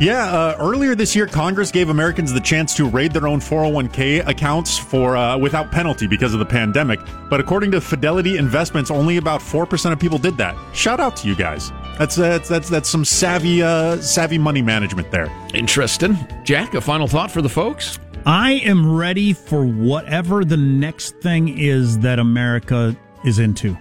Yeah, 0.00 0.24
uh, 0.24 0.56
earlier 0.58 0.94
this 0.94 1.14
year, 1.14 1.26
Congress 1.26 1.70
gave 1.70 1.88
Americans 1.88 2.32
the 2.32 2.40
chance 2.40 2.74
to 2.76 2.88
raid 2.88 3.12
their 3.12 3.28
own 3.28 3.40
401k 3.40 4.26
accounts 4.26 4.76
for 4.76 5.16
uh, 5.16 5.38
without 5.38 5.70
penalty 5.70 6.06
because 6.06 6.32
of 6.32 6.40
the 6.40 6.46
pandemic. 6.46 6.98
But 7.30 7.40
according 7.40 7.70
to 7.72 7.80
Fidelity 7.80 8.36
Investments, 8.36 8.90
only 8.90 9.18
about 9.18 9.40
four 9.40 9.64
percent 9.66 9.92
of 9.92 10.00
people 10.00 10.18
did 10.18 10.36
that. 10.38 10.56
Shout 10.74 10.98
out 10.98 11.16
to 11.16 11.28
you 11.28 11.36
guys. 11.36 11.70
That's 11.98 12.18
uh, 12.18 12.22
that's, 12.22 12.48
that's 12.48 12.68
that's 12.68 12.88
some 12.88 13.04
savvy 13.04 13.62
uh, 13.62 13.98
savvy 13.98 14.38
money 14.38 14.62
management 14.62 15.10
there. 15.10 15.30
Interesting, 15.54 16.16
Jack. 16.42 16.74
A 16.74 16.80
final 16.80 17.06
thought 17.06 17.30
for 17.30 17.42
the 17.42 17.48
folks. 17.48 17.98
I 18.24 18.52
am 18.64 18.94
ready 18.94 19.32
for 19.32 19.64
whatever 19.64 20.44
the 20.44 20.56
next 20.56 21.16
thing 21.16 21.58
is 21.58 21.98
that 22.00 22.18
America 22.18 22.96
is 23.24 23.38
into. 23.38 23.76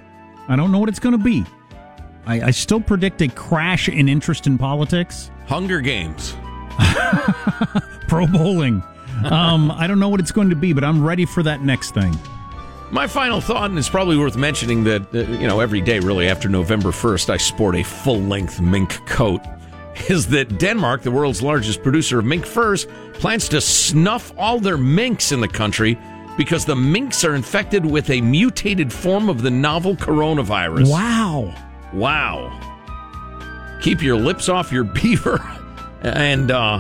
I 0.48 0.56
don't 0.56 0.72
know 0.72 0.80
what 0.80 0.90
it's 0.90 1.00
going 1.00 1.18
to 1.18 1.24
be. 1.24 1.46
I, 2.26 2.42
I 2.42 2.52
still 2.52 2.82
predict 2.82 3.22
a 3.22 3.28
crash 3.28 3.88
in 3.88 4.10
interest 4.10 4.48
in 4.48 4.58
politics. 4.58 5.32
Hunger 5.52 5.82
Games. 5.82 6.34
Pro 8.08 8.26
bowling. 8.26 8.82
Um, 9.26 9.70
I 9.70 9.86
don't 9.86 10.00
know 10.00 10.08
what 10.08 10.22
it's 10.22 10.32
going 10.32 10.50
to 10.50 10.56
be, 10.56 10.72
but 10.72 10.86
I'm 10.86 11.04
ready 11.04 11.26
for 11.26 11.44
that 11.44 11.62
next 11.62 11.94
thing. 11.94 12.18
My 12.90 13.06
final 13.06 13.42
thought, 13.42 13.70
and 13.70 13.78
it's 13.78 13.90
probably 13.90 14.16
worth 14.16 14.38
mentioning 14.38 14.86
that, 14.86 15.14
uh, 15.14 15.18
you 15.18 15.48
know, 15.48 15.60
every 15.60 15.82
day 15.82 16.00
really 16.00 16.30
after 16.30 16.48
November 16.48 16.92
1st, 16.92 17.32
I 17.32 17.36
sport 17.36 17.76
a 17.76 17.84
full 17.84 18.22
length 18.22 18.62
mink 18.62 18.92
coat, 19.06 19.42
is 20.08 20.28
that 20.28 20.58
Denmark, 20.58 21.02
the 21.02 21.12
world's 21.12 21.42
largest 21.42 21.84
producer 21.84 22.20
of 22.20 22.24
mink 22.24 22.46
furs, 22.46 22.88
plans 23.16 23.50
to 23.50 23.60
snuff 23.60 24.32
all 24.38 24.58
their 24.58 24.78
minks 24.78 25.34
in 25.34 25.42
the 25.42 25.50
country 25.50 26.00
because 26.38 26.64
the 26.64 26.78
minks 26.78 27.26
are 27.26 27.36
infected 27.36 27.86
with 27.86 28.10
a 28.10 28.22
mutated 28.22 28.94
form 28.94 29.28
of 29.28 29.42
the 29.42 29.52
novel 29.52 29.98
coronavirus. 29.98 30.90
Wow. 30.90 31.54
Wow. 31.92 32.71
Keep 33.82 34.02
your 34.02 34.16
lips 34.16 34.48
off 34.50 34.72
your 34.72 34.84
beaver 35.02 35.40
and 36.02 36.52
uh 36.52 36.80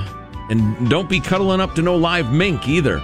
and 0.49 0.89
don't 0.89 1.09
be 1.09 1.19
cuddling 1.19 1.61
up 1.61 1.75
to 1.75 1.81
no 1.81 1.95
live 1.95 2.31
mink 2.33 2.67
either. 2.67 3.01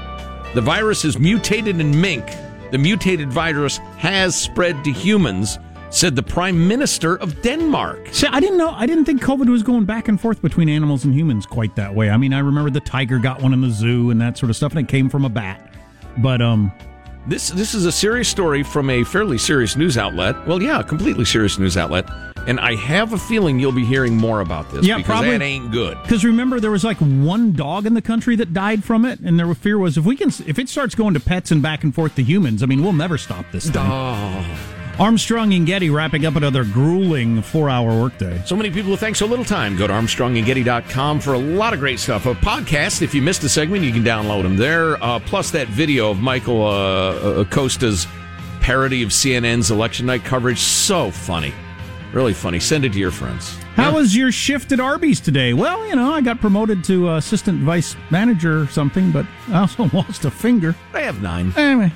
The 0.54 0.62
virus 0.62 1.06
is 1.06 1.18
mutated 1.20 1.80
in 1.80 2.00
mink. 2.02 2.26
The 2.72 2.78
mutated 2.78 3.32
virus 3.32 3.78
has 3.98 4.40
spread 4.40 4.84
to 4.84 4.92
humans, 4.92 5.58
said 5.90 6.16
the 6.18 6.24
Prime 6.24 6.68
Minister 6.68 7.16
of 7.16 7.42
Denmark. 7.42 8.10
See, 8.12 8.28
I 8.28 8.42
didn't 8.42 8.58
know. 8.58 8.72
I 8.72 8.86
didn't 8.86 9.06
think 9.06 9.22
COVID 9.24 9.50
was 9.50 9.64
going 9.64 9.86
back 9.86 10.10
and 10.10 10.20
forth 10.20 10.42
between 10.42 10.68
animals 10.68 11.06
and 11.06 11.14
humans 11.14 11.46
quite 11.46 11.76
that 11.78 11.96
way. 11.96 12.10
I 12.10 12.18
mean, 12.18 12.34
I 12.34 12.40
remember 12.40 12.70
the 12.70 12.82
tiger 12.82 13.20
got 13.20 13.42
one 13.42 13.54
in 13.54 13.62
the 13.62 13.70
zoo 13.70 14.10
and 14.10 14.20
that 14.20 14.38
sort 14.38 14.50
of 14.50 14.58
stuff, 14.58 14.74
and 14.74 14.82
it 14.82 14.90
came 14.90 15.10
from 15.10 15.24
a 15.24 15.30
bat. 15.30 15.72
But 16.18 16.42
um, 16.42 16.72
This 17.28 17.50
this 17.50 17.74
is 17.74 17.86
a 17.86 17.92
serious 17.92 18.28
story 18.28 18.64
from 18.64 18.90
a 18.90 19.04
fairly 19.06 19.38
serious 19.38 19.76
news 19.78 19.98
outlet. 19.98 20.36
Well, 20.48 20.62
yeah, 20.62 20.80
a 20.80 20.84
completely 20.84 21.26
serious 21.26 21.58
news 21.60 21.78
outlet. 21.78 22.06
And 22.48 22.60
I 22.62 22.76
have 22.76 23.12
a 23.14 23.18
feeling 23.18 23.60
you'll 23.60 23.74
be 23.74 23.84
hearing 23.86 24.16
more 24.16 24.40
about 24.40 24.72
this 24.72 24.86
Yeah, 24.86 24.98
because 24.98 25.06
probably. 25.12 25.32
that 25.32 25.42
ain't 25.44 25.72
good. 25.72 26.02
Because 26.02 26.24
remember, 26.24 26.60
there 26.62 26.72
was 26.72 26.84
like 26.86 26.98
one 26.98 27.52
dog 27.52 27.86
in 27.86 27.94
the 27.94 28.02
country 28.02 28.38
that 28.38 28.54
died 28.54 28.84
from 28.86 29.04
it, 29.04 29.20
and 29.20 29.38
their 29.38 29.54
fear 29.54 29.78
was 29.78 29.98
if 29.98 30.06
we 30.06 30.16
can, 30.16 30.30
if 30.48 30.58
it 30.58 30.70
starts 30.70 30.96
going 30.96 31.14
to 31.14 31.20
pets 31.20 31.52
and 31.52 31.62
back 31.62 31.84
and 31.84 31.94
forth 31.94 32.16
to 32.16 32.24
humans, 32.24 32.64
I 32.64 32.66
mean, 32.66 32.82
we'll 32.82 32.94
never 32.94 33.18
stop 33.18 33.46
this 33.52 33.70
thing. 33.70 34.46
Armstrong 35.00 35.54
and 35.54 35.68
Getty 35.68 35.92
wrapping 35.92 36.26
up 36.26 36.36
another 36.38 36.64
grueling 36.64 37.44
four-hour 37.44 38.02
workday. 38.02 38.42
So 38.46 38.56
many 38.56 38.72
people 38.72 38.90
who 38.90 38.98
think 38.98 39.16
so 39.16 39.28
little 39.28 39.46
time. 39.46 39.76
Go 39.78 39.86
to 39.86 39.94
ArmstrongandGetty.com 39.94 41.20
for 41.20 41.34
a 41.34 41.38
lot 41.38 41.74
of 41.74 41.80
great 41.80 42.00
stuff. 42.00 42.26
A 42.26 42.34
podcast, 42.34 43.04
if 43.04 43.14
you 43.14 43.22
missed 43.22 43.44
a 43.44 43.50
segment, 43.50 43.84
you 43.84 43.92
can 43.92 44.04
download 44.04 44.42
them 44.42 44.56
there. 44.58 45.02
Uh, 45.04 45.20
plus 45.20 45.52
that 45.52 45.68
video 45.68 46.10
of 46.10 46.20
Michael 46.20 46.66
uh, 46.66 47.42
Acosta's 47.44 48.08
parody 48.60 49.04
of 49.04 49.10
CNN's 49.10 49.70
election 49.70 50.08
night 50.08 50.24
coverage. 50.24 50.60
So 50.60 51.12
funny. 51.12 51.54
Really 52.18 52.34
funny. 52.34 52.60
Send 52.60 52.84
it 52.84 52.94
to 52.94 52.98
your 52.98 53.12
friends. 53.12 53.56
How 53.76 53.94
was 53.94 54.16
your 54.16 54.32
shift 54.32 54.72
at 54.72 54.80
Arby's 54.80 55.20
today? 55.20 55.54
Well, 55.54 55.86
you 55.86 55.96
know, 55.96 56.12
I 56.12 56.22
got 56.22 56.42
promoted 56.42 56.84
to 56.86 57.10
uh, 57.10 57.18
assistant 57.18 57.62
vice 57.62 57.96
manager 58.10 58.64
or 58.64 58.68
something, 58.70 59.12
but 59.12 59.28
I 59.50 59.60
also 59.60 59.88
lost 59.94 60.26
a 60.26 60.32
finger. 60.32 60.76
I 60.96 61.02
have 61.02 61.22
nine. 61.22 61.54
Anyway, 61.56 61.94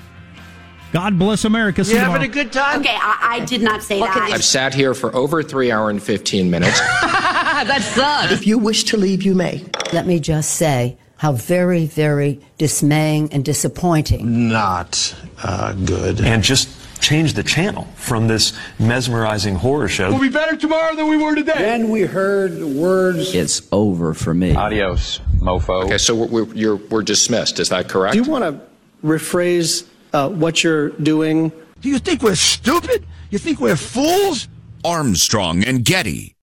God 0.91 1.17
bless 1.17 1.43
America. 1.43 1.83
See 1.83 1.95
you 1.95 2.01
tomorrow. 2.01 2.27
good 2.27 2.51
time? 2.51 2.81
Okay, 2.81 2.95
I, 2.95 3.39
I 3.41 3.45
did 3.45 3.63
not 3.63 3.81
say 3.81 3.99
that. 3.99 4.15
I've 4.15 4.43
sat 4.43 4.75
here 4.75 4.93
for 4.93 5.15
over 5.15 5.41
three 5.41 5.71
hour 5.71 5.89
and 5.89 6.01
15 6.01 6.51
minutes. 6.51 6.79
that 7.01 7.81
sucks. 7.81 8.31
If 8.31 8.45
you 8.45 8.59
wish 8.59 8.83
to 8.83 8.97
leave, 8.97 9.23
you 9.23 9.33
may. 9.33 9.65
Let 9.91 10.05
me 10.05 10.19
just 10.19 10.51
say 10.51 10.99
how 11.17 11.31
very, 11.31 11.87
very 11.87 12.39
dismaying 12.59 13.33
and 13.33 13.43
disappointing. 13.43 14.49
Not 14.49 15.15
uh, 15.41 15.73
good. 15.73 16.21
And 16.21 16.43
just 16.43 16.80
change 17.01 17.33
the 17.33 17.43
channel 17.43 17.85
from 17.95 18.27
this 18.27 18.53
mesmerizing 18.79 19.55
horror 19.55 19.87
show. 19.89 20.09
We'll 20.09 20.21
be 20.21 20.29
better 20.29 20.55
tomorrow 20.55 20.95
than 20.95 21.07
we 21.09 21.17
were 21.17 21.35
today. 21.35 21.53
Then 21.57 21.89
we 21.89 22.01
heard 22.01 22.57
the 22.57 22.67
words. 22.67 23.33
It's 23.33 23.67
over 23.71 24.13
for 24.13 24.33
me. 24.33 24.55
Adios, 24.55 25.19
mofo. 25.39 25.85
Okay, 25.85 25.97
so 25.97 26.15
we're, 26.15 26.27
we're, 26.27 26.53
you're, 26.53 26.75
we're 26.75 27.03
dismissed. 27.03 27.59
Is 27.59 27.69
that 27.69 27.89
correct? 27.89 28.13
Do 28.13 28.21
you 28.21 28.29
want 28.29 28.43
to 28.43 28.61
rephrase 29.05 29.87
uh, 30.13 30.29
what 30.29 30.63
you're 30.63 30.89
doing? 30.89 31.51
Do 31.81 31.89
you 31.89 31.97
think 31.99 32.21
we're 32.21 32.35
stupid? 32.35 33.05
You 33.31 33.39
think 33.39 33.59
we're 33.59 33.75
fools? 33.75 34.47
Armstrong 34.83 35.63
and 35.63 35.83
Getty. 35.85 36.35